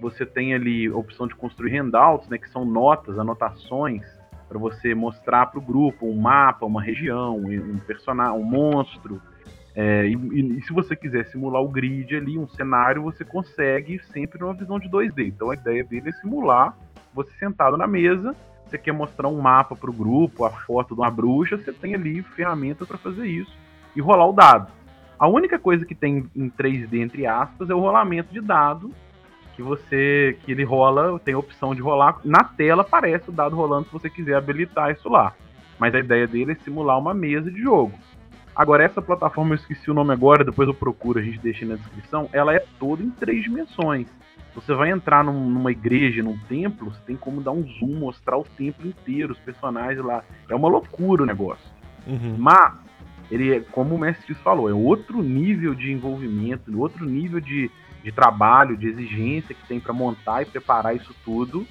você 0.00 0.26
tem 0.26 0.54
ali 0.54 0.88
a 0.88 0.96
opção 0.96 1.28
de 1.28 1.36
construir 1.36 1.70
handouts, 1.70 2.28
né, 2.28 2.36
que 2.36 2.50
são 2.50 2.64
notas, 2.64 3.16
anotações, 3.16 4.02
para 4.48 4.58
você 4.58 4.94
mostrar 4.94 5.46
para 5.46 5.58
o 5.58 5.62
grupo 5.62 6.06
um 6.06 6.20
mapa, 6.20 6.66
uma 6.66 6.82
região, 6.82 7.36
um 7.36 7.78
personagem, 7.78 8.34
um 8.34 8.44
monstro. 8.44 9.20
É, 9.74 10.06
e, 10.06 10.14
e, 10.14 10.62
se 10.62 10.72
você 10.72 10.96
quiser 10.96 11.26
simular 11.26 11.62
o 11.62 11.68
grid 11.68 12.16
ali, 12.16 12.38
um 12.38 12.48
cenário, 12.48 13.02
você 13.02 13.24
consegue 13.24 13.98
sempre 14.12 14.40
numa 14.40 14.54
visão 14.54 14.78
de 14.78 14.88
2D. 14.88 15.26
Então 15.28 15.50
a 15.50 15.54
ideia 15.54 15.84
dele 15.84 16.08
é 16.08 16.12
simular 16.12 16.76
você 17.12 17.30
sentado 17.38 17.76
na 17.76 17.86
mesa, 17.86 18.34
você 18.66 18.76
quer 18.76 18.92
mostrar 18.92 19.28
um 19.28 19.40
mapa 19.40 19.74
para 19.74 19.90
o 19.90 19.92
grupo, 19.92 20.44
a 20.44 20.50
foto 20.50 20.94
de 20.94 21.00
uma 21.00 21.10
bruxa, 21.10 21.56
você 21.56 21.72
tem 21.72 21.94
ali 21.94 22.22
ferramentas 22.22 22.86
para 22.86 22.98
fazer 22.98 23.26
isso 23.26 23.56
e 23.94 24.00
rolar 24.00 24.26
o 24.26 24.32
dado. 24.32 24.70
A 25.18 25.26
única 25.26 25.58
coisa 25.58 25.86
que 25.86 25.94
tem 25.94 26.28
em 26.36 26.50
3D, 26.50 27.00
entre 27.00 27.26
aspas, 27.26 27.70
é 27.70 27.74
o 27.74 27.80
rolamento 27.80 28.32
de 28.32 28.40
dado 28.40 28.92
que 29.56 29.62
você 29.62 30.38
que 30.44 30.52
ele 30.52 30.62
rola, 30.62 31.18
tem 31.18 31.34
a 31.34 31.38
opção 31.38 31.74
de 31.74 31.80
rolar 31.80 32.20
na 32.22 32.44
tela 32.44 32.82
aparece 32.82 33.30
o 33.30 33.32
dado 33.32 33.56
rolando 33.56 33.86
se 33.86 33.92
você 33.92 34.10
quiser 34.10 34.34
habilitar 34.34 34.92
isso 34.92 35.08
lá. 35.08 35.32
Mas 35.78 35.94
a 35.94 35.98
ideia 35.98 36.26
dele 36.26 36.52
é 36.52 36.54
simular 36.56 36.98
uma 36.98 37.14
mesa 37.14 37.50
de 37.50 37.60
jogo. 37.60 37.92
Agora 38.54 38.84
essa 38.84 39.02
plataforma 39.02 39.52
eu 39.52 39.56
esqueci 39.56 39.90
o 39.90 39.94
nome 39.94 40.12
agora, 40.12 40.44
depois 40.44 40.68
eu 40.68 40.74
procuro, 40.74 41.18
a 41.18 41.22
gente 41.22 41.38
deixa 41.38 41.64
na 41.64 41.76
descrição. 41.76 42.28
Ela 42.32 42.54
é 42.54 42.64
toda 42.78 43.02
em 43.02 43.10
três 43.10 43.42
dimensões. 43.42 44.06
Você 44.54 44.72
vai 44.74 44.90
entrar 44.90 45.22
num, 45.24 45.50
numa 45.50 45.70
igreja, 45.70 46.22
num 46.22 46.38
templo, 46.48 46.90
você 46.90 47.00
tem 47.06 47.16
como 47.16 47.42
dar 47.42 47.52
um 47.52 47.62
zoom, 47.62 47.98
mostrar 47.98 48.38
o 48.38 48.44
templo 48.44 48.86
inteiro, 48.86 49.32
os 49.32 49.38
personagens 49.38 50.02
lá. 50.04 50.22
É 50.48 50.54
uma 50.54 50.68
loucura 50.68 51.22
o 51.22 51.26
negócio. 51.26 51.66
Uhum. 52.06 52.36
Mas 52.38 52.72
ele 53.30 53.54
é, 53.54 53.60
como 53.60 53.94
o 53.94 53.98
Mestre 53.98 54.34
falou, 54.34 54.70
é 54.70 54.72
outro 54.72 55.22
nível 55.22 55.74
de 55.74 55.92
envolvimento, 55.92 56.78
outro 56.78 57.04
nível 57.04 57.40
de, 57.40 57.70
de 58.06 58.12
trabalho, 58.12 58.76
de 58.76 58.86
exigência 58.86 59.52
que 59.52 59.66
tem 59.66 59.80
para 59.80 59.92
montar 59.92 60.42
e 60.42 60.44
preparar 60.44 60.94
isso 60.94 61.12
tudo. 61.24 61.66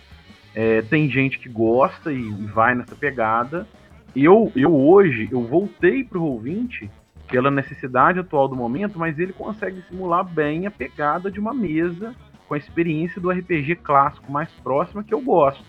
É, 0.54 0.82
tem 0.82 1.10
gente 1.10 1.39
que 1.39 1.48
gosta 1.48 2.12
e, 2.12 2.19
e, 2.19 2.45
vai 2.48 2.76
nessa 2.76 2.93
pegada. 2.93 3.65
Eu, 4.13 4.52
eu 4.54 4.76
hoje, 4.76 5.30
eu 5.32 5.41
voltei 5.43 6.04
pro 6.04 6.19
Roll20 6.19 6.89
pela 7.30 7.50
necessidade 7.50 8.19
atual 8.19 8.50
do 8.50 8.56
momento, 8.56 9.00
mas 9.00 9.17
ele 9.17 9.32
consegue 9.32 9.82
simular 9.84 10.26
bem 10.26 10.67
a 10.67 10.71
pegada 10.71 11.32
de 11.32 11.39
uma 11.39 11.54
mesa 11.54 12.13
com 12.50 12.54
a 12.54 12.58
experiência 12.58 13.21
do 13.21 13.32
RPG 13.32 13.78
clássico 13.78 14.30
mais 14.30 14.52
próxima 14.62 15.06
que 15.06 15.13
eu 15.13 15.21
gosto. 15.21 15.63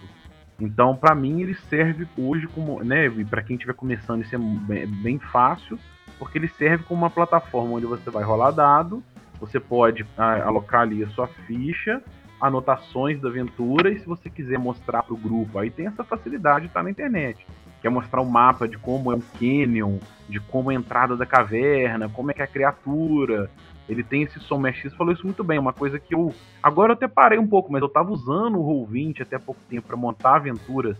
Então, 0.59 0.96
para 0.96 1.14
mim, 1.14 1.42
ele 1.42 1.55
serve 1.55 2.09
hoje 2.18 2.48
como, 2.48 2.83
né, 2.83 3.09
para 3.31 3.42
quem 3.42 3.55
estiver 3.55 3.74
começando, 3.74 4.22
isso 4.22 4.35
é 4.35 4.38
bem, 4.38 4.87
bem 4.87 5.18
fácil, 5.20 5.79
porque 6.18 6.38
ele 6.38 6.48
serve 6.48 6.83
como 6.83 7.02
uma 7.02 7.11
plataforma 7.11 7.74
onde 7.74 7.87
você 7.87 8.11
vai 8.11 8.24
rolar 8.24 8.50
dado 8.50 9.00
você 9.40 9.61
pode 9.61 10.07
ah, 10.16 10.42
alocar 10.44 10.83
ali 10.83 11.03
a 11.03 11.09
sua 11.09 11.27
ficha, 11.27 12.03
anotações 12.40 13.20
da 13.20 13.29
aventura, 13.29 13.90
e 13.90 13.99
se 13.99 14.07
você 14.07 14.29
quiser 14.29 14.59
mostrar 14.59 15.03
para 15.03 15.14
o 15.14 15.16
grupo, 15.16 15.59
aí 15.59 15.70
tem 15.70 15.87
essa 15.87 16.05
facilidade, 16.05 16.68
tá 16.68 16.83
na 16.83 16.90
internet. 16.90 17.46
Quer 17.81 17.88
mostrar 17.90 18.20
um 18.20 18.29
mapa 18.29 18.66
de 18.66 18.77
como 18.79 19.12
é 19.12 19.14
um 19.14 19.22
canyon, 19.38 19.99
de 20.29 20.40
como 20.40 20.70
é 20.70 20.75
a 20.75 20.79
entrada 20.79 21.16
da 21.16 21.25
caverna, 21.25 22.09
como 22.09 22.31
é 22.31 22.35
que 22.35 22.40
é 22.40 22.44
a 22.44 22.49
criatura. 22.49 23.51
Ele 23.88 24.03
tem 24.03 24.22
esse 24.22 24.40
som, 24.40 24.61
o 24.61 24.66
X 24.66 24.92
falou 24.94 25.12
isso 25.12 25.25
muito 25.25 25.44
bem, 25.44 25.59
uma 25.59 25.72
coisa 25.72 25.99
que 25.99 26.14
eu. 26.14 26.35
Agora 26.62 26.92
eu 26.92 26.94
até 26.94 27.07
parei 27.07 27.38
um 27.38 27.46
pouco, 27.46 27.70
mas 27.70 27.81
eu 27.81 27.88
estava 27.88 28.11
usando 28.11 28.59
o 28.59 28.64
Roll20 28.64 29.22
até 29.22 29.38
pouco 29.38 29.61
tempo 29.68 29.87
para 29.87 29.96
montar 29.96 30.37
aventuras 30.37 30.99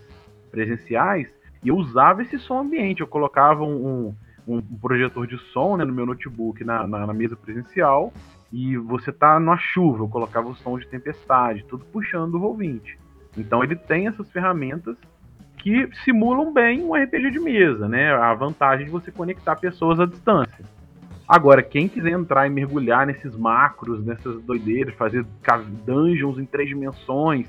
presenciais, 0.49 1.27
e 1.63 1.67
eu 1.67 1.75
usava 1.75 2.21
esse 2.21 2.39
som 2.39 2.59
ambiente. 2.59 3.01
Eu 3.01 3.07
colocava 3.07 3.63
um, 3.63 4.15
um 4.47 4.61
projetor 4.61 5.27
de 5.27 5.37
som 5.51 5.75
né, 5.75 5.83
no 5.83 5.93
meu 5.93 6.05
notebook 6.05 6.63
na, 6.63 6.87
na, 6.87 7.05
na, 7.05 7.13
mesa 7.13 7.35
presencial 7.35 8.13
e 8.51 8.77
você 8.77 9.11
tá 9.11 9.39
numa 9.39 9.57
chuva, 9.57 10.03
eu 10.03 10.07
colocava 10.07 10.47
o 10.47 10.55
som 10.55 10.79
de 10.79 10.87
tempestade, 10.87 11.65
tudo 11.65 11.83
puxando 11.85 12.35
o 12.35 12.39
Roll20. 12.39 12.97
Então 13.37 13.63
ele 13.63 13.75
tem 13.75 14.07
essas 14.07 14.31
ferramentas 14.31 14.95
que 15.57 15.89
simulam 16.03 16.53
bem 16.53 16.81
um 16.81 16.95
RPG 16.95 17.31
de 17.31 17.39
mesa, 17.39 17.89
né? 17.89 18.13
A 18.13 18.33
vantagem 18.33 18.85
de 18.85 18.91
você 18.91 19.11
conectar 19.11 19.55
pessoas 19.57 19.99
à 19.99 20.05
distância. 20.05 20.63
Agora, 21.27 21.61
quem 21.61 21.89
quiser 21.89 22.11
entrar 22.11 22.47
e 22.47 22.49
mergulhar 22.49 23.05
nesses 23.05 23.35
macros, 23.35 24.05
nessas 24.05 24.41
doideiras, 24.43 24.95
fazer 24.95 25.25
dungeons 25.85 26.39
em 26.39 26.45
três 26.45 26.69
dimensões, 26.69 27.47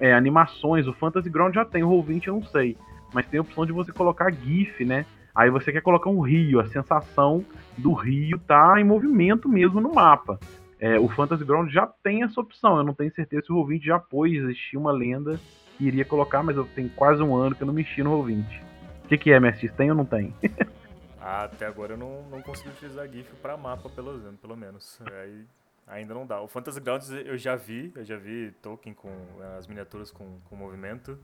é, 0.00 0.12
animações, 0.12 0.86
o 0.86 0.92
Fantasy 0.92 1.30
Ground 1.30 1.54
já 1.54 1.64
tem, 1.64 1.82
o 1.82 1.88
Roll20 1.88 2.26
eu 2.26 2.34
não 2.34 2.42
sei. 2.42 2.76
mas 3.14 3.26
tem 3.26 3.38
a 3.38 3.40
opção 3.40 3.64
de 3.64 3.72
você 3.72 3.90
colocar 3.90 4.30
GIF, 4.30 4.84
né? 4.84 5.06
Aí 5.36 5.50
você 5.50 5.70
quer 5.70 5.82
colocar 5.82 6.08
um 6.08 6.20
rio, 6.20 6.58
a 6.58 6.66
sensação 6.66 7.44
do 7.76 7.92
rio 7.92 8.38
tá 8.38 8.80
em 8.80 8.84
movimento 8.84 9.50
mesmo 9.50 9.82
no 9.82 9.92
mapa. 9.92 10.40
É, 10.80 10.98
o 10.98 11.08
Fantasy 11.08 11.44
Ground 11.44 11.70
já 11.70 11.86
tem 11.86 12.22
essa 12.22 12.40
opção, 12.40 12.78
eu 12.78 12.84
não 12.84 12.94
tenho 12.94 13.14
certeza 13.14 13.44
se 13.44 13.52
o 13.52 13.56
Roll20 13.56 13.82
já 13.82 13.98
pôs, 13.98 14.32
existia 14.32 14.80
uma 14.80 14.92
lenda 14.92 15.38
que 15.76 15.84
iria 15.84 16.06
colocar, 16.06 16.42
mas 16.42 16.56
eu 16.56 16.64
tenho 16.74 16.88
quase 16.88 17.22
um 17.22 17.36
ano 17.36 17.54
que 17.54 17.62
eu 17.62 17.66
não 17.66 17.74
mexi 17.74 18.02
no 18.02 18.10
Roll20. 18.10 18.62
O 19.04 19.08
que, 19.08 19.18
que 19.18 19.30
é, 19.30 19.38
MSX? 19.38 19.72
Tem 19.74 19.90
ou 19.90 19.96
não 19.96 20.06
tem? 20.06 20.34
ah, 21.20 21.44
até 21.44 21.66
agora 21.66 21.92
eu 21.92 21.98
não, 21.98 22.22
não 22.30 22.40
consegui 22.40 22.70
utilizar 22.70 23.06
GIF 23.06 23.30
para 23.36 23.58
mapa, 23.58 23.90
pelo, 23.90 24.18
pelo 24.40 24.56
menos. 24.56 24.98
Ainda 25.86 26.14
não 26.14 26.26
dá. 26.26 26.40
O 26.40 26.48
Fantasy 26.48 26.80
Grounds 26.80 27.10
eu 27.10 27.36
já 27.36 27.54
vi, 27.56 27.92
eu 27.94 28.04
já 28.04 28.16
vi 28.16 28.52
Tolkien 28.62 28.94
com 28.94 29.10
as 29.56 29.66
miniaturas 29.66 30.10
com, 30.10 30.40
com 30.48 30.56
movimento. 30.56 31.18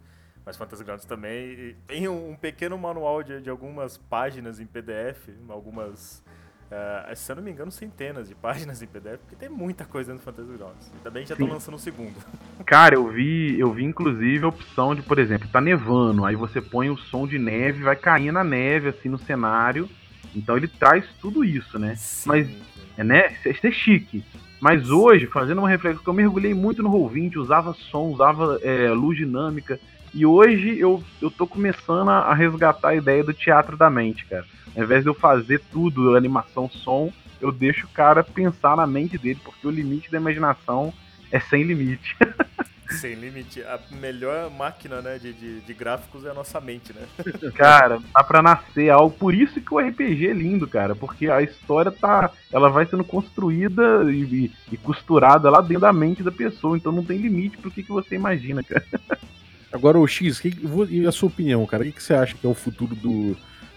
Mas 0.45 0.57
Fantasy 0.57 0.83
Grounds 0.83 1.05
também 1.05 1.77
tem 1.87 2.09
um, 2.09 2.35
pequeno 2.35 2.77
manual 2.77 3.23
de, 3.23 3.41
de 3.41 3.49
algumas 3.49 3.97
páginas 3.97 4.59
em 4.59 4.67
PDF, 4.67 5.29
algumas, 5.49 6.23
uh, 6.71 7.15
se 7.15 7.31
eu 7.31 7.37
não 7.37 7.43
me 7.43 7.53
engano, 7.53 7.71
centenas 7.71 8.29
de 8.29 8.35
páginas 8.35 8.83
em 8.83 8.87
PDF, 8.87 9.21
porque 9.21 9.37
tem 9.37 9.49
muita 9.49 9.85
coisa 9.85 10.13
no 10.13 10.19
Fantasy 10.19 10.53
Grounds. 10.53 10.93
Ainda 10.97 11.11
bem 11.11 11.23
que 11.23 11.29
já 11.29 11.35
estão 11.35 11.49
lançando 11.49 11.75
o 11.75 11.79
segundo. 11.79 12.15
Cara, 12.67 12.97
eu 12.97 13.09
vi, 13.09 13.59
eu 13.59 13.73
vi 13.73 13.85
inclusive 13.85 14.45
a 14.45 14.49
opção 14.49 14.95
de, 14.95 15.03
por 15.03 15.19
exemplo, 15.19 15.49
tá 15.49 15.61
nevando, 15.61 16.25
aí 16.25 16.35
você 16.35 16.61
põe 16.61 16.91
o 16.91 16.97
som 16.97 17.27
de 17.27 17.39
neve, 17.39 17.85
vai 17.85 17.95
cair 17.95 18.33
na 18.33 18.43
neve 18.43 18.89
assim 18.89 19.09
no 19.09 19.19
cenário. 19.19 19.89
Então 20.35 20.57
ele 20.57 20.67
traz 20.67 21.05
tudo 21.21 21.45
isso, 21.45 21.79
né? 21.79 21.95
Sim, 21.95 22.29
Mas 22.29 22.49
é 22.97 23.05
né, 23.05 23.37
isso 23.45 23.67
é 23.67 23.71
chique. 23.71 24.25
Mas 24.61 24.91
hoje, 24.91 25.27
fazendo 25.27 25.59
uma 25.59 25.69
reflexão, 25.69 26.13
eu 26.13 26.17
mergulhei 26.17 26.55
muito 26.55 26.83
no 26.83 26.91
Roll20, 26.91 27.37
usava 27.37 27.75
som, 27.75 28.11
usava 28.11 28.61
é, 28.63 28.91
luz 28.91 29.19
dinâmica. 29.19 29.79
E 30.15 30.27
hoje 30.27 30.79
eu, 30.79 31.03
eu 31.21 31.31
tô 31.31 31.47
começando 31.47 32.11
a 32.11 32.35
resgatar 32.35 32.91
a 32.91 32.95
ideia 32.95 33.25
do 33.25 33.33
teatro 33.33 33.77
da 33.77 33.89
mente, 33.89 34.27
cara. 34.27 34.45
Ao 34.77 34.83
invés 34.83 35.03
de 35.03 35.09
eu 35.09 35.15
fazer 35.15 35.61
tudo, 35.73 36.17
animação, 36.17 36.69
som, 36.69 37.13
eu 37.41 37.51
deixo 37.51 37.87
o 37.87 37.91
cara 37.91 38.23
pensar 38.23 38.77
na 38.77 38.87
mente 38.87 39.17
dele, 39.17 39.41
porque 39.43 39.67
o 39.67 39.71
limite 39.71 40.11
da 40.11 40.19
imaginação 40.19 40.93
é 41.31 41.41
sem 41.41 41.63
limite. 41.63 42.17
Sem 43.01 43.15
limite. 43.15 43.63
A 43.63 43.81
melhor 43.91 44.51
máquina 44.51 45.01
né, 45.01 45.19
de, 45.19 45.33
de, 45.33 45.61
de, 45.61 45.73
gráficos 45.73 46.27
é 46.27 46.31
a 46.31 46.35
nossa 46.35 46.61
mente, 46.61 46.93
né? 46.93 47.07
Cara, 47.57 47.99
dá 48.13 48.23
pra 48.23 48.43
nascer 48.43 48.91
algo. 48.91 49.17
Por 49.17 49.35
isso 49.35 49.63
que 49.63 49.73
o 49.73 49.79
RPG 49.79 50.29
é 50.29 50.33
lindo, 50.35 50.69
cara. 50.69 50.95
Porque 50.95 51.31
a 51.31 51.41
história 51.41 51.91
tá. 51.91 52.31
Ela 52.53 52.69
vai 52.69 52.85
sendo 52.85 53.03
construída 53.03 54.05
e, 54.13 54.53
e 54.71 54.77
costurada 54.77 55.49
lá 55.49 55.63
dentro 55.63 55.81
da 55.81 55.93
mente 55.93 56.23
da 56.23 56.31
pessoa. 56.31 56.77
Então 56.77 56.93
não 56.93 57.03
tem 57.03 57.17
limite 57.17 57.57
pro 57.57 57.71
que, 57.71 57.83
que 57.83 57.91
você 57.91 58.15
imagina, 58.15 58.63
cara. 58.63 58.85
Agora, 59.73 59.99
o 59.99 60.07
X, 60.07 60.39
que, 60.39 60.55
e 60.91 61.07
a 61.07 61.13
sua 61.13 61.29
opinião, 61.29 61.65
cara? 61.67 61.83
O 61.83 61.93
que, 61.93 62.03
você 62.03 62.15
acha 62.15 62.35
que 62.35 62.47
é 62.47 62.49
o 62.49 62.55
futuro 62.55 62.95
do, 62.95 63.37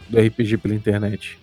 do 0.10 0.20
RPG 0.20 0.58
pela 0.58 0.76
internet? 0.76 1.40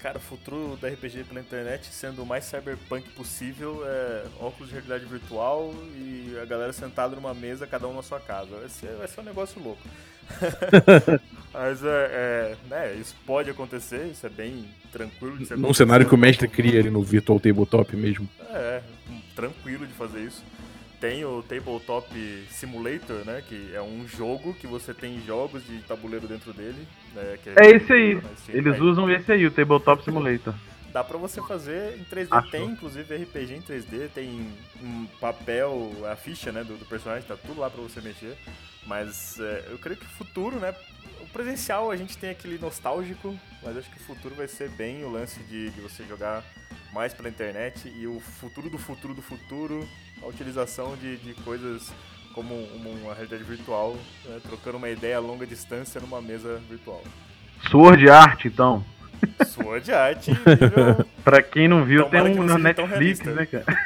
Cara, 0.00 0.18
o 0.18 0.20
futuro 0.20 0.78
da 0.80 0.88
RPG 0.88 1.24
pela 1.24 1.40
internet 1.40 1.86
sendo 1.86 2.22
o 2.22 2.26
mais 2.26 2.44
cyberpunk 2.44 3.08
possível 3.10 3.82
é 3.84 4.24
óculos 4.40 4.68
de 4.68 4.74
realidade 4.74 5.04
virtual 5.04 5.74
e 5.96 6.36
a 6.40 6.44
galera 6.44 6.72
sentada 6.72 7.16
numa 7.16 7.34
mesa, 7.34 7.66
cada 7.66 7.86
um 7.88 7.94
na 7.94 8.02
sua 8.02 8.20
casa. 8.20 8.56
Vai 8.56 8.68
ser, 8.68 8.94
vai 8.96 9.08
ser 9.08 9.20
um 9.20 9.24
negócio 9.24 9.62
louco. 9.62 9.82
Mas 11.52 11.82
é, 11.82 11.86
é, 11.88 12.56
né, 12.68 12.94
isso 12.94 13.16
pode 13.26 13.50
acontecer, 13.50 14.06
isso 14.06 14.24
é 14.26 14.28
bem 14.28 14.66
tranquilo 14.92 15.38
de 15.38 15.46
ser 15.46 15.56
Num 15.56 15.74
cenário 15.74 16.06
que 16.06 16.14
o 16.14 16.18
mestre 16.18 16.46
cria 16.46 16.78
ali 16.78 16.90
no 16.90 17.02
Virtual 17.02 17.40
Tabletop 17.40 17.96
mesmo. 17.96 18.28
É, 18.50 18.82
tranquilo 19.34 19.86
de 19.86 19.92
fazer 19.94 20.20
isso. 20.20 20.44
Tem 21.00 21.24
o 21.24 21.42
Tabletop 21.42 22.08
Simulator, 22.50 23.24
né? 23.24 23.42
Que 23.46 23.70
é 23.72 23.80
um 23.80 24.06
jogo 24.06 24.52
que 24.54 24.66
você 24.66 24.92
tem 24.92 25.20
jogos 25.24 25.64
de 25.64 25.78
tabuleiro 25.82 26.26
dentro 26.26 26.52
dele. 26.52 26.88
Né, 27.14 27.38
é, 27.56 27.66
é 27.66 27.76
esse 27.76 27.92
aí. 27.92 28.20
Eles 28.48 28.74
aí. 28.74 28.80
usam 28.80 29.08
esse 29.10 29.30
aí, 29.30 29.46
o 29.46 29.50
Tabletop 29.50 30.02
Simulator. 30.02 30.54
Dá 30.92 31.04
pra 31.04 31.16
você 31.16 31.40
fazer 31.42 31.96
em 31.98 32.04
3D. 32.04 32.28
Achou. 32.30 32.50
Tem, 32.50 32.64
inclusive, 32.64 33.16
RPG 33.16 33.54
em 33.54 33.62
3D. 33.62 34.08
Tem 34.12 34.52
um 34.82 35.06
papel, 35.20 35.92
a 36.10 36.16
ficha 36.16 36.50
né, 36.50 36.64
do, 36.64 36.76
do 36.76 36.84
personagem, 36.84 37.28
tá 37.28 37.36
tudo 37.36 37.60
lá 37.60 37.70
pra 37.70 37.80
você 37.80 38.00
mexer. 38.00 38.36
Mas 38.84 39.38
é, 39.38 39.66
eu 39.70 39.78
creio 39.78 39.98
que 39.98 40.06
o 40.06 40.08
futuro, 40.08 40.58
né? 40.58 40.74
O 41.20 41.26
presencial 41.28 41.90
a 41.90 41.96
gente 41.96 42.16
tem 42.16 42.30
aquele 42.30 42.58
nostálgico, 42.58 43.38
mas 43.62 43.76
acho 43.76 43.90
que 43.90 43.98
o 43.98 44.04
futuro 44.04 44.34
vai 44.34 44.48
ser 44.48 44.70
bem 44.70 45.04
o 45.04 45.10
lance 45.10 45.38
de, 45.40 45.70
de 45.70 45.80
você 45.80 46.04
jogar 46.04 46.42
mais 46.92 47.12
pela 47.12 47.28
internet 47.28 47.92
e 47.94 48.06
o 48.06 48.18
futuro 48.18 48.70
do 48.70 48.78
futuro 48.78 49.12
do 49.12 49.20
futuro 49.20 49.86
a 50.22 50.26
utilização 50.26 50.96
de, 50.96 51.16
de 51.18 51.34
coisas 51.42 51.92
como 52.34 52.54
uma 52.54 53.14
realidade 53.14 53.42
virtual, 53.42 53.96
né, 54.24 54.38
trocando 54.42 54.76
uma 54.76 54.88
ideia 54.88 55.16
a 55.16 55.20
longa 55.20 55.46
distância 55.46 56.00
numa 56.00 56.20
mesa 56.20 56.60
virtual. 56.68 57.02
Sword 57.70 58.08
Art, 58.08 58.44
então. 58.44 58.84
Sword 59.44 59.90
Art. 59.92 60.28
pra 61.24 61.42
quem 61.42 61.66
não 61.66 61.84
viu, 61.84 62.04
tem 62.04 62.20
um 62.20 62.44
na 62.44 62.56
Netflix, 62.56 63.20
né, 63.22 63.46
cara? 63.46 63.64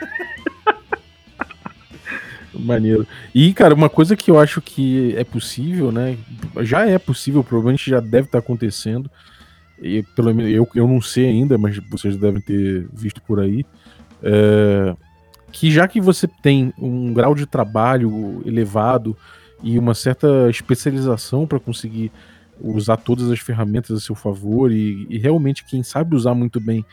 Maneiro. 2.55 3.07
E, 3.35 3.55
cara, 3.55 3.75
uma 3.75 3.89
coisa 3.89 4.15
que 4.15 4.31
eu 4.31 4.39
acho 4.39 4.61
que 4.61 5.15
é 5.17 5.25
possível, 5.25 5.91
né? 5.91 6.19
Já 6.61 6.87
é 6.87 6.99
possível, 6.99 7.43
provavelmente 7.43 7.91
já 7.91 8.01
deve 8.01 8.27
estar 8.27 8.39
acontecendo. 8.39 9.11
E 9.81 10.03
pelo 10.15 10.35
menos 10.35 10.53
eu, 10.53 10.69
eu 10.75 10.87
não 10.87 11.01
sei 11.01 11.29
ainda, 11.29 11.57
mas 11.59 11.79
vocês 11.91 12.17
devem 12.17 12.41
ter 12.41 12.87
visto 12.93 13.21
por 13.23 13.41
aí. 13.41 13.65
É, 14.23 14.95
que 15.53 15.71
já 15.71 15.87
que 15.87 16.01
você 16.01 16.27
tem 16.27 16.73
um 16.79 17.13
grau 17.13 17.35
de 17.35 17.47
trabalho 17.47 18.43
elevado 18.45 19.17
e 19.63 19.79
uma 19.79 19.95
certa 19.95 20.49
especialização 20.51 21.47
para 21.47 21.61
conseguir 21.61 22.11
usar 22.61 22.97
todas 22.97 23.31
as 23.31 23.39
ferramentas 23.39 23.97
a 23.97 24.01
seu 24.01 24.15
favor 24.15 24.73
e, 24.73 25.07
e, 25.11 25.19
realmente 25.19 25.65
quem 25.65 25.83
sabe 25.83 26.17
usar 26.17 26.35
muito 26.35 26.61
bem 26.61 26.85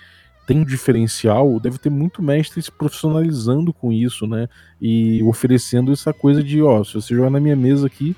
tem 0.45 0.59
um 0.59 0.65
diferencial, 0.65 1.59
deve 1.59 1.77
ter 1.77 1.91
muito 1.91 2.23
mestre 2.23 2.59
se 2.59 2.71
profissionalizando 2.71 3.71
com 3.71 3.93
isso, 3.93 4.25
né? 4.25 4.49
E 4.81 5.21
oferecendo 5.21 5.91
essa 5.91 6.11
coisa 6.11 6.41
de, 6.41 6.59
ó, 6.59 6.83
se 6.83 6.95
você 6.95 7.13
jogar 7.13 7.29
na 7.29 7.39
minha 7.39 7.55
mesa 7.55 7.85
aqui, 7.85 8.15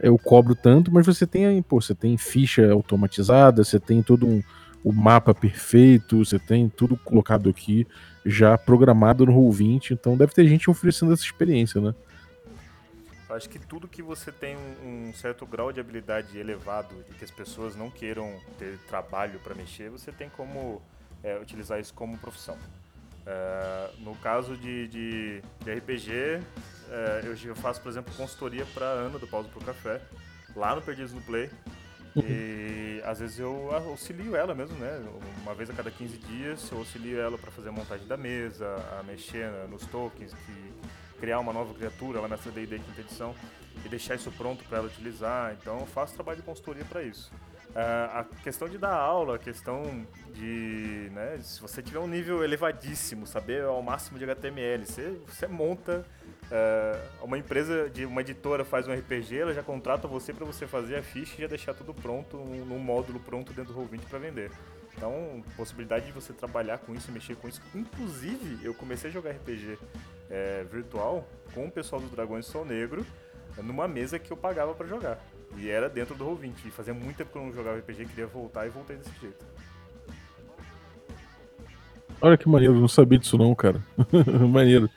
eu 0.00 0.18
cobro 0.18 0.56
tanto, 0.56 0.92
mas 0.92 1.06
você 1.06 1.24
tem, 1.24 1.62
pô, 1.62 1.80
você 1.80 1.94
tem 1.94 2.16
ficha 2.16 2.72
automatizada, 2.72 3.62
você 3.62 3.78
tem 3.78 4.02
todo 4.02 4.26
um 4.26 4.42
o 4.84 4.92
mapa 4.92 5.34
perfeito, 5.34 6.22
você 6.22 6.38
tem 6.38 6.68
tudo 6.68 6.94
colocado 6.98 7.48
aqui 7.48 7.86
já 8.24 8.56
programado 8.58 9.24
no 9.24 9.32
Roll20, 9.32 9.92
então 9.92 10.16
deve 10.16 10.34
ter 10.34 10.46
gente 10.46 10.70
oferecendo 10.70 11.12
essa 11.12 11.22
experiência, 11.22 11.80
né? 11.80 11.94
Acho 13.30 13.48
que 13.48 13.58
tudo 13.58 13.88
que 13.88 14.02
você 14.02 14.30
tem 14.30 14.56
um, 14.84 15.12
certo 15.14 15.44
grau 15.46 15.72
de 15.72 15.80
habilidade 15.80 16.38
elevado 16.38 16.94
e 17.10 17.14
que 17.14 17.24
as 17.24 17.30
pessoas 17.30 17.74
não 17.74 17.90
queiram 17.90 18.38
ter 18.58 18.78
trabalho 18.86 19.40
para 19.40 19.54
mexer, 19.54 19.90
você 19.90 20.12
tem 20.12 20.28
como 20.28 20.80
é, 21.22 21.36
utilizar 21.38 21.80
isso 21.80 21.92
como 21.94 22.18
profissão. 22.18 22.56
É, 23.26 23.90
no 24.00 24.14
caso 24.16 24.56
de, 24.56 24.86
de, 24.86 25.42
de 25.64 25.72
RPG, 25.72 26.12
é, 26.90 27.22
eu 27.44 27.56
faço, 27.56 27.80
por 27.80 27.88
exemplo, 27.88 28.14
consultoria 28.14 28.66
para 28.66 28.84
Ana 28.84 29.18
do 29.18 29.26
Pausa 29.26 29.48
pro 29.48 29.64
Café, 29.64 30.00
lá 30.54 30.76
no 30.76 30.82
Perdidos 30.82 31.12
no 31.12 31.22
Play. 31.22 31.50
E 32.16 33.02
às 33.04 33.18
vezes 33.18 33.38
eu 33.38 33.74
auxilio 33.74 34.36
ela 34.36 34.54
mesmo, 34.54 34.76
né? 34.78 35.02
Uma 35.42 35.54
vez 35.54 35.68
a 35.68 35.72
cada 35.72 35.90
15 35.90 36.16
dias 36.18 36.70
eu 36.70 36.78
auxilio 36.78 37.20
ela 37.20 37.36
para 37.36 37.50
fazer 37.50 37.68
a 37.70 37.72
montagem 37.72 38.06
da 38.06 38.16
mesa, 38.16 38.66
a 38.98 39.02
mexer 39.02 39.50
nos 39.68 39.84
tokens, 39.86 40.32
que, 40.32 40.74
criar 41.20 41.40
uma 41.40 41.52
nova 41.52 41.72
criatura 41.74 42.20
lá 42.20 42.28
nessa 42.28 42.50
D&D 42.50 42.78
quinta 42.78 43.00
edição 43.00 43.34
e 43.84 43.88
deixar 43.88 44.14
isso 44.14 44.30
pronto 44.32 44.62
para 44.64 44.78
ela 44.78 44.86
utilizar. 44.86 45.56
Então 45.60 45.80
eu 45.80 45.86
faço 45.86 46.14
trabalho 46.14 46.38
de 46.38 46.44
consultoria 46.44 46.84
para 46.84 47.02
isso. 47.02 47.32
Uh, 47.74 48.18
a 48.20 48.26
questão 48.42 48.68
de 48.68 48.78
dar 48.78 48.94
aula, 48.94 49.34
a 49.34 49.38
questão 49.38 50.06
de, 50.32 51.10
né, 51.12 51.38
se 51.42 51.60
você 51.60 51.82
tiver 51.82 51.98
um 51.98 52.06
nível 52.06 52.44
elevadíssimo, 52.44 53.26
saber 53.26 53.64
ao 53.64 53.82
máximo 53.82 54.16
de 54.16 54.24
HTML, 54.24 54.86
você, 54.86 55.18
você 55.26 55.46
monta 55.48 56.06
Uh, 56.44 57.24
uma 57.24 57.38
empresa, 57.38 57.88
de 57.88 58.04
uma 58.04 58.20
editora 58.20 58.64
faz 58.64 58.86
um 58.86 58.92
RPG, 58.92 59.38
ela 59.38 59.54
já 59.54 59.62
contrata 59.62 60.06
você 60.06 60.32
para 60.32 60.44
você 60.44 60.66
fazer 60.66 60.96
a 60.96 61.02
ficha 61.02 61.34
e 61.38 61.40
já 61.40 61.46
deixar 61.46 61.72
tudo 61.72 61.94
pronto, 61.94 62.36
num, 62.36 62.78
módulo 62.78 63.18
pronto 63.18 63.52
dentro 63.52 63.72
do 63.72 63.80
Roll20 63.80 64.02
para 64.08 64.18
vender. 64.18 64.50
Então, 64.96 65.42
possibilidade 65.56 66.06
de 66.06 66.12
você 66.12 66.32
trabalhar 66.32 66.78
com 66.78 66.94
isso, 66.94 67.10
mexer 67.10 67.34
com 67.36 67.48
isso. 67.48 67.60
Inclusive, 67.74 68.64
eu 68.64 68.74
comecei 68.74 69.10
a 69.10 69.12
jogar 69.12 69.30
RPG 69.30 69.78
é, 70.30 70.64
virtual 70.70 71.26
com 71.54 71.66
o 71.66 71.70
pessoal 71.70 72.00
do 72.00 72.08
Dragões 72.08 72.46
Sol 72.46 72.64
Negro 72.64 73.04
numa 73.56 73.88
mesa 73.88 74.18
que 74.18 74.30
eu 74.30 74.36
pagava 74.36 74.74
para 74.74 74.86
jogar. 74.86 75.18
E 75.56 75.68
era 75.68 75.88
dentro 75.88 76.14
do 76.14 76.24
Roll20. 76.24 76.52
E 76.66 76.70
fazia 76.70 76.94
muito 76.94 77.16
tempo 77.16 77.32
que 77.32 77.38
eu 77.38 77.42
não 77.42 77.52
jogava 77.52 77.78
RPG, 77.78 78.06
queria 78.06 78.26
voltar 78.26 78.66
e 78.66 78.70
voltei 78.70 78.96
desse 78.96 79.10
jeito. 79.20 79.44
Olha 82.20 82.38
que 82.38 82.48
maneiro, 82.48 82.74
não 82.74 82.88
sabia 82.88 83.18
disso 83.18 83.36
não, 83.36 83.54
cara. 83.54 83.82
maneiro. 84.48 84.88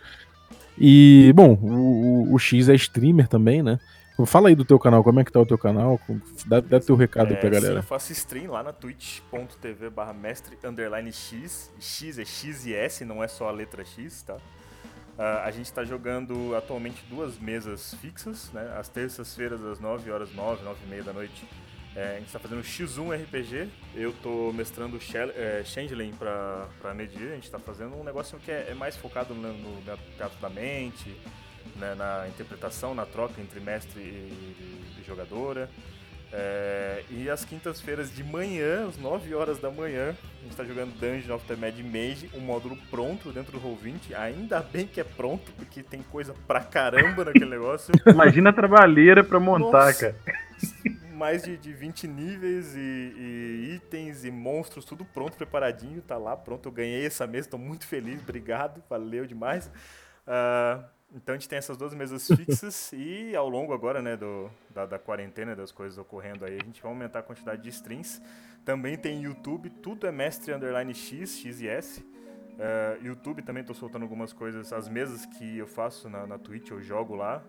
E, 0.78 1.34
bom, 1.36 1.54
o, 1.54 2.34
o, 2.34 2.40
X 2.40 2.70
é 2.70 2.76
streamer 2.76 3.28
também, 3.28 3.64
né? 3.64 3.80
Fala 4.26 4.50
aí 4.50 4.56
do 4.56 4.66
teu 4.66 4.80
canal, 4.80 5.04
como 5.04 5.20
é 5.20 5.24
que 5.24 5.32
tá 5.32 5.40
o 5.40 5.46
teu 5.46 5.58
canal? 5.58 6.00
Dá, 6.46 6.60
dá 6.60 6.80
teu 6.80 6.96
recado 6.96 7.32
é, 7.32 7.36
aí 7.36 7.42
pra 7.42 7.50
galera. 7.50 7.74
Sim, 7.74 7.80
eu 7.80 7.84
faço 7.84 8.12
stream 8.14 8.52
lá 8.52 8.64
na 8.64 8.74
twitch.tv 8.74 9.90
barra 9.90 10.14
mestre 10.14 10.58
underline 10.64 11.12
X. 11.12 11.72
X 11.80 12.18
é 12.18 12.26
X 12.26 12.66
e 12.66 12.74
S, 12.74 13.06
não 13.06 13.24
é 13.24 13.28
só 13.28 13.48
a 13.48 13.52
letra 13.52 13.86
X, 13.86 14.24
tá? 14.24 14.38
Uh, 15.18 15.42
a 15.44 15.50
gente 15.50 15.66
está 15.66 15.84
jogando 15.84 16.56
atualmente 16.56 17.04
duas 17.10 17.40
mesas 17.40 17.96
fixas, 17.96 18.52
né? 18.54 18.76
Às 18.78 18.88
terças-feiras, 18.88 19.64
às 19.64 19.80
9 19.80 20.12
horas, 20.12 20.32
9, 20.32 20.64
9 20.64 20.80
e 20.86 20.88
meia 20.88 21.04
da 21.04 21.12
noite. 21.12 21.48
É, 21.96 22.12
a 22.12 22.20
gente 22.20 22.28
está 22.28 22.38
fazendo 22.38 22.62
X1 22.62 23.24
RPG. 23.24 23.70
Eu 23.96 24.12
estou 24.12 24.54
mestrando 24.54 25.00
é, 25.36 25.64
Changeling 25.66 26.14
para 26.14 26.94
medir. 26.94 27.32
A 27.32 27.34
gente 27.36 27.46
está 27.46 27.58
fazendo 27.58 27.96
um 27.96 28.04
negócio 28.04 28.38
que 28.38 28.52
é, 28.52 28.68
é 28.70 28.76
mais 28.76 28.96
focado 28.96 29.34
no, 29.34 29.52
no, 29.52 29.82
teatro 30.16 30.40
da 30.40 30.48
mente, 30.48 31.20
né? 31.76 31.96
na 31.96 32.28
interpretação, 32.28 32.94
na 32.94 33.08
troca 33.08 33.42
entre 33.42 33.60
mestre 33.60 34.00
e, 34.00 35.00
e 35.00 35.04
jogadora. 35.08 35.68
É, 36.32 37.04
e 37.10 37.30
às 37.30 37.46
quintas-feiras 37.46 38.14
de 38.14 38.24
manhã, 38.24 38.88
às 38.88 38.98
9 38.98 39.34
horas 39.34 39.60
da 39.60 39.72
manhã, 39.72 40.10
a 40.10 40.42
gente 40.42 40.52
está 40.52 40.64
jogando 40.64 40.94
Dungeon 41.00 41.36
of 41.36 41.46
the 41.46 41.56
Mad 41.56 41.78
Mage, 41.80 42.30
um 42.34 42.42
módulo 42.42 42.78
pronto 42.90 43.32
dentro 43.32 43.58
do 43.58 43.60
Roll20. 43.60 44.14
Ainda 44.16 44.60
bem 44.60 44.86
que 44.86 45.00
é 45.00 45.04
pronto, 45.04 45.52
porque 45.54 45.82
tem 45.82 46.02
coisa 46.02 46.36
pra 46.46 46.62
caramba 46.62 47.26
naquele 47.26 47.50
negócio. 47.50 47.94
Imagina 48.06 48.50
a 48.50 48.54
trabalheira 48.54 49.24
pra 49.24 49.40
montar, 49.40 49.88
Nossa. 49.88 50.14
cara. 50.14 50.38
Mais 51.14 51.44
de, 51.44 51.58
de 51.58 51.74
20 51.74 52.08
níveis 52.08 52.76
e, 52.76 52.80
e, 52.80 53.74
itens 53.76 54.24
e 54.24 54.30
monstros, 54.30 54.86
tudo 54.86 55.04
pronto, 55.04 55.36
preparadinho, 55.36 56.02
tá 56.02 56.18
lá, 56.18 56.36
pronto. 56.36 56.68
Eu 56.68 56.72
ganhei 56.72 57.06
essa 57.06 57.26
mesa, 57.26 57.50
tô 57.50 57.58
muito 57.58 57.88
feliz, 57.88 58.22
obrigado, 58.22 58.84
valeu 58.88 59.26
demais. 59.26 59.72
Uh, 60.28 60.84
então 61.14 61.34
a 61.34 61.38
gente 61.38 61.48
tem 61.48 61.58
essas 61.58 61.78
duas 61.78 61.94
mesas 61.94 62.28
fixas 62.36 62.92
e 62.94 63.36
ao 63.36 63.48
longo 63.48 63.74
agora, 63.74 64.02
né, 64.02 64.18
do, 64.18 64.50
da, 64.70 64.86
da, 64.86 65.00
quarentena, 65.00 65.56
das 65.56 65.72
coisas 65.72 65.98
ocorrendo 65.98 66.46
aí, 66.46 66.58
a 66.62 66.66
gente 66.66 66.82
vai 66.82 66.92
aumentar 66.92 67.20
a 67.20 67.24
quantidade 67.24 67.62
de 67.62 67.70
streams. 67.70 68.22
Também 68.66 68.98
tem 68.98 69.22
YouTube, 69.22 69.70
tudo 69.70 70.06
é 70.06 70.12
mestre 70.12 70.54
underline 70.54 70.94
X, 70.94 71.38
X 71.38 71.62
e 71.62 71.68
S. 71.68 72.02
Uh, 72.02 73.06
YouTube 73.06 73.42
também 73.44 73.62
estou 73.62 73.76
soltando 73.76 74.02
algumas 74.02 74.34
coisas, 74.34 74.74
as 74.74 74.90
mesas 74.90 75.26
que 75.26 75.58
eu 75.58 75.68
faço 75.68 76.10
na, 76.10 76.26
na 76.28 76.38
Twitch 76.38 76.72
eu 76.72 76.82
jogo 76.82 77.16
lá. 77.16 77.44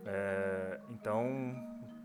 Uh, 0.00 0.92
então, 0.92 1.54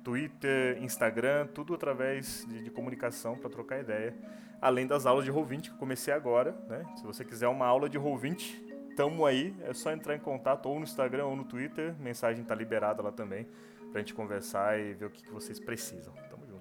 Twitter, 0.03 0.81
Instagram, 0.83 1.47
tudo 1.47 1.73
através 1.73 2.45
de, 2.49 2.63
de 2.63 2.69
comunicação 2.71 3.37
para 3.37 3.49
trocar 3.49 3.79
ideia. 3.79 4.15
Além 4.61 4.85
das 4.85 5.05
aulas 5.05 5.23
de 5.23 5.31
Roll20 5.31 5.61
que 5.61 5.69
eu 5.69 5.77
comecei 5.77 6.13
agora, 6.13 6.51
né? 6.67 6.83
Se 6.97 7.03
você 7.03 7.23
quiser 7.23 7.47
uma 7.47 7.65
aula 7.65 7.87
de 7.87 7.97
Roll20, 7.97 8.68
tamo 8.99 9.25
aí. 9.25 9.55
É 9.63 9.73
só 9.73 9.93
entrar 9.93 10.13
em 10.13 10.19
contato 10.19 10.65
ou 10.67 10.75
no 10.75 10.83
Instagram 10.83 11.23
ou 11.25 11.33
no 11.33 11.45
Twitter. 11.45 11.95
Mensagem 12.01 12.43
tá 12.43 12.53
liberada 12.53 13.01
lá 13.01 13.13
também 13.13 13.47
pra 13.93 14.01
gente 14.01 14.13
conversar 14.13 14.77
e 14.77 14.93
ver 14.93 15.05
o 15.05 15.09
que, 15.09 15.23
que 15.23 15.31
vocês 15.31 15.57
precisam. 15.57 16.13
Tamo 16.29 16.45
junto. 16.45 16.59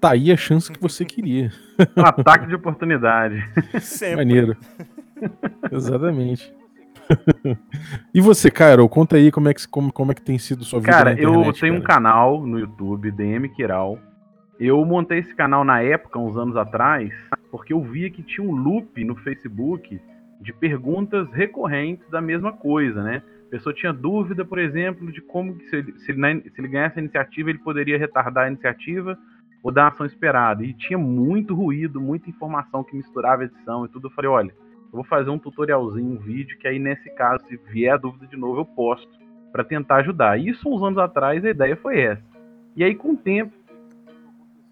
Tá 0.00 0.12
aí 0.12 0.32
a 0.32 0.36
chance 0.38 0.72
que 0.72 0.80
você 0.80 1.04
queria. 1.04 1.52
Um 1.96 2.04
ataque 2.04 2.46
de 2.46 2.54
oportunidade. 2.54 3.44
Sempre. 3.78 4.16
Maneiro. 4.16 4.56
Exatamente. 5.70 6.52
e 8.14 8.22
você, 8.22 8.50
Cairo, 8.50 8.88
conta 8.88 9.16
aí 9.16 9.30
como 9.30 9.50
é 9.50 9.54
que, 9.54 9.68
como, 9.68 9.92
como 9.92 10.12
é 10.12 10.14
que 10.14 10.22
tem 10.22 10.38
sido 10.38 10.64
sua 10.64 10.80
vida 10.80 10.90
Cara, 10.90 11.12
internet, 11.12 11.46
eu 11.46 11.52
tenho 11.52 11.74
cara. 11.74 11.78
um 11.78 11.82
canal 11.82 12.46
no 12.46 12.58
YouTube, 12.58 13.10
DM 13.10 13.50
Kiral. 13.50 13.98
Eu 14.58 14.82
montei 14.84 15.18
esse 15.18 15.34
canal 15.34 15.62
na 15.62 15.82
época, 15.82 16.18
uns 16.18 16.36
anos 16.36 16.56
atrás, 16.56 17.12
porque 17.52 17.74
eu 17.74 17.82
via 17.82 18.10
que 18.10 18.22
tinha 18.22 18.44
um 18.48 18.56
loop 18.56 19.04
no 19.04 19.14
Facebook 19.14 20.00
de 20.40 20.52
perguntas 20.54 21.30
recorrentes 21.30 22.08
da 22.08 22.18
mesma 22.18 22.50
coisa, 22.50 23.02
né? 23.02 23.22
A 23.46 23.50
pessoa 23.50 23.74
tinha 23.74 23.92
dúvida, 23.92 24.42
por 24.42 24.58
exemplo, 24.58 25.12
de 25.12 25.20
como 25.20 25.60
se 25.60 25.76
ele, 25.76 25.92
se 25.98 26.10
ele, 26.10 26.50
se 26.50 26.58
ele 26.58 26.68
ganhasse 26.68 26.98
a 26.98 27.02
iniciativa, 27.02 27.50
ele 27.50 27.58
poderia 27.58 27.98
retardar 27.98 28.46
a 28.46 28.48
iniciativa 28.48 29.18
ou 29.62 29.70
dar 29.70 29.84
a 29.84 29.88
ação 29.88 30.06
esperada. 30.06 30.64
E 30.64 30.72
tinha 30.72 30.98
muito 30.98 31.54
ruído, 31.54 32.00
muita 32.00 32.30
informação 32.30 32.82
que 32.82 32.96
misturava 32.96 33.44
edição 33.44 33.84
e 33.84 33.88
tudo. 33.90 34.08
Eu 34.08 34.12
falei, 34.12 34.30
olha, 34.30 34.50
eu 34.50 34.92
vou 34.92 35.04
fazer 35.04 35.28
um 35.28 35.38
tutorialzinho, 35.38 36.12
um 36.12 36.18
vídeo, 36.18 36.58
que 36.58 36.66
aí 36.66 36.78
nesse 36.78 37.14
caso, 37.14 37.44
se 37.46 37.56
vier 37.70 37.92
a 37.92 37.98
dúvida 37.98 38.26
de 38.26 38.36
novo, 38.36 38.62
eu 38.62 38.64
posto 38.64 39.12
para 39.52 39.62
tentar 39.62 39.96
ajudar. 39.96 40.40
Isso 40.40 40.66
uns 40.66 40.82
anos 40.82 40.98
atrás 40.98 41.44
a 41.44 41.50
ideia 41.50 41.76
foi 41.76 42.00
essa. 42.00 42.24
E 42.74 42.82
aí 42.82 42.94
com 42.94 43.12
o 43.12 43.16
tempo 43.16 43.52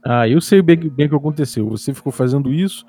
ah, 0.04 0.28
eu 0.28 0.40
sei 0.40 0.62
bem, 0.62 0.76
bem 0.76 1.06
o 1.06 1.10
que 1.10 1.16
aconteceu. 1.16 1.68
Você 1.68 1.92
ficou 1.92 2.12
fazendo 2.12 2.52
isso, 2.52 2.84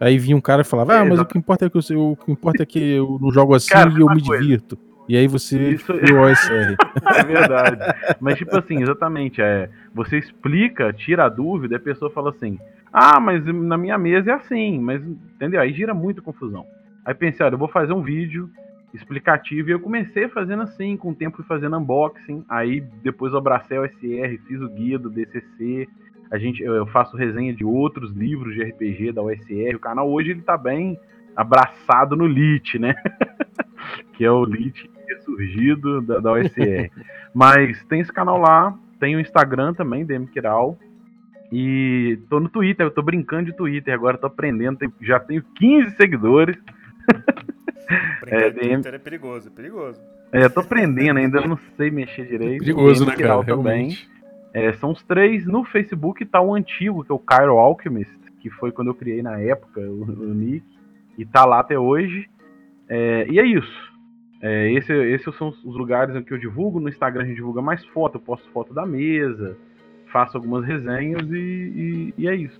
aí 0.00 0.18
vinha 0.18 0.36
um 0.36 0.40
cara 0.40 0.62
e 0.62 0.64
falava: 0.64 1.00
Ah, 1.00 1.04
mas 1.04 1.18
o 1.18 1.24
que 1.24 1.38
importa 1.38 1.66
é 1.66 1.70
que 1.70 1.76
eu, 1.76 2.12
o 2.12 2.16
que 2.16 2.30
importa 2.30 2.62
é 2.62 2.66
que 2.66 2.78
eu 2.78 3.18
não 3.20 3.30
jogo 3.30 3.54
assim 3.54 3.70
cara, 3.70 3.90
e 3.90 4.00
eu 4.00 4.08
me 4.08 4.22
coisa. 4.22 4.42
divirto. 4.42 4.78
E 5.08 5.16
aí 5.16 5.28
você 5.28 5.70
Isso... 5.70 5.92
o 5.92 6.20
OSR. 6.20 6.76
É 7.16 7.24
verdade. 7.24 7.78
Mas, 8.20 8.38
tipo 8.38 8.56
assim, 8.56 8.82
exatamente. 8.82 9.40
É, 9.40 9.70
você 9.94 10.18
explica, 10.18 10.92
tira 10.92 11.26
a 11.26 11.28
dúvida, 11.28 11.74
e 11.74 11.76
a 11.76 11.80
pessoa 11.80 12.10
fala 12.10 12.30
assim: 12.30 12.58
Ah, 12.92 13.20
mas 13.20 13.44
na 13.44 13.78
minha 13.78 13.96
mesa 13.96 14.32
é 14.32 14.34
assim. 14.34 14.80
Mas, 14.80 15.00
entendeu? 15.02 15.60
Aí 15.60 15.72
gira 15.72 15.94
muita 15.94 16.20
confusão. 16.20 16.66
Aí 17.06 17.14
pensei, 17.14 17.46
olha, 17.46 17.54
eu 17.54 17.58
vou 17.58 17.68
fazer 17.68 17.92
um 17.92 18.02
vídeo 18.02 18.50
explicativo. 18.92 19.68
E 19.68 19.72
eu 19.72 19.78
comecei 19.78 20.28
fazendo 20.28 20.62
assim, 20.62 20.96
com 20.96 21.10
o 21.10 21.14
tempo 21.14 21.36
fui 21.36 21.44
fazendo 21.44 21.78
unboxing. 21.78 22.44
Aí 22.48 22.80
depois 22.80 23.32
eu 23.32 23.38
abracei 23.38 23.78
o 23.78 23.82
OSR, 23.82 24.40
fiz 24.48 24.60
o 24.60 24.68
guia 24.68 24.98
do 24.98 25.08
DCC. 25.08 25.88
A 26.30 26.38
gente, 26.38 26.62
eu 26.62 26.86
faço 26.86 27.16
resenha 27.16 27.54
de 27.54 27.64
outros 27.64 28.12
livros 28.12 28.54
de 28.54 28.62
RPG 28.62 29.12
da 29.12 29.22
USR. 29.22 29.76
O 29.76 29.80
canal 29.80 30.10
hoje 30.10 30.30
ele 30.30 30.42
tá 30.42 30.56
bem 30.56 30.98
abraçado 31.36 32.16
no 32.16 32.26
Lit, 32.26 32.78
né? 32.78 32.94
que 34.14 34.24
é 34.24 34.30
o 34.30 34.44
Lit 34.44 34.90
surgido 35.24 36.00
da, 36.02 36.18
da 36.18 36.32
USR. 36.32 36.90
Mas 37.34 37.84
tem 37.84 38.00
esse 38.00 38.12
canal 38.12 38.38
lá, 38.38 38.76
tem 38.98 39.16
o 39.16 39.20
Instagram 39.20 39.74
também, 39.74 40.04
DM 40.04 40.26
Kiral. 40.26 40.78
E 41.52 42.18
tô 42.28 42.40
no 42.40 42.48
Twitter, 42.48 42.86
eu 42.86 42.90
tô 42.90 43.02
brincando 43.02 43.46
de 43.46 43.56
Twitter 43.56 43.94
agora, 43.94 44.18
tô 44.18 44.26
aprendendo, 44.26 44.78
já 45.00 45.20
tenho 45.20 45.44
15 45.54 45.96
seguidores. 45.96 46.56
Brincar 48.20 48.42
é, 48.42 48.50
DM... 48.50 48.72
Twitter 48.74 48.94
é 48.94 48.98
perigoso, 48.98 49.48
é 49.48 49.50
perigoso. 49.50 50.00
É, 50.32 50.48
tô 50.48 50.60
aprendendo 50.60 51.18
ainda, 51.18 51.40
não 51.42 51.56
sei 51.76 51.90
mexer 51.90 52.26
direito. 52.26 52.56
É 52.56 52.58
perigoso, 52.58 53.06
né, 53.06 53.14
cara? 53.14 53.44
Também. 53.44 53.90
Realmente. 53.90 54.15
É, 54.56 54.72
são 54.72 54.92
os 54.92 55.02
três. 55.02 55.44
No 55.44 55.64
Facebook 55.64 56.24
tá 56.24 56.40
o 56.40 56.54
antigo, 56.54 57.04
que 57.04 57.12
é 57.12 57.14
o 57.14 57.18
Cairo 57.18 57.58
Alchemist, 57.58 58.18
que 58.40 58.48
foi 58.48 58.72
quando 58.72 58.88
eu 58.88 58.94
criei 58.94 59.22
na 59.22 59.38
época 59.38 59.82
o, 59.82 60.02
o 60.04 60.32
nick, 60.32 60.64
e 61.18 61.26
tá 61.26 61.44
lá 61.44 61.60
até 61.60 61.78
hoje. 61.78 62.26
É, 62.88 63.26
e 63.28 63.38
é 63.38 63.44
isso. 63.44 63.94
É, 64.40 64.72
esse, 64.72 64.90
esses 64.94 65.36
são 65.36 65.48
os 65.48 65.76
lugares 65.76 66.16
em 66.16 66.22
que 66.22 66.32
eu 66.32 66.38
divulgo. 66.38 66.80
No 66.80 66.88
Instagram 66.88 67.24
a 67.24 67.26
gente 67.26 67.36
divulga 67.36 67.60
mais 67.60 67.84
foto, 67.88 68.14
eu 68.14 68.20
posto 68.20 68.48
foto 68.50 68.72
da 68.72 68.86
mesa, 68.86 69.58
faço 70.10 70.38
algumas 70.38 70.64
resenhas 70.64 71.30
e, 71.30 71.34
e, 71.36 72.14
e 72.16 72.26
é 72.26 72.34
isso. 72.34 72.58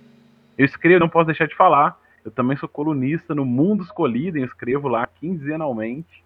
Eu 0.55 0.65
escrevo, 0.65 0.99
não 0.99 1.09
posso 1.09 1.25
deixar 1.25 1.47
de 1.47 1.55
falar. 1.55 1.99
Eu 2.23 2.29
também 2.29 2.57
sou 2.57 2.69
colunista 2.69 3.33
no 3.33 3.43
Mundo 3.43 3.81
Escolhido, 3.81 4.37
eu 4.37 4.45
escrevo 4.45 4.87
lá 4.87 5.07
quinzenalmente. 5.07 6.23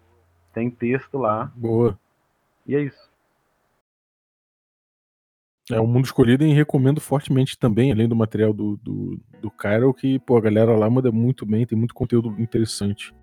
Tem 0.52 0.68
texto 0.68 1.16
lá. 1.16 1.50
Boa. 1.56 1.98
E 2.66 2.76
é 2.76 2.82
isso. 2.82 3.11
É 5.70 5.80
o 5.80 5.86
Mundo 5.86 6.06
Escolhido 6.06 6.44
e 6.44 6.52
recomendo 6.52 7.00
fortemente 7.00 7.56
também, 7.56 7.92
além 7.92 8.08
do 8.08 8.16
material 8.16 8.52
do, 8.52 8.76
do, 8.82 9.20
do 9.40 9.50
Cairo, 9.50 9.94
que 9.94 10.18
pô, 10.18 10.36
a 10.36 10.40
galera 10.40 10.76
lá 10.76 10.90
manda 10.90 11.12
muito 11.12 11.46
bem, 11.46 11.64
tem 11.64 11.78
muito 11.78 11.94
conteúdo 11.94 12.34
interessante. 12.40 13.14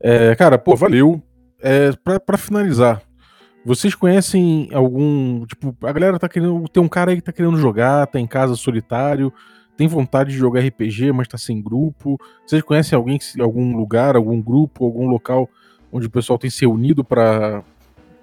É, 0.00 0.34
cara, 0.34 0.58
pô, 0.58 0.74
valeu. 0.74 1.22
É, 1.60 1.92
pra, 1.92 2.18
pra 2.18 2.36
finalizar, 2.36 3.02
vocês 3.64 3.94
conhecem 3.94 4.68
algum. 4.72 5.46
Tipo, 5.46 5.76
a 5.86 5.92
galera 5.92 6.18
tá 6.18 6.28
querendo. 6.28 6.64
Tem 6.68 6.82
um 6.82 6.88
cara 6.88 7.12
aí 7.12 7.16
que 7.16 7.22
tá 7.22 7.32
querendo 7.32 7.56
jogar, 7.56 8.06
tá 8.08 8.18
em 8.18 8.26
casa 8.26 8.56
solitário, 8.56 9.32
tem 9.76 9.86
vontade 9.86 10.30
de 10.30 10.36
jogar 10.36 10.60
RPG, 10.60 11.12
mas 11.12 11.28
tá 11.28 11.38
sem 11.38 11.62
grupo. 11.62 12.18
Vocês 12.44 12.62
conhecem 12.62 12.96
alguém, 12.96 13.18
algum 13.40 13.76
lugar, 13.76 14.16
algum 14.16 14.42
grupo, 14.42 14.84
algum 14.84 15.06
local 15.06 15.48
onde 15.92 16.06
o 16.06 16.10
pessoal 16.10 16.38
tem 16.38 16.50
se 16.50 16.66
unido 16.66 17.04
para 17.04 17.62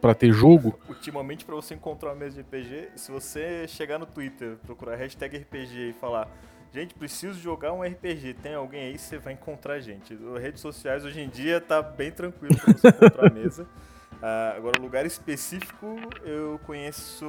para 0.01 0.13
ter 0.13 0.31
jogo. 0.31 0.79
Ultimamente, 0.87 1.45
para 1.45 1.55
você 1.55 1.73
encontrar 1.75 2.09
uma 2.09 2.15
mesa 2.15 2.35
de 2.35 2.41
RPG, 2.41 2.91
se 2.95 3.11
você 3.11 3.67
chegar 3.67 3.97
no 3.97 4.05
Twitter, 4.05 4.57
procurar 4.65 4.95
hashtag 4.95 5.37
RPG 5.37 5.89
e 5.89 5.93
falar, 5.93 6.29
gente, 6.73 6.93
preciso 6.93 7.39
jogar 7.39 7.73
um 7.73 7.83
RPG, 7.83 8.35
tem 8.35 8.55
alguém 8.55 8.81
aí, 8.81 8.97
você 8.97 9.17
vai 9.17 9.33
encontrar 9.33 9.79
gente. 9.79 10.17
Redes 10.39 10.61
sociais 10.61 11.03
hoje 11.03 11.19
em 11.21 11.29
dia 11.29 11.59
tá 11.59 11.81
bem 11.81 12.11
tranquilo 12.11 12.55
para 12.57 12.73
você 12.73 12.87
encontrar 12.87 13.27
a 13.27 13.33
mesa. 13.33 13.63
Uh, 13.63 14.55
agora, 14.57 14.81
lugar 14.81 15.05
específico, 15.05 15.97
eu 16.23 16.59
conheço 16.65 17.25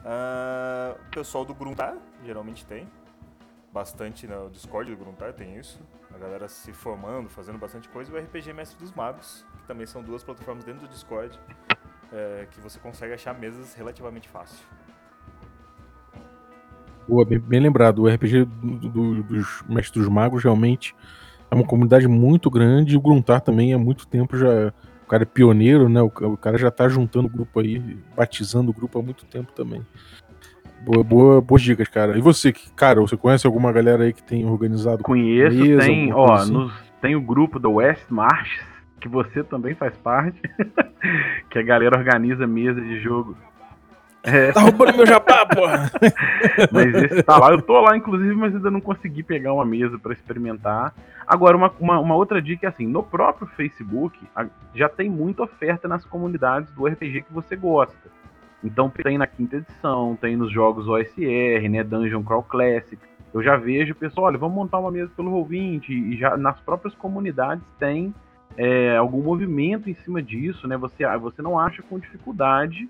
uh, 0.00 0.98
o 1.06 1.10
pessoal 1.10 1.44
do 1.44 1.54
Gruntar, 1.54 1.96
geralmente 2.24 2.64
tem. 2.64 2.88
Bastante 3.72 4.26
no 4.26 4.50
Discord 4.50 4.90
do 4.90 4.96
Gruntar 4.96 5.32
tem 5.32 5.56
isso. 5.56 5.80
A 6.12 6.18
galera 6.18 6.48
se 6.48 6.72
formando, 6.72 7.28
fazendo 7.28 7.56
bastante 7.56 7.88
coisa. 7.88 8.10
E 8.10 8.14
o 8.14 8.18
RPG 8.18 8.52
Mestre 8.52 8.76
dos 8.76 8.90
Magos, 8.90 9.46
que 9.58 9.66
também 9.68 9.86
são 9.86 10.02
duas 10.02 10.24
plataformas 10.24 10.64
dentro 10.64 10.80
do 10.80 10.88
Discord 10.88 11.38
é, 12.12 12.46
que 12.50 12.60
você 12.60 12.78
consegue 12.78 13.12
achar 13.12 13.38
mesas 13.38 13.74
relativamente 13.74 14.28
fácil. 14.28 14.64
Boa, 17.08 17.24
bem, 17.24 17.38
bem 17.38 17.60
lembrado. 17.60 18.02
O 18.02 18.08
RPG 18.08 18.44
do, 18.44 18.88
do, 18.88 19.22
dos 19.22 19.62
Mestres 19.68 20.04
dos 20.04 20.08
Magos 20.12 20.44
realmente 20.44 20.94
é 21.50 21.54
uma 21.54 21.64
comunidade 21.64 22.06
muito 22.06 22.48
grande. 22.50 22.94
E 22.94 22.96
o 22.96 23.00
Gruntar 23.00 23.40
também 23.40 23.72
há 23.74 23.78
muito 23.78 24.06
tempo 24.06 24.36
já. 24.36 24.72
O 25.04 25.06
cara 25.10 25.24
é 25.24 25.26
pioneiro, 25.26 25.88
né? 25.88 26.00
O, 26.00 26.06
o 26.06 26.36
cara 26.36 26.56
já 26.56 26.70
tá 26.70 26.88
juntando 26.88 27.26
o 27.26 27.30
grupo 27.30 27.58
aí, 27.58 27.80
batizando 28.16 28.70
o 28.70 28.74
grupo 28.74 28.98
há 28.98 29.02
muito 29.02 29.24
tempo 29.26 29.50
também. 29.52 29.84
Boa, 30.84 31.02
boa, 31.02 31.40
boas 31.40 31.60
dicas, 31.62 31.88
cara. 31.88 32.16
E 32.16 32.20
você, 32.20 32.52
que- 32.52 32.70
cara, 32.72 33.00
você 33.00 33.16
conhece 33.16 33.44
alguma 33.46 33.72
galera 33.72 34.04
aí 34.04 34.12
que 34.12 34.22
tem 34.22 34.46
organizado? 34.46 35.02
Conheço, 35.02 35.56
Mesa, 35.58 35.80
tem, 35.84 36.12
ó, 36.12 36.32
assim? 36.34 36.52
nos- 36.52 36.72
tem 37.02 37.16
o 37.16 37.20
grupo 37.20 37.58
do 37.58 37.72
West 37.72 38.04
Marches, 38.08 38.64
que 39.00 39.08
você 39.08 39.42
também 39.42 39.74
faz 39.74 39.96
parte, 39.96 40.40
que 41.50 41.58
a 41.58 41.62
galera 41.62 41.98
organiza 41.98 42.46
mesa 42.46 42.80
de 42.80 43.00
jogo. 43.00 43.36
É, 44.22 44.52
Tá 44.52 44.60
roubando 44.60 44.96
meu 44.96 45.06
jabá, 45.06 45.46
porra! 45.46 45.90
mas 46.70 46.94
esse 46.94 47.22
tá 47.22 47.38
lá, 47.38 47.50
eu 47.50 47.62
tô 47.62 47.80
lá 47.80 47.96
inclusive, 47.96 48.34
mas 48.34 48.54
ainda 48.54 48.70
não 48.70 48.80
consegui 48.80 49.22
pegar 49.22 49.54
uma 49.54 49.64
mesa 49.64 49.98
pra 49.98 50.12
experimentar. 50.12 50.94
Agora, 51.26 51.56
uma, 51.56 51.72
uma, 51.80 51.98
uma 51.98 52.14
outra 52.14 52.42
dica 52.42 52.66
é 52.66 52.68
assim, 52.68 52.86
no 52.86 53.02
próprio 53.02 53.46
Facebook, 53.56 54.18
já 54.74 54.88
tem 54.88 55.08
muita 55.08 55.44
oferta 55.44 55.88
nas 55.88 56.04
comunidades 56.04 56.70
do 56.72 56.86
RPG 56.86 57.22
que 57.22 57.32
você 57.32 57.56
gosta. 57.56 58.10
Então 58.62 58.90
tem 58.90 59.16
na 59.16 59.26
quinta 59.26 59.56
edição, 59.56 60.18
tem 60.20 60.36
nos 60.36 60.52
jogos 60.52 60.86
OSR, 60.86 61.68
né, 61.70 61.82
Dungeon 61.82 62.22
Crawl 62.22 62.42
Classic. 62.42 63.00
Eu 63.32 63.42
já 63.42 63.56
vejo 63.56 63.94
pessoal, 63.94 64.26
olha, 64.26 64.36
vamos 64.36 64.56
montar 64.56 64.78
uma 64.78 64.90
mesa 64.90 65.10
pelo 65.16 65.30
Roll20 65.30 65.88
e 65.88 66.16
já 66.18 66.36
nas 66.36 66.60
próprias 66.60 66.94
comunidades 66.94 67.64
tem 67.78 68.12
é, 68.56 68.96
algum 68.96 69.22
movimento 69.22 69.88
em 69.88 69.94
cima 69.94 70.22
disso, 70.22 70.66
né? 70.66 70.76
Você, 70.76 71.04
você 71.18 71.42
não 71.42 71.58
acha 71.58 71.82
com 71.82 71.98
dificuldade. 71.98 72.88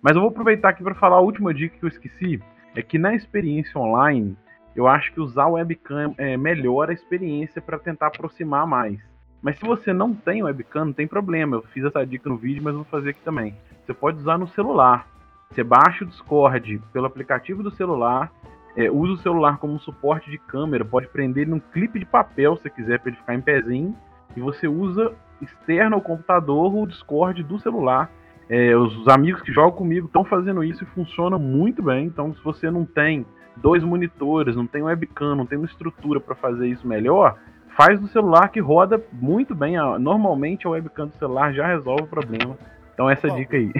Mas 0.00 0.14
eu 0.14 0.20
vou 0.20 0.30
aproveitar 0.30 0.70
aqui 0.70 0.82
para 0.82 0.94
falar 0.94 1.16
a 1.16 1.20
última 1.20 1.52
dica 1.52 1.76
que 1.76 1.84
eu 1.84 1.88
esqueci, 1.88 2.40
é 2.74 2.82
que 2.82 2.98
na 2.98 3.14
experiência 3.14 3.80
online, 3.80 4.36
eu 4.76 4.86
acho 4.86 5.12
que 5.12 5.20
usar 5.20 5.48
webcam 5.48 6.14
é, 6.16 6.36
melhora 6.36 6.92
a 6.92 6.94
experiência 6.94 7.60
para 7.60 7.78
tentar 7.78 8.08
aproximar 8.08 8.66
mais. 8.66 9.00
Mas 9.42 9.58
se 9.58 9.64
você 9.64 9.92
não 9.92 10.14
tem 10.14 10.42
webcam, 10.42 10.86
não 10.86 10.92
tem 10.92 11.06
problema. 11.06 11.56
Eu 11.56 11.62
fiz 11.62 11.84
essa 11.84 12.04
dica 12.06 12.28
no 12.28 12.36
vídeo, 12.36 12.62
mas 12.62 12.74
vou 12.74 12.84
fazer 12.84 13.10
aqui 13.10 13.20
também. 13.20 13.54
Você 13.84 13.94
pode 13.94 14.18
usar 14.18 14.38
no 14.38 14.48
celular. 14.48 15.06
Você 15.50 15.64
baixa 15.64 16.04
o 16.04 16.06
Discord 16.06 16.80
pelo 16.92 17.06
aplicativo 17.06 17.62
do 17.62 17.70
celular, 17.70 18.30
é, 18.76 18.90
usa 18.90 19.14
o 19.14 19.22
celular 19.22 19.58
como 19.58 19.72
um 19.72 19.78
suporte 19.78 20.30
de 20.30 20.38
câmera, 20.38 20.84
pode 20.84 21.08
prender 21.08 21.42
ele 21.42 21.52
num 21.52 21.60
clipe 21.60 21.98
de 21.98 22.04
papel 22.04 22.56
se 22.56 22.68
quiser 22.68 23.00
para 23.00 23.10
ele 23.10 23.18
ficar 23.18 23.34
em 23.34 23.40
pezinho, 23.40 23.96
e 24.36 24.40
você 24.40 24.68
usa 24.68 25.12
externo 25.40 25.96
ao 25.96 26.02
computador 26.02 26.74
o 26.74 26.86
Discord 26.86 27.42
do 27.42 27.58
celular. 27.58 28.10
É, 28.48 28.74
os 28.74 29.06
amigos 29.08 29.42
que 29.42 29.52
jogam 29.52 29.72
comigo 29.72 30.06
estão 30.06 30.24
fazendo 30.24 30.64
isso 30.64 30.82
e 30.82 30.86
funciona 30.86 31.38
muito 31.38 31.82
bem. 31.82 32.06
Então, 32.06 32.34
se 32.34 32.42
você 32.42 32.70
não 32.70 32.84
tem 32.84 33.26
dois 33.56 33.84
monitores, 33.84 34.56
não 34.56 34.66
tem 34.66 34.82
webcam, 34.82 35.34
não 35.34 35.44
tem 35.44 35.58
uma 35.58 35.66
estrutura 35.66 36.20
para 36.20 36.34
fazer 36.34 36.66
isso 36.68 36.86
melhor, 36.86 37.38
faz 37.76 38.00
do 38.00 38.08
celular 38.08 38.48
que 38.48 38.60
roda 38.60 39.02
muito 39.12 39.54
bem. 39.54 39.76
Normalmente 39.98 40.66
a 40.66 40.70
webcam 40.70 41.08
do 41.08 41.16
celular 41.16 41.52
já 41.52 41.66
resolve 41.66 42.04
o 42.04 42.08
problema. 42.08 42.56
Então 42.94 43.08
essa 43.08 43.28
Bom. 43.28 43.36
dica 43.36 43.56
aí. 43.56 43.72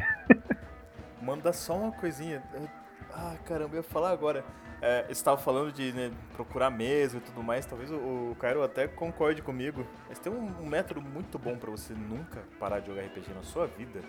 Manda 1.23 1.53
só 1.53 1.77
uma 1.77 1.93
coisinha. 1.93 2.43
Eu- 2.55 2.78
Ah, 3.21 3.35
caramba, 3.45 3.75
eu 3.75 3.79
ia 3.79 3.83
falar 3.83 4.11
agora. 4.11 4.45
É, 4.81 5.03
você 5.03 5.13
estava 5.13 5.37
falando 5.37 5.73
de 5.73 5.93
né, 5.93 6.13
procurar 6.35 6.71
mesa 6.71 7.17
e 7.17 7.21
tudo 7.21 7.43
mais. 7.43 7.67
Talvez 7.67 7.91
o, 7.91 7.97
o 7.97 8.37
Cairo 8.39 8.63
até 8.63 8.87
concorde 8.87 9.43
comigo. 9.43 9.85
Mas 10.09 10.21
tem 10.21 10.33
um, 10.33 10.63
um 10.63 10.67
método 10.67 11.03
muito 11.03 11.37
bom 11.37 11.57
pra 11.57 11.69
você 11.69 11.93
nunca 11.95 12.45
parar 12.61 12.79
de 12.79 12.87
jogar 12.87 13.03
RPG 13.03 13.35
na 13.35 13.43
sua 13.43 13.67
vida. 13.67 14.01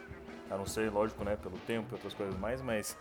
A 0.52 0.56
não 0.56 0.66
ser, 0.68 0.92
lógico, 0.92 1.24
né, 1.24 1.36
pelo 1.36 1.58
tempo 1.60 1.88
e 1.92 1.94
outras 1.96 2.14
coisas 2.14 2.38
mais, 2.38 2.62
mas 2.62 2.96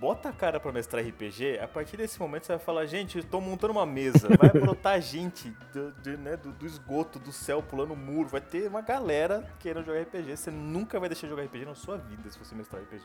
bota 0.00 0.30
a 0.30 0.32
cara 0.32 0.58
pra 0.58 0.72
mestrar 0.72 1.04
RPG. 1.04 1.60
A 1.62 1.68
partir 1.68 1.96
desse 1.96 2.18
momento 2.18 2.46
você 2.46 2.54
vai 2.54 2.64
falar, 2.64 2.86
gente, 2.86 3.18
eu 3.18 3.24
tô 3.24 3.40
montando 3.40 3.72
uma 3.72 3.86
mesa. 3.86 4.28
Vai 4.36 4.50
brotar 4.60 5.00
gente 5.00 5.48
do, 5.72 5.92
de, 6.02 6.16
né, 6.16 6.36
do, 6.36 6.50
do 6.50 6.66
esgoto, 6.66 7.20
do 7.20 7.30
céu, 7.30 7.62
pulando 7.62 7.92
o 7.92 7.96
muro. 7.96 8.28
Vai 8.28 8.40
ter 8.40 8.66
uma 8.66 8.80
galera 8.80 9.48
querendo 9.60 9.86
jogar 9.86 10.00
RPG. 10.00 10.36
Você 10.36 10.50
nunca 10.50 10.98
vai 10.98 11.08
deixar 11.08 11.28
de 11.28 11.30
jogar 11.30 11.44
RPG 11.44 11.66
na 11.66 11.76
sua 11.76 11.98
vida 11.98 12.28
se 12.28 12.36
você 12.36 12.52
mestrar 12.52 12.82
RPG. 12.82 13.04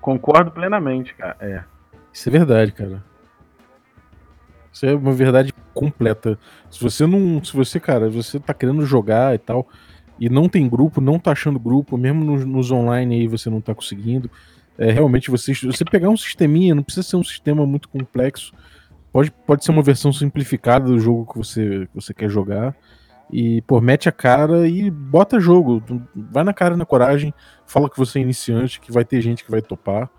Concordo 0.00 0.52
plenamente, 0.52 1.14
cara. 1.14 1.36
É. 1.40 1.79
Isso 2.12 2.28
é 2.28 2.32
verdade, 2.32 2.72
cara. 2.72 3.04
Isso 4.72 4.86
é 4.86 4.94
uma 4.94 5.12
verdade 5.12 5.52
completa. 5.74 6.38
Se 6.70 6.80
você 6.80 7.06
não. 7.06 7.42
Se 7.42 7.54
você, 7.54 7.80
cara, 7.80 8.08
você 8.08 8.38
tá 8.38 8.54
querendo 8.54 8.84
jogar 8.84 9.34
e 9.34 9.38
tal, 9.38 9.68
e 10.18 10.28
não 10.28 10.48
tem 10.48 10.68
grupo, 10.68 11.00
não 11.00 11.18
tá 11.18 11.32
achando 11.32 11.58
grupo, 11.58 11.96
mesmo 11.96 12.24
nos, 12.24 12.44
nos 12.44 12.70
online 12.70 13.20
aí 13.20 13.26
você 13.26 13.48
não 13.48 13.60
tá 13.60 13.74
conseguindo. 13.74 14.30
É, 14.78 14.90
realmente 14.90 15.30
você, 15.30 15.52
você 15.54 15.84
pegar 15.84 16.08
um 16.08 16.16
sisteminha, 16.16 16.74
não 16.74 16.82
precisa 16.82 17.06
ser 17.06 17.16
um 17.16 17.24
sistema 17.24 17.66
muito 17.66 17.88
complexo. 17.88 18.52
Pode, 19.12 19.30
pode 19.30 19.64
ser 19.64 19.72
uma 19.72 19.82
versão 19.82 20.12
simplificada 20.12 20.86
do 20.86 20.98
jogo 20.98 21.30
que 21.32 21.38
você, 21.38 21.86
que 21.86 21.94
você 21.94 22.14
quer 22.14 22.30
jogar. 22.30 22.76
E, 23.32 23.62
pô, 23.62 23.80
mete 23.80 24.08
a 24.08 24.12
cara 24.12 24.68
e 24.68 24.90
bota 24.90 25.40
jogo. 25.40 25.82
Vai 26.14 26.44
na 26.44 26.52
cara 26.52 26.76
na 26.76 26.84
coragem. 26.84 27.32
Fala 27.66 27.88
que 27.88 27.98
você 27.98 28.18
é 28.18 28.22
iniciante, 28.22 28.80
que 28.80 28.92
vai 28.92 29.04
ter 29.04 29.20
gente 29.20 29.44
que 29.44 29.50
vai 29.50 29.62
topar. 29.62 30.10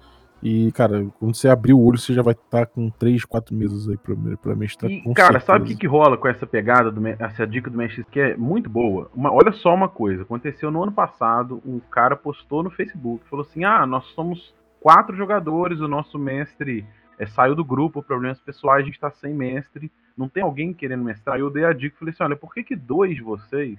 E, 0.44 0.72
cara, 0.72 1.06
quando 1.20 1.36
você 1.36 1.48
abrir 1.48 1.74
o 1.74 1.80
olho, 1.80 1.98
você 2.00 2.14
já 2.14 2.22
vai 2.22 2.34
estar 2.34 2.66
com 2.66 2.90
3, 2.90 3.26
4 3.26 3.56
meses 3.56 3.88
aí 3.88 3.98
pra, 3.98 4.16
pra 4.42 4.56
mestrar. 4.56 4.92
E, 4.92 5.02
cara, 5.14 5.34
certeza. 5.34 5.46
sabe 5.46 5.66
o 5.66 5.68
que, 5.68 5.76
que 5.76 5.88
rola 5.88 6.18
com 6.18 6.28
essa 6.28 6.48
pegada, 6.48 6.92
do, 6.92 7.06
essa 7.08 7.46
dica 7.46 7.70
do 7.70 7.78
Mestre 7.78 8.04
que 8.06 8.20
é 8.20 8.36
muito 8.36 8.70
boa? 8.70 9.12
Uma- 9.14 9.32
olha 9.32 9.52
só 9.52 9.74
uma 9.74 9.88
coisa, 9.88 10.24
aconteceu 10.24 10.72
no 10.72 10.82
ano 10.82 10.92
passado, 10.92 11.62
um 11.66 11.80
cara 11.80 12.16
postou 12.16 12.64
no 12.64 12.72
Facebook, 12.72 13.24
falou 13.30 13.46
assim, 13.46 13.64
ah, 13.64 13.86
nós 13.86 14.06
somos 14.16 14.54
quatro 14.80 15.16
jogadores, 15.16 15.80
o 15.80 15.88
nosso 15.88 16.18
mestre 16.18 16.86
é, 17.20 17.26
saiu 17.28 17.54
do 17.54 17.64
grupo, 17.64 18.02
problemas 18.02 18.42
pessoais, 18.42 18.82
a 18.82 18.86
gente 18.86 19.00
tá 19.00 19.12
sem 19.12 19.34
mestre, 19.34 19.92
não 20.18 20.28
tem 20.28 20.42
alguém 20.42 20.74
querendo 20.74 21.04
mestrar? 21.04 21.40
Eu 21.40 21.52
dei 21.52 21.64
a 21.64 21.72
dica 21.72 21.96
e 21.96 22.00
falei 22.00 22.14
assim, 22.14 22.24
olha, 22.24 22.36
por 22.36 22.52
que 22.54 22.64
que 22.64 22.76
dois 22.76 23.16
de 23.16 23.22
vocês 23.22 23.78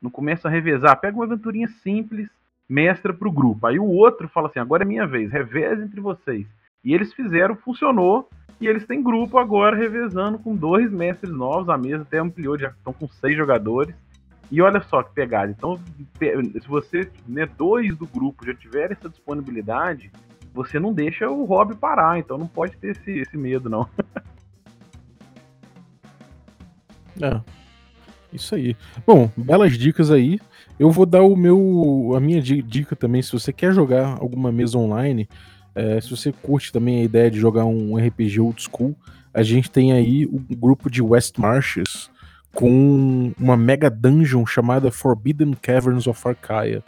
não 0.00 0.10
começam 0.10 0.50
a 0.50 0.54
revezar? 0.54 0.98
Pega 0.98 1.16
uma 1.16 1.26
aventurinha 1.26 1.68
simples, 1.68 2.30
mestra 2.68 3.14
pro 3.14 3.32
grupo. 3.32 3.66
Aí 3.66 3.78
o 3.78 3.86
outro 3.86 4.28
fala 4.28 4.48
assim, 4.48 4.58
agora 4.58 4.82
é 4.82 4.86
minha 4.86 5.06
vez, 5.06 5.30
reveza 5.30 5.82
entre 5.82 6.00
vocês. 6.00 6.46
E 6.84 6.92
eles 6.94 7.12
fizeram, 7.12 7.56
funcionou, 7.56 8.28
e 8.60 8.66
eles 8.66 8.86
têm 8.86 9.02
grupo 9.02 9.38
agora 9.38 9.76
revezando 9.76 10.38
com 10.38 10.54
dois 10.54 10.90
mestres 10.90 11.32
novos, 11.32 11.68
a 11.68 11.78
mesa 11.78 12.02
até 12.02 12.18
ampliou, 12.18 12.58
já 12.58 12.68
estão 12.68 12.92
com 12.92 13.08
seis 13.08 13.36
jogadores. 13.36 13.94
E 14.50 14.62
olha 14.62 14.80
só 14.80 15.02
que 15.02 15.12
pegada. 15.12 15.50
Então, 15.50 15.78
se 16.18 16.66
você, 16.66 17.10
né, 17.26 17.46
dois 17.46 17.96
do 17.96 18.06
grupo 18.06 18.46
já 18.46 18.54
tiver 18.54 18.90
essa 18.92 19.08
disponibilidade, 19.08 20.10
você 20.54 20.80
não 20.80 20.92
deixa 20.92 21.28
o 21.28 21.44
hobby 21.44 21.76
parar. 21.76 22.18
Então 22.18 22.38
não 22.38 22.46
pode 22.46 22.76
ter 22.78 22.92
esse, 22.92 23.10
esse 23.10 23.36
medo, 23.36 23.68
não. 23.68 23.86
É. 27.20 27.40
Isso 28.32 28.54
aí. 28.54 28.76
Bom, 29.06 29.30
belas 29.36 29.76
dicas 29.78 30.10
aí. 30.10 30.38
Eu 30.78 30.90
vou 30.90 31.06
dar 31.06 31.22
o 31.22 31.34
meu, 31.36 32.12
a 32.16 32.20
minha 32.20 32.40
di- 32.40 32.62
dica 32.62 32.94
também. 32.94 33.22
Se 33.22 33.32
você 33.32 33.52
quer 33.52 33.72
jogar 33.72 34.18
alguma 34.20 34.52
mesa 34.52 34.78
online, 34.78 35.28
é, 35.74 36.00
se 36.00 36.10
você 36.10 36.30
curte 36.32 36.72
também 36.72 37.00
a 37.00 37.04
ideia 37.04 37.30
de 37.30 37.38
jogar 37.38 37.64
um 37.64 37.96
RPG 37.96 38.40
old 38.40 38.62
school, 38.62 38.94
a 39.32 39.42
gente 39.42 39.70
tem 39.70 39.92
aí 39.92 40.26
o 40.26 40.38
grupo 40.56 40.90
de 40.90 41.00
West 41.02 41.38
Marches 41.38 42.10
com 42.54 43.32
uma 43.38 43.56
mega 43.56 43.88
dungeon 43.90 44.44
chamada 44.46 44.90
Forbidden 44.90 45.54
Caverns 45.60 46.06
of 46.06 46.26
Arcaia. 46.26 46.82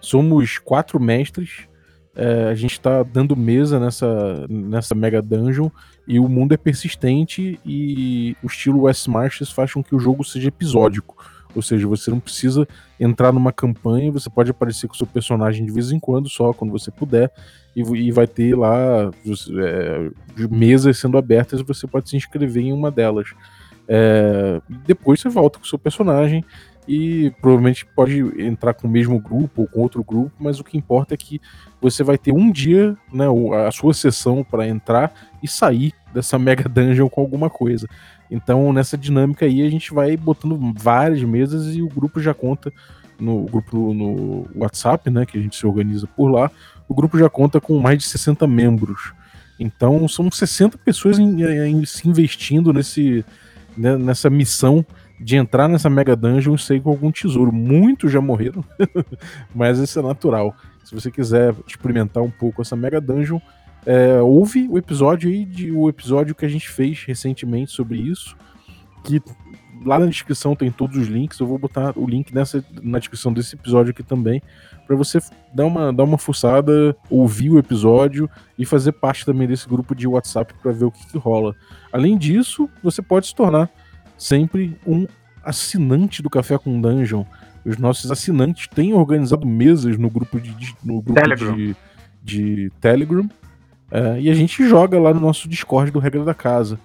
Somos 0.00 0.58
quatro 0.58 1.00
mestres. 1.00 1.68
É, 2.16 2.48
a 2.48 2.54
gente 2.54 2.72
está 2.72 3.02
dando 3.02 3.36
mesa 3.36 3.78
nessa, 3.78 4.46
nessa 4.48 4.94
mega 4.94 5.20
dungeon 5.20 5.68
e 6.08 6.18
o 6.18 6.26
mundo 6.26 6.54
é 6.54 6.56
persistente 6.56 7.60
e 7.64 8.34
o 8.42 8.46
estilo 8.46 8.82
West 8.82 9.06
Marches 9.06 9.50
faz 9.50 9.74
com 9.74 9.84
que 9.84 9.94
o 9.94 9.98
jogo 9.98 10.24
seja 10.24 10.48
episódico. 10.48 11.14
Ou 11.54 11.62
seja, 11.62 11.86
você 11.86 12.10
não 12.10 12.20
precisa 12.20 12.66
entrar 12.98 13.32
numa 13.32 13.52
campanha, 13.52 14.10
você 14.10 14.30
pode 14.30 14.50
aparecer 14.50 14.88
com 14.88 14.94
o 14.94 14.96
seu 14.96 15.06
personagem 15.06 15.64
de 15.64 15.72
vez 15.72 15.90
em 15.90 16.00
quando, 16.00 16.28
só 16.28 16.52
quando 16.52 16.70
você 16.70 16.90
puder, 16.90 17.30
e, 17.74 17.80
e 17.80 18.10
vai 18.10 18.26
ter 18.26 18.56
lá 18.56 19.10
é, 19.58 20.10
mesas 20.50 20.98
sendo 20.98 21.18
abertas 21.18 21.60
e 21.60 21.64
você 21.64 21.86
pode 21.86 22.08
se 22.08 22.16
inscrever 22.16 22.64
em 22.64 22.72
uma 22.72 22.90
delas. 22.90 23.28
É, 23.88 24.60
depois 24.86 25.20
você 25.20 25.28
volta 25.28 25.58
com 25.58 25.64
o 25.64 25.68
seu 25.68 25.78
personagem 25.78 26.44
e 26.88 27.32
provavelmente 27.40 27.84
pode 27.84 28.20
entrar 28.40 28.72
com 28.74 28.86
o 28.86 28.90
mesmo 28.90 29.18
grupo 29.18 29.62
ou 29.62 29.66
com 29.68 29.80
outro 29.80 30.04
grupo, 30.04 30.32
mas 30.38 30.60
o 30.60 30.64
que 30.64 30.76
importa 30.78 31.14
é 31.14 31.16
que 31.16 31.40
você 31.80 32.02
vai 32.04 32.16
ter 32.16 32.32
um 32.32 32.50
dia, 32.50 32.96
né, 33.12 33.24
a 33.66 33.70
sua 33.72 33.92
sessão 33.92 34.44
para 34.44 34.66
entrar 34.68 35.12
e 35.42 35.48
sair 35.48 35.92
dessa 36.14 36.38
mega 36.38 36.68
dungeon 36.68 37.08
com 37.08 37.20
alguma 37.20 37.50
coisa. 37.50 37.88
Então, 38.30 38.72
nessa 38.72 38.96
dinâmica 38.96 39.46
aí, 39.46 39.62
a 39.62 39.70
gente 39.70 39.92
vai 39.92 40.16
botando 40.16 40.58
várias 40.76 41.22
mesas 41.22 41.74
e 41.74 41.82
o 41.82 41.88
grupo 41.88 42.20
já 42.20 42.32
conta 42.34 42.72
no 43.18 43.44
grupo 43.44 43.94
no 43.94 44.46
WhatsApp, 44.54 45.10
né, 45.10 45.24
que 45.26 45.38
a 45.38 45.40
gente 45.40 45.56
se 45.56 45.66
organiza 45.66 46.06
por 46.06 46.28
lá. 46.28 46.50
O 46.88 46.94
grupo 46.94 47.18
já 47.18 47.28
conta 47.30 47.60
com 47.60 47.78
mais 47.78 47.98
de 47.98 48.04
60 48.04 48.46
membros. 48.46 49.12
Então, 49.58 50.06
são 50.06 50.30
60 50.30 50.76
pessoas 50.78 51.18
em- 51.18 51.42
em- 51.42 51.84
se 51.84 52.06
investindo 52.08 52.72
nesse, 52.72 53.24
né, 53.76 53.96
nessa 53.96 54.28
missão 54.28 54.84
de 55.18 55.36
entrar 55.36 55.68
nessa 55.68 55.88
mega 55.88 56.14
dungeon 56.14 56.54
e 56.54 56.58
sair 56.58 56.80
com 56.80 56.90
algum 56.90 57.10
tesouro. 57.10 57.52
Muitos 57.52 58.12
já 58.12 58.20
morreram, 58.20 58.64
mas 59.54 59.78
isso 59.78 59.98
é 59.98 60.02
natural. 60.02 60.54
Se 60.84 60.94
você 60.94 61.10
quiser 61.10 61.54
experimentar 61.66 62.22
um 62.22 62.30
pouco 62.30 62.62
essa 62.62 62.76
mega 62.76 63.00
dungeon, 63.00 63.40
é, 63.84 64.20
ouve 64.20 64.68
o 64.68 64.76
episódio 64.76 65.30
aí 65.30 65.44
de 65.44 65.72
o 65.72 65.88
episódio 65.88 66.34
que 66.34 66.44
a 66.44 66.48
gente 66.48 66.68
fez 66.68 67.04
recentemente 67.04 67.72
sobre 67.72 67.98
isso, 67.98 68.36
que 69.04 69.22
lá 69.84 69.98
na 69.98 70.06
descrição 70.06 70.56
tem 70.56 70.70
todos 70.70 70.96
os 70.96 71.06
links. 71.06 71.38
Eu 71.38 71.46
vou 71.46 71.58
botar 71.58 71.92
o 71.96 72.06
link 72.06 72.34
nessa, 72.34 72.64
na 72.82 72.98
descrição 72.98 73.32
desse 73.32 73.54
episódio 73.54 73.92
aqui 73.92 74.02
também, 74.02 74.42
para 74.86 74.96
você 74.96 75.18
dar 75.54 75.66
uma, 75.66 75.92
dar 75.92 76.04
uma 76.04 76.18
fuçada, 76.18 76.96
ouvir 77.08 77.50
o 77.50 77.58
episódio 77.58 78.28
e 78.58 78.66
fazer 78.66 78.92
parte 78.92 79.24
também 79.24 79.46
desse 79.46 79.68
grupo 79.68 79.94
de 79.94 80.06
WhatsApp 80.06 80.54
para 80.62 80.72
ver 80.72 80.84
o 80.84 80.90
que, 80.90 81.06
que 81.06 81.18
rola. 81.18 81.54
Além 81.92 82.18
disso, 82.18 82.68
você 82.82 83.00
pode 83.00 83.28
se 83.28 83.34
tornar 83.34 83.70
sempre 84.16 84.76
um 84.86 85.06
assinante 85.44 86.22
do 86.22 86.30
Café 86.30 86.58
com 86.58 86.80
Dungeon. 86.80 87.24
Os 87.64 87.78
nossos 87.78 88.10
assinantes 88.10 88.68
têm 88.68 88.94
organizado 88.94 89.46
mesas 89.46 89.98
no 89.98 90.08
grupo 90.08 90.40
de, 90.40 90.74
no 90.84 91.00
grupo 91.02 91.20
Telegram. 91.20 91.54
de, 91.54 91.76
de 92.22 92.72
Telegram. 92.80 93.28
é, 93.90 94.20
e 94.20 94.30
a 94.30 94.34
gente 94.34 94.66
joga 94.68 94.98
lá 94.98 95.12
no 95.12 95.20
nosso 95.20 95.48
Discord 95.48 95.90
do 95.90 95.98
Regra 95.98 96.24
da 96.24 96.34
Casa. 96.34 96.78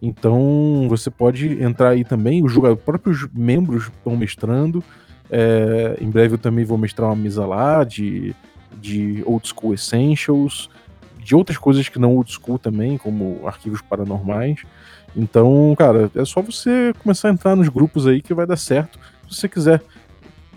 Então 0.00 0.86
você 0.88 1.10
pode 1.10 1.62
entrar 1.62 1.90
aí 1.90 2.04
também. 2.04 2.44
Os 2.44 2.54
próprios 2.84 3.26
membros 3.32 3.84
estão 3.84 4.16
mestrando. 4.16 4.82
É, 5.30 5.96
em 6.00 6.10
breve 6.10 6.34
eu 6.34 6.38
também 6.38 6.64
vou 6.64 6.78
mestrar 6.78 7.08
uma 7.08 7.16
mesa 7.16 7.44
lá 7.44 7.82
de, 7.82 8.34
de 8.80 9.22
Old 9.26 9.48
School 9.48 9.74
Essentials, 9.74 10.70
de 11.18 11.34
outras 11.34 11.58
coisas 11.58 11.88
que 11.88 11.98
não 11.98 12.14
Old 12.14 12.30
School 12.30 12.58
também, 12.58 12.96
como 12.96 13.40
arquivos 13.46 13.80
paranormais. 13.80 14.62
Então, 15.16 15.74
cara, 15.78 16.10
é 16.14 16.24
só 16.26 16.42
você 16.42 16.92
começar 17.02 17.28
a 17.28 17.32
entrar 17.32 17.56
nos 17.56 17.68
grupos 17.68 18.06
aí 18.06 18.20
que 18.20 18.34
vai 18.34 18.46
dar 18.46 18.56
certo. 18.56 18.98
Se 19.28 19.40
você 19.40 19.48
quiser 19.48 19.82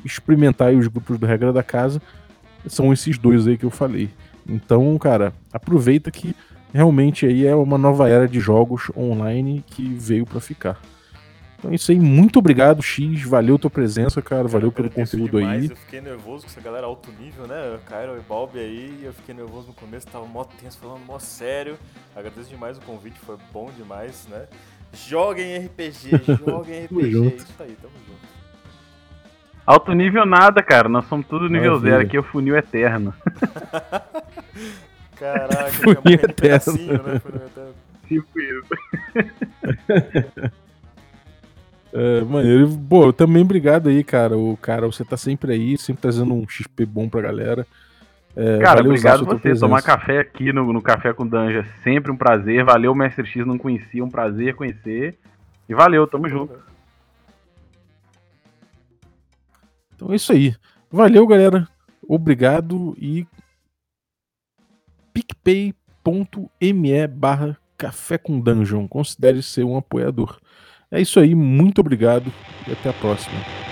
experimentar 0.03 0.74
os 0.74 0.88
grupos 0.88 1.18
do 1.18 1.26
Regra 1.26 1.53
da 1.53 1.64
Casa, 1.64 2.01
são 2.68 2.91
esses 2.91 3.18
dois 3.18 3.47
aí 3.47 3.57
que 3.57 3.66
eu 3.66 3.70
falei. 3.70 4.10
Então, 4.47 4.97
cara, 4.97 5.34
aproveita 5.53 6.12
que 6.12 6.36
realmente 6.74 7.26
aí 7.26 7.45
é 7.45 7.55
uma 7.55 7.78
nova 7.78 8.10
era 8.10 8.28
de 8.28 8.39
jogos 8.39 8.91
online 8.97 9.64
que 9.66 9.84
veio 9.84 10.26
pra 10.26 10.41
ficar. 10.41 10.80
Então 11.60 11.72
é 11.72 11.76
isso 11.76 11.91
aí, 11.91 11.99
muito 11.99 12.39
obrigado, 12.39 12.82
X, 12.82 13.22
valeu 13.24 13.60
tua 13.60 13.70
presença, 13.70 14.22
cara, 14.22 14.47
valeu 14.47 14.70
Eu 14.70 14.72
pelo 14.72 14.89
conteúdo 14.89 15.39
demais, 15.39 15.64
aí. 15.64 15.70
Eu 15.70 15.76
fiquei 15.76 15.99
nervoso 15.99 16.45
com 16.45 16.49
essa 16.49 16.62
galera 16.62 16.88
alto 16.88 17.12
nível, 17.20 17.45
né? 17.47 17.78
Cairo 17.86 18.16
e 18.18 18.22
Balbi 18.22 18.60
aí, 18.60 19.01
eu 19.03 19.12
fiquei 19.12 19.36
nervoso 19.36 19.68
no 19.68 19.74
começo, 19.74 20.07
tava 20.07 20.26
mó 20.26 20.45
tenso, 20.45 20.78
falando 20.78 21.05
mó 21.05 21.20
sério. 21.20 21.78
Agradeço 22.16 22.49
demais 22.49 22.78
o 22.78 22.82
convite, 22.82 23.20
foi 23.20 23.36
bom 23.51 23.70
demais, 23.76 24.26
né? 24.32 24.45
Joguem 24.93 25.57
RPG, 25.66 26.12
joguem 26.47 26.88
Tamo 26.88 27.01
RPG, 27.01 27.12
junto. 27.12 27.36
isso 27.36 27.53
aí, 27.60 27.76
tamo 27.82 27.93
junto. 28.07 28.20
Alto 29.66 29.91
nível 29.93 30.26
nada, 30.26 30.64
cara. 30.64 30.88
Nós 30.88 31.05
somos 31.07 31.28
tudo 31.28 31.49
nível 31.49 31.74
Maravilha. 31.74 31.91
zero. 31.91 32.03
Aqui 32.07 32.16
é 32.18 32.20
o 32.22 32.24
funil 32.24 32.55
eterno. 32.55 33.14
Caraca, 35.20 35.72
morrendo 35.86 36.24
eterno. 36.24 36.74
né? 37.03 37.20
Foi 37.20 37.36
eterno. 37.36 37.74
Tipo 38.07 38.39
isso. 38.39 38.66
É, 41.94 42.22
maneiro. 42.22 42.70
Pô, 42.90 43.12
também 43.12 43.44
obrigado 43.44 43.90
aí, 43.90 44.04
cara. 44.04 44.38
O 44.38 44.58
cara, 44.58 44.86
você 44.86 45.04
tá 45.04 45.18
sempre 45.18 45.54
aí, 45.54 45.78
sempre 45.78 46.02
trazendo 46.02 46.34
um 46.34 46.48
XP 46.48 46.86
bom 46.86 47.10
pra 47.10 47.22
galera. 47.22 47.66
É, 48.36 48.60
Cara, 48.60 48.82
obrigado 48.82 49.26
você. 49.26 49.56
Tomar 49.56 49.82
presença. 49.82 49.82
café 49.82 50.20
aqui 50.20 50.54
no, 50.54 50.72
no 50.72 50.82
Café 50.82 51.14
com 51.14 51.28
Danja 51.28 51.60
é 51.60 51.84
sempre 51.84 52.12
um 52.12 52.16
prazer. 52.16 52.64
Valeu, 52.64 52.94
Mestre 52.94 53.26
X, 53.26 53.46
não 53.46 53.58
conhecia, 53.58 54.04
um 54.04 54.10
prazer 54.10 54.56
conhecer. 54.56 55.18
E 55.68 55.74
valeu, 55.74 56.08
tamo 56.08 56.30
junto. 56.30 56.54
Então 59.96 60.14
é 60.14 60.16
isso 60.16 60.32
aí. 60.32 60.56
Valeu, 60.90 61.28
galera. 61.28 61.68
Obrigado 62.08 62.96
e 62.98 63.28
picpay.me 65.14 67.08
barra 67.08 67.58
café 67.78 68.18
com 68.18 68.40
dungeon. 68.40 68.88
Considere 68.88 69.42
ser 69.42 69.64
um 69.64 69.78
apoiador. 69.78 70.40
É 70.92 71.00
isso 71.00 71.20
aí, 71.20 71.36
muito 71.36 71.80
obrigado 71.82 72.34
e 72.68 72.72
até 72.72 72.90
a 72.90 72.94
próxima. 72.94 73.69